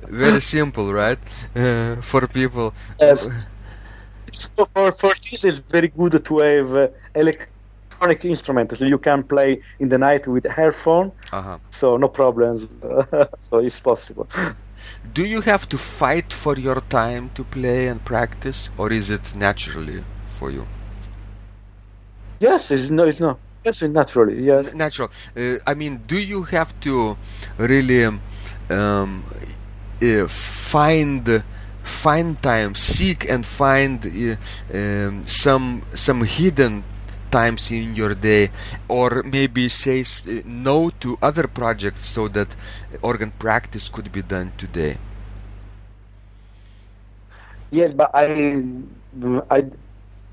Very 0.09 0.41
simple, 0.41 0.93
right? 0.93 1.19
Uh, 1.55 1.97
for 2.03 2.27
people. 2.27 2.73
Yes. 3.01 3.31
So 4.33 4.65
for, 4.67 4.93
for 4.93 5.13
this, 5.31 5.45
it's 5.45 5.59
very 5.59 5.89
good 5.89 6.25
to 6.25 6.39
have 6.39 6.75
uh, 6.77 6.89
electronic 7.15 7.81
instruments. 7.81 8.81
You 8.81 8.99
can 8.99 9.23
play 9.25 9.61
in 9.79 9.89
the 9.89 9.99
night 9.99 10.27
with 10.27 10.47
earphone, 10.59 11.13
Uh-huh. 11.33 11.59
so 11.71 11.97
no 11.97 12.09
problems. 12.09 12.69
so 13.41 13.59
it's 13.59 13.81
possible. 13.81 14.29
Do 15.13 15.25
you 15.27 15.41
have 15.43 15.69
to 15.69 15.79
fight 15.79 16.33
for 16.33 16.57
your 16.57 16.81
time 16.81 17.31
to 17.35 17.45
play 17.45 17.89
and 17.89 18.05
practice, 18.05 18.71
or 18.77 18.93
is 18.93 19.11
it 19.11 19.35
naturally 19.35 20.05
for 20.25 20.51
you? 20.51 20.67
Yes, 22.41 22.71
it's 22.71 22.91
no, 22.91 23.05
it's 23.05 23.21
not. 23.21 23.39
Yes, 23.65 23.83
it's 23.83 23.95
naturally. 23.95 24.43
Yes. 24.43 24.75
Natural. 24.75 25.09
Uh, 25.37 25.57
I 25.67 25.75
mean, 25.75 26.03
do 26.07 26.19
you 26.19 26.43
have 26.43 26.79
to 26.81 27.17
really 27.59 28.05
um, 28.05 28.21
uh, 30.03 30.27
find 30.27 31.45
find 31.83 32.41
time, 32.43 32.75
seek 32.75 33.29
and 33.29 33.45
find 33.45 34.05
uh, 34.07 34.77
um, 34.77 35.23
some 35.25 35.83
some 35.95 36.25
hidden 36.25 36.85
times 37.33 37.71
in 37.73 37.97
your 37.97 38.15
day, 38.15 38.51
or 38.89 39.23
maybe 39.25 39.69
say 39.69 40.01
uh, 40.03 40.43
no 40.45 40.91
to 41.01 41.19
other 41.21 41.47
projects 41.49 42.05
so 42.07 42.29
that 42.29 42.55
organ 43.03 43.33
practice 43.39 43.89
could 43.89 44.13
be 44.13 44.23
done 44.23 44.53
today? 44.59 44.99
Yes, 47.71 47.93
but 47.95 48.11
I, 48.15 48.63
I, 49.51 49.65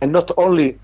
and 0.02 0.12
not 0.12 0.30
only 0.38 0.78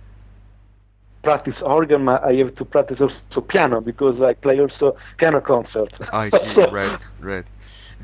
practice 1.21 1.61
organ, 1.61 2.05
but 2.05 2.23
I 2.23 2.33
have 2.35 2.55
to 2.55 2.65
practice 2.65 3.01
also 3.01 3.41
piano 3.41 3.81
because 3.81 4.21
I 4.21 4.33
play 4.35 4.59
also 4.59 4.95
piano 5.17 5.41
concerts. 5.41 5.99
I 6.13 6.29
see. 6.29 6.47
So- 6.55 6.71
right, 6.79 7.05
right. 7.19 7.45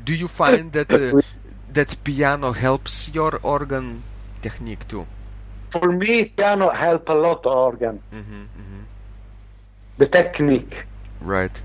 Do 0.04 0.14
you 0.14 0.28
find 0.28 0.72
that 0.72 0.90
uh, 0.92 1.22
that 1.72 1.96
piano 2.04 2.52
helps 2.52 3.08
your 3.14 3.40
organ 3.42 4.02
technique 4.42 4.86
too? 4.88 5.06
For 5.72 5.90
me, 5.92 6.24
piano 6.26 6.70
help 6.70 7.08
a 7.08 7.14
lot 7.14 7.46
organ. 7.46 8.00
hmm 8.10 8.44
hmm 8.56 8.82
The 9.98 10.06
technique. 10.06 10.86
Right. 11.20 11.62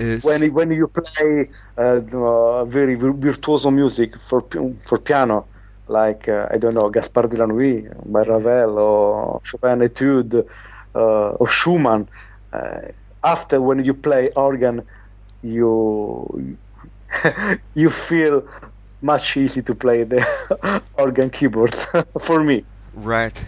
Uh, 0.00 0.18
When 0.22 0.42
when 0.54 0.70
you 0.70 0.88
play 0.88 1.48
uh, 1.76 2.00
uh, 2.12 2.64
very 2.64 2.94
virtuoso 2.94 3.70
music 3.70 4.10
for 4.28 4.42
for 4.86 4.98
piano, 4.98 5.46
like 5.88 6.28
uh, 6.28 6.48
I 6.50 6.58
don't 6.58 6.74
know 6.74 6.88
Gaspard 6.90 7.30
de 7.30 7.36
la 7.36 7.46
Nuit 7.46 7.84
by 8.06 8.22
Ravel 8.22 8.78
or 8.78 9.40
Chopin 9.44 9.80
Etude 9.82 10.44
uh, 10.94 11.40
or 11.40 11.48
Schumann. 11.48 12.08
Uh, 12.52 12.80
after 13.22 13.60
when 13.60 13.84
you 13.84 13.94
play 13.94 14.30
organ, 14.36 14.82
you 15.42 16.58
you 17.74 17.90
feel 17.90 18.42
much 19.02 19.36
easy 19.36 19.62
to 19.62 19.74
play 19.74 20.04
the 20.04 20.20
organ 20.94 21.30
keyboards 21.30 21.86
for 22.20 22.42
me. 22.42 22.64
Right, 22.94 23.44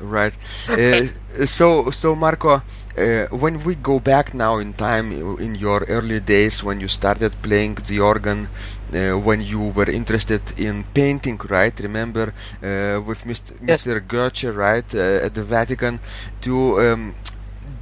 right. 0.00 0.32
Uh, 0.68 1.04
so, 1.46 1.90
so 1.90 2.14
Marco, 2.14 2.62
uh, 2.96 3.26
when 3.30 3.62
we 3.64 3.74
go 3.74 4.00
back 4.00 4.32
now 4.34 4.56
in 4.56 4.72
time, 4.72 5.12
in 5.38 5.54
your 5.54 5.84
early 5.88 6.20
days 6.20 6.64
when 6.64 6.80
you 6.80 6.88
started 6.88 7.32
playing 7.42 7.74
the 7.86 8.00
organ, 8.00 8.48
uh, 8.94 9.12
when 9.18 9.42
you 9.42 9.60
were 9.60 9.90
interested 9.90 10.58
in 10.58 10.84
painting, 10.94 11.38
right? 11.48 11.78
Remember 11.80 12.32
uh, 12.62 13.00
with 13.02 13.24
Mr. 13.24 13.54
Yes. 13.62 13.86
Mr. 13.86 14.00
Goettsche, 14.00 14.54
right, 14.56 14.94
uh, 14.94 15.26
at 15.26 15.34
the 15.34 15.42
Vatican. 15.42 16.00
To 16.42 16.80
um, 16.80 17.14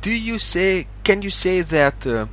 do 0.02 0.10
you 0.10 0.38
say? 0.38 0.86
Can 1.04 1.22
you 1.22 1.30
say 1.30 1.62
that? 1.62 2.06
Uh, 2.06 2.26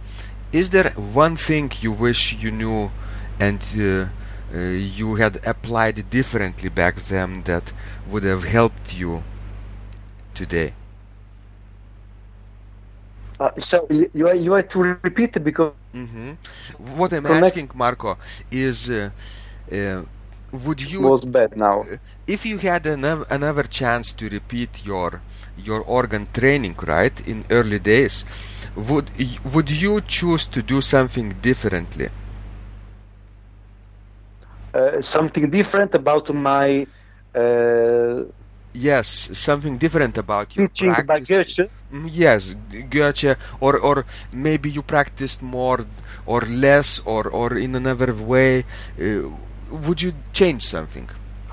is 0.51 0.71
there 0.71 0.89
one 1.13 1.35
thing 1.35 1.71
you 1.81 1.91
wish 1.91 2.33
you 2.33 2.51
knew, 2.51 2.91
and 3.39 3.61
uh, 3.77 4.07
uh, 4.53 4.59
you 4.59 5.15
had 5.15 5.39
applied 5.45 6.09
differently 6.09 6.69
back 6.69 6.95
then 6.95 7.41
that 7.43 7.71
would 8.11 8.23
have 8.23 8.43
helped 8.43 8.93
you 8.97 9.23
today? 10.33 10.73
Uh, 13.39 13.49
so 13.59 13.87
you 14.13 14.27
are, 14.27 14.35
you 14.35 14.53
have 14.53 14.69
to 14.69 14.81
repeat 14.83 15.21
because 15.25 15.59
hmm 15.93 16.33
What 16.95 17.13
I'm 17.13 17.25
Connect- 17.25 17.31
asking, 17.31 17.69
Marco, 17.75 18.17
is 18.51 18.89
uh, 18.89 19.09
uh, 19.71 20.03
would 20.51 20.81
it 20.81 20.93
you, 20.93 21.13
was 21.13 21.25
bad 21.25 21.55
now. 21.57 21.89
if 22.27 22.45
you 22.45 22.57
had 22.59 22.85
another, 22.85 23.25
another 23.29 23.63
chance 23.63 24.13
to 24.13 24.29
repeat 24.29 24.85
your 24.85 25.21
your 25.57 25.81
organ 25.81 26.27
training, 26.33 26.75
right, 26.87 27.17
in 27.27 27.45
early 27.49 27.79
days, 27.79 28.25
would 28.75 29.09
would 29.53 29.69
you 29.71 30.01
choose 30.01 30.45
to 30.47 30.61
do 30.61 30.81
something 30.81 31.29
differently? 31.41 32.09
Uh, 34.73 35.01
something 35.01 35.49
different 35.49 35.93
about 35.95 36.33
my 36.33 36.85
uh, 36.85 37.00
Yes, 38.73 39.29
something 39.33 39.77
different 39.77 40.17
about 40.17 40.55
your 40.55 40.67
teaching 40.75 41.05
by. 41.05 41.19
Goettsche. 41.19 41.69
Mm, 41.91 42.07
Yes, 42.11 42.55
Goettsche, 42.89 43.35
or 43.59 43.77
or 43.79 44.05
maybe 44.33 44.69
you 44.69 44.81
practiced 44.81 45.41
more 45.41 45.79
or 46.25 46.41
less 46.41 46.99
or 47.05 47.27
or 47.29 47.57
in 47.57 47.75
another 47.75 48.13
way. 48.13 48.65
Uh, 48.99 49.29
would 49.85 50.01
you 50.01 50.13
change 50.33 50.63
something? 50.63 51.07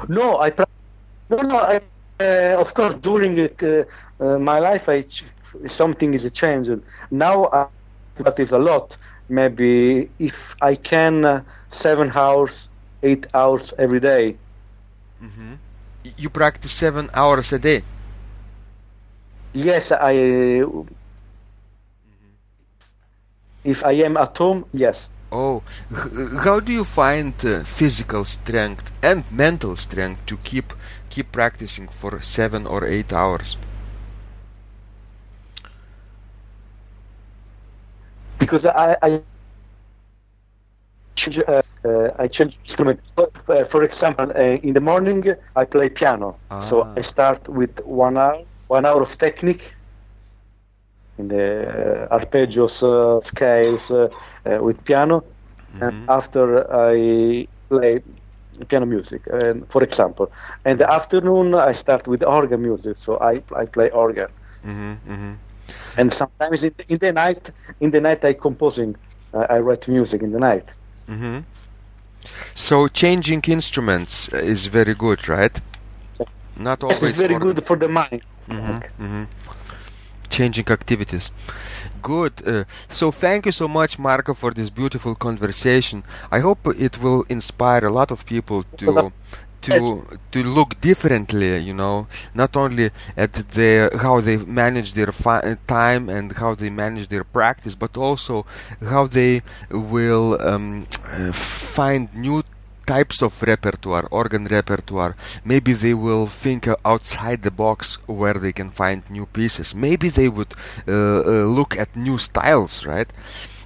No, 0.09 0.39
I 0.39 0.51
no 1.31 1.39
no. 1.43 1.59
I, 1.59 1.81
uh, 2.21 2.57
of 2.61 2.75
course, 2.75 2.95
during 2.97 3.39
uh, 3.41 3.85
uh, 4.21 4.39
my 4.39 4.59
life, 4.59 4.89
I 4.89 5.03
ch- 5.03 5.25
something 5.67 6.15
is 6.15 6.31
changed. 6.33 6.71
Now, 7.11 7.47
I 7.53 8.07
practice 8.15 8.51
a 8.53 8.59
lot. 8.59 8.97
Maybe 9.29 10.11
if 10.19 10.57
I 10.61 10.75
can, 10.77 11.25
uh, 11.25 11.43
seven 11.69 12.11
hours, 12.15 12.69
eight 13.03 13.27
hours 13.35 13.73
every 13.79 14.01
day. 14.01 14.39
hmm 15.21 15.55
You 16.17 16.31
practice 16.31 16.73
seven 16.73 17.11
hours 17.15 17.53
a 17.53 17.59
day. 17.59 17.83
Yes, 19.53 19.93
I. 19.93 20.63
If 23.65 23.85
I 23.85 23.93
am 23.93 24.17
at 24.17 24.37
home, 24.37 24.65
yes. 24.73 25.11
Oh, 25.31 25.63
how 26.45 26.61
do 26.61 26.73
you 26.73 26.85
find 26.85 27.35
uh, 27.45 27.65
physical 27.65 28.25
strength 28.25 28.93
and 29.03 29.25
mental 29.31 29.77
strength 29.77 30.25
to 30.27 30.37
keep 30.39 30.73
keep 31.11 31.33
practicing 31.33 31.89
for 31.89 32.21
seven 32.23 32.67
or 32.67 32.85
eight 32.85 33.13
hours? 33.13 33.57
because 38.39 38.65
I, 38.65 38.97
I 39.03 39.23
change, 41.17 41.39
uh, 41.47 41.61
uh, 41.85 42.11
I 42.19 42.27
change 42.29 42.59
instrument. 42.65 43.01
For, 43.15 43.29
uh, 43.49 43.65
for 43.65 43.83
example, 43.85 44.31
uh, 44.35 44.41
in 44.69 44.75
the 44.75 44.81
morning 44.81 45.25
I 45.57 45.65
play 45.65 45.89
piano, 45.91 46.39
so 46.59 46.89
Ah. 46.89 46.97
I 46.97 47.03
start 47.03 47.49
with 47.49 47.79
one 47.85 48.17
hour, 48.19 48.39
one 48.69 48.87
hour 48.87 49.03
of 49.03 49.17
technique 49.19 49.63
in 51.19 51.29
the 51.29 52.07
uh, 52.09 52.17
arpeggios, 52.19 52.83
uh, 52.83 53.21
scales 53.23 53.91
uh, 53.91 54.09
uh, 54.47 54.59
with 54.63 54.83
piano, 54.85 55.23
and 55.81 55.93
Mhm. 55.93 56.09
after 56.09 56.67
I 56.73 57.47
play 57.69 58.01
piano 58.69 58.87
music, 58.87 59.23
and 59.31 59.69
for 59.71 59.83
example. 59.83 60.31
And 60.65 60.79
the 60.79 60.91
afternoon 60.91 61.55
I 61.55 61.73
start 61.73 62.07
with 62.09 62.23
organ 62.25 62.63
music, 62.63 62.97
so 62.97 63.19
I 63.21 63.43
I 63.57 63.65
play 63.67 63.91
organ. 63.91 64.29
hmm 64.65 64.95
hmm 65.07 65.35
And 65.97 66.13
sometimes 66.13 66.63
in, 66.65 66.73
in 66.89 66.99
the 66.99 67.13
night, 67.13 67.51
in 67.81 67.91
the 67.91 68.01
night 68.01 68.25
I 68.25 68.35
composing, 68.35 68.97
uh, 69.33 69.47
I 69.49 69.59
write 69.59 69.89
music 69.89 70.23
in 70.23 70.33
the 70.33 70.39
night. 70.39 70.75
So 72.55 72.89
changing 72.89 73.43
instruments 73.49 74.29
is 74.29 74.67
very 74.67 74.95
good, 74.95 75.29
right? 75.29 75.61
Not 76.57 76.81
This 76.81 76.85
always 76.85 77.03
is 77.13 77.17
very 77.17 77.35
organ. 77.35 77.55
good 77.55 77.65
for 77.65 77.77
the 77.77 77.89
mind. 77.89 78.23
Mhm, 78.49 78.83
mhm. 79.01 79.27
Changing 80.31 80.69
activities. 80.71 81.31
Good. 82.03 82.33
Uh, 82.47 82.65
so 82.89 83.11
thank 83.11 83.47
you 83.47 83.53
so 83.53 83.67
much, 83.69 83.99
Marco, 83.99 84.35
for 84.35 84.51
this 84.53 84.71
beautiful 84.71 85.15
conversation. 85.15 86.03
I 86.31 86.41
hope 86.41 86.67
it 86.79 87.01
will 87.03 87.25
inspire 87.29 87.85
a 87.87 87.91
lot 87.93 88.11
of 88.11 88.25
people 88.27 88.65
to 88.79 89.13
to 89.63 90.07
to 90.33 90.43
look 90.43 90.81
differently. 90.81 91.59
You 91.59 91.75
know, 91.75 92.07
not 92.35 92.57
only 92.57 92.91
at 93.17 93.33
their 93.33 93.91
how 93.99 94.21
they 94.21 94.37
manage 94.37 94.95
their 94.95 95.13
fi- 95.13 95.57
time 95.67 96.09
and 96.09 96.33
how 96.33 96.55
they 96.55 96.71
manage 96.71 97.09
their 97.09 97.25
practice, 97.25 97.75
but 97.75 97.97
also 97.97 98.47
how 98.89 99.07
they 99.07 99.43
will 99.71 100.41
um, 100.41 100.87
uh, 101.05 101.33
find 101.33 102.13
new 102.15 102.43
types 102.87 103.21
of 103.23 103.43
repertoire, 103.43 104.07
organ 104.11 104.47
repertoire. 104.47 105.15
Maybe 105.45 105.75
they 105.75 105.93
will 105.93 106.27
think 106.27 106.67
uh, 106.67 106.77
outside 106.87 107.43
the 107.43 107.51
box 107.51 107.99
where 108.07 108.35
they 108.35 108.53
can 108.53 108.71
find 108.71 109.03
new 109.11 109.27
pieces. 109.27 109.75
Maybe 109.75 110.09
they 110.09 110.29
would 110.29 110.55
uh, 110.87 110.93
uh, 110.93 111.45
look 111.45 111.77
at 111.77 111.95
new 111.97 112.17
styles, 112.17 112.87
right? 112.87 113.11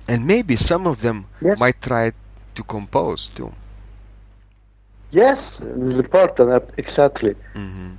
And 0.09 0.27
maybe 0.27 0.57
some 0.57 0.87
of 0.89 1.03
them 1.03 1.27
Yes. 1.41 1.59
might 1.59 1.81
try 1.81 2.13
to 2.57 2.63
compose 2.65 3.29
too. 3.29 3.53
Yes, 5.13 5.61
it's 5.61 5.99
important. 6.01 6.65
Exactly. 6.79 7.37
hmm 7.55 7.93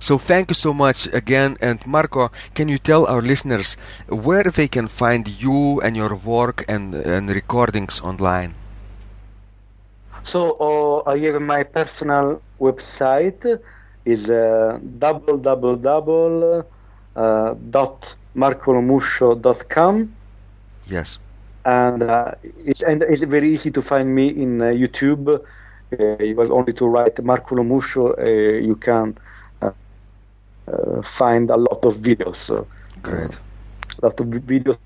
So 0.00 0.18
thank 0.18 0.50
you 0.50 0.54
so 0.54 0.72
much 0.74 1.06
again. 1.12 1.56
And 1.60 1.78
Marco, 1.86 2.30
can 2.54 2.68
you 2.68 2.78
tell 2.78 3.06
our 3.06 3.22
listeners 3.22 3.76
where 4.08 4.44
they 4.44 4.68
can 4.68 4.88
find 4.88 5.26
you 5.28 5.80
and 5.82 5.96
your 5.96 6.14
work 6.16 6.64
and, 6.68 6.94
and 6.94 7.30
recordings 7.30 8.00
online? 8.02 8.54
So 10.22 10.56
uh, 10.60 11.10
I 11.10 11.18
have 11.18 11.40
my 11.42 11.62
personal 11.64 12.42
website 12.60 13.60
is 14.04 14.28
uh, 14.30 14.78
www 14.98 16.64
uh, 17.16 17.54
Yes. 20.86 21.18
and 21.64 22.02
uh, 22.02 22.32
it's 22.42 22.82
and 22.82 23.02
it's 23.02 23.22
very 23.22 23.48
easy 23.50 23.70
to 23.70 23.82
find 23.82 24.14
me 24.14 24.28
in 24.28 24.60
uh, 24.62 24.66
YouTube. 24.72 25.40
Uh, 25.92 26.22
you 26.22 26.38
have 26.38 26.50
only 26.50 26.72
to 26.72 26.86
write 26.86 27.22
Marco 27.22 27.54
Lo 27.56 27.64
Muscio. 27.64 28.14
Uh, 28.18 28.58
you 28.60 28.76
can 28.76 29.16
uh, 29.62 29.70
uh, 30.66 31.02
find 31.02 31.50
a 31.50 31.56
lot 31.56 31.84
of 31.84 31.96
videos. 31.96 32.50
Uh, 32.50 32.64
Great. 33.02 33.32
a 34.02 34.06
lot 34.06 34.20
of 34.20 34.26
videos. 34.26 34.78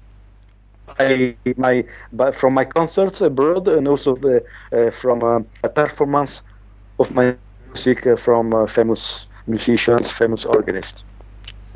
I, 0.98 1.36
my 1.57 1.84
but 2.12 2.34
from 2.34 2.55
my 2.55 2.64
concerts 2.64 3.20
abroad 3.20 3.66
and 3.68 3.88
also 3.88 4.14
the, 4.14 4.44
uh, 4.72 4.90
from 4.90 5.22
uh, 5.22 5.40
a 5.62 5.68
performance 5.68 6.42
of 6.98 7.14
my 7.14 7.34
music 7.68 8.07
uh, 8.07 8.16
from 8.16 8.53
uh, 8.53 8.66
famous 8.66 9.26
musicians, 9.46 10.11
famous 10.11 10.44
organists. 10.44 11.05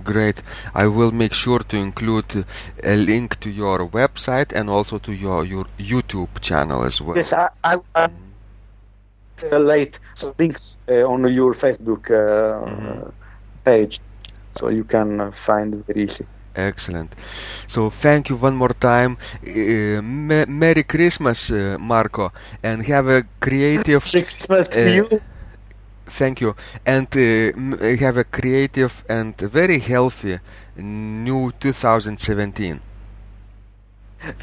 Great. 0.05 0.43
I 0.75 0.87
will 0.87 1.11
make 1.11 1.33
sure 1.33 1.61
to 1.61 1.77
include 1.77 2.37
uh, 2.37 2.43
a 2.85 2.97
link 2.97 3.41
to 3.41 3.51
your 3.51 3.89
website 3.89 4.53
and 4.53 4.69
also 4.69 4.99
to 4.99 5.13
your, 5.13 5.45
your 5.45 5.65
YouTube 5.79 6.41
channel 6.41 6.85
as 6.85 7.01
well. 7.01 7.17
Yes, 7.17 7.33
I, 7.33 7.49
I, 7.65 7.77
I 7.95 8.05
uh, 8.05 8.09
late 9.43 9.99
some 10.15 10.33
links 10.39 10.79
uh, 10.89 11.05
on 11.05 11.21
your 11.33 11.55
Facebook 11.55 12.11
uh, 12.11 12.67
Mhm. 12.67 13.05
page, 13.65 14.01
so 14.57 14.69
you 14.69 14.85
can 14.85 15.21
uh, 15.21 15.31
find 15.33 15.75
it 15.75 15.85
very 15.87 16.05
easy. 16.05 16.27
Excellent. 16.55 17.15
So 17.67 17.91
thank 17.91 18.29
you 18.31 18.37
one 18.37 18.57
more 18.57 18.75
time. 18.75 19.17
Uh, 19.47 20.01
me- 20.03 20.47
Merry 20.47 20.83
Christmas, 20.85 21.51
uh, 21.51 21.77
Marco, 21.79 22.33
and 22.63 22.85
have 22.87 23.09
a 23.09 23.25
creative. 23.41 24.05
Christmas 24.11 24.69
to 24.81 24.91
Uh, 24.91 24.91
you. 24.91 25.21
Thank 26.07 26.41
you, 26.41 26.55
and 26.85 27.07
uh, 27.17 27.21
m- 27.21 27.79
have 27.99 28.17
a 28.17 28.25
creative 28.25 29.05
and 29.09 29.37
very 29.39 29.79
healthy 29.79 30.39
new 30.77 31.53
2017. 31.59 32.81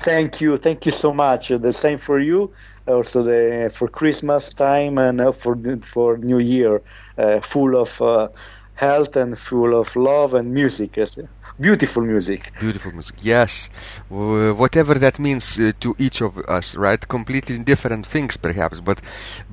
Thank 0.04 0.42
you, 0.42 0.58
thank 0.58 0.86
you 0.86 0.92
so 0.92 1.14
much. 1.14 1.52
Uh, 1.52 1.58
The 1.58 1.74
same 1.74 1.98
for 1.98 2.20
you. 2.20 2.52
Also, 2.86 3.24
the 3.24 3.72
for 3.74 3.88
Christmas 3.88 4.50
time 4.50 4.98
and 4.98 5.22
uh, 5.22 5.32
for 5.32 5.58
for 5.82 6.18
New 6.18 6.40
Year, 6.40 6.82
uh, 7.18 7.40
full 7.40 7.78
of 7.78 8.02
uh, 8.02 8.28
health 8.74 9.16
and 9.16 9.38
full 9.40 9.74
of 9.80 9.96
love 9.96 10.34
and 10.34 10.54
music. 10.54 11.00
Beautiful 11.60 12.04
music. 12.04 12.52
Beautiful 12.60 12.92
music. 12.92 13.16
Yes, 13.22 13.70
whatever 14.10 14.96
that 14.96 15.18
means 15.20 15.58
uh, 15.58 15.72
to 15.80 15.96
each 15.98 16.22
of 16.22 16.38
us, 16.50 16.76
right? 16.76 17.08
Completely 17.08 17.58
different 17.60 18.06
things, 18.06 18.36
perhaps, 18.38 18.80
but 18.82 19.00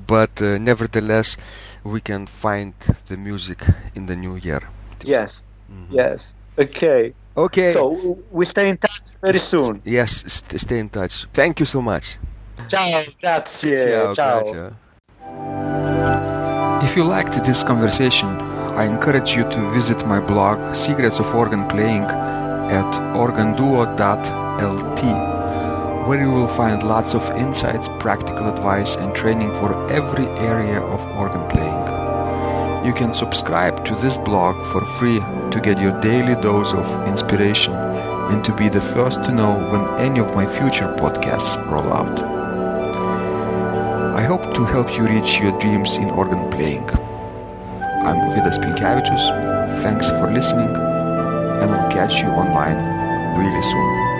but 0.07 0.41
uh, 0.41 0.57
nevertheless, 0.57 1.37
we 1.83 2.01
can 2.01 2.27
find 2.27 2.73
the 3.07 3.15
music 3.17 3.59
in 3.95 4.07
the 4.07 4.15
new 4.15 4.35
year. 4.35 4.61
Yes, 5.03 5.43
Mhm. 5.69 5.87
yes. 5.89 6.33
Okay. 6.57 7.13
Okay. 7.37 7.71
So 7.73 8.17
we 8.31 8.45
stay 8.45 8.69
in 8.69 8.77
touch 8.77 9.01
very 9.23 9.39
soon. 9.39 9.81
Yes, 9.85 10.23
st- 10.27 10.59
stay 10.59 10.79
in 10.79 10.89
touch. 10.89 11.27
Thank 11.33 11.59
you 11.59 11.65
so 11.65 11.81
much. 11.81 12.17
Ciao, 12.67 13.03
grazie. 13.19 13.77
Ciao, 13.77 14.13
ciao. 14.13 14.41
grazie. 14.41 14.81
If 16.83 16.95
you 16.97 17.03
liked 17.03 17.43
this 17.43 17.63
conversation, 17.63 18.27
I 18.75 18.85
encourage 18.85 19.35
you 19.35 19.43
to 19.49 19.69
visit 19.71 20.05
my 20.07 20.19
blog 20.19 20.75
Secrets 20.75 21.19
of 21.19 21.33
Organ 21.35 21.67
Playing 21.67 22.03
at 22.03 22.91
organduo.lt, 23.15 25.03
where 26.07 26.19
you 26.19 26.31
will 26.31 26.47
find 26.47 26.81
lots 26.83 27.13
of 27.13 27.29
insights, 27.37 27.87
practical 27.99 28.47
advice, 28.47 28.95
and 28.95 29.13
training 29.13 29.53
for 29.55 29.91
every 29.91 30.25
area 30.39 30.81
of 30.81 31.05
organ 31.17 31.47
playing. 31.49 31.85
You 32.85 32.93
can 32.93 33.13
subscribe 33.13 33.85
to 33.85 33.95
this 33.95 34.17
blog 34.17 34.65
for 34.65 34.83
free 34.83 35.19
to 35.51 35.59
get 35.61 35.79
your 35.79 35.99
daily 36.01 36.35
dose 36.41 36.73
of 36.73 37.07
inspiration 37.07 37.73
and 37.73 38.43
to 38.43 38.55
be 38.55 38.69
the 38.69 38.81
first 38.81 39.23
to 39.25 39.31
know 39.31 39.53
when 39.69 39.87
any 39.99 40.19
of 40.19 40.33
my 40.33 40.45
future 40.45 40.87
podcasts 40.97 41.55
roll 41.69 41.93
out. 41.93 42.40
I 44.13 44.23
hope 44.23 44.53
to 44.55 44.65
help 44.65 44.91
you 44.97 45.07
reach 45.07 45.39
your 45.39 45.57
dreams 45.57 45.95
in 45.95 46.09
organ 46.09 46.49
playing. 46.49 46.83
I'm 48.03 48.29
Vidas 48.29 48.57
Pinkevičius. 48.59 49.81
Thanks 49.83 50.09
for 50.09 50.29
listening, 50.29 50.67
and 50.67 51.71
I'll 51.71 51.89
catch 51.89 52.21
you 52.21 52.27
online 52.27 52.75
really 53.37 53.63
soon. 53.63 54.10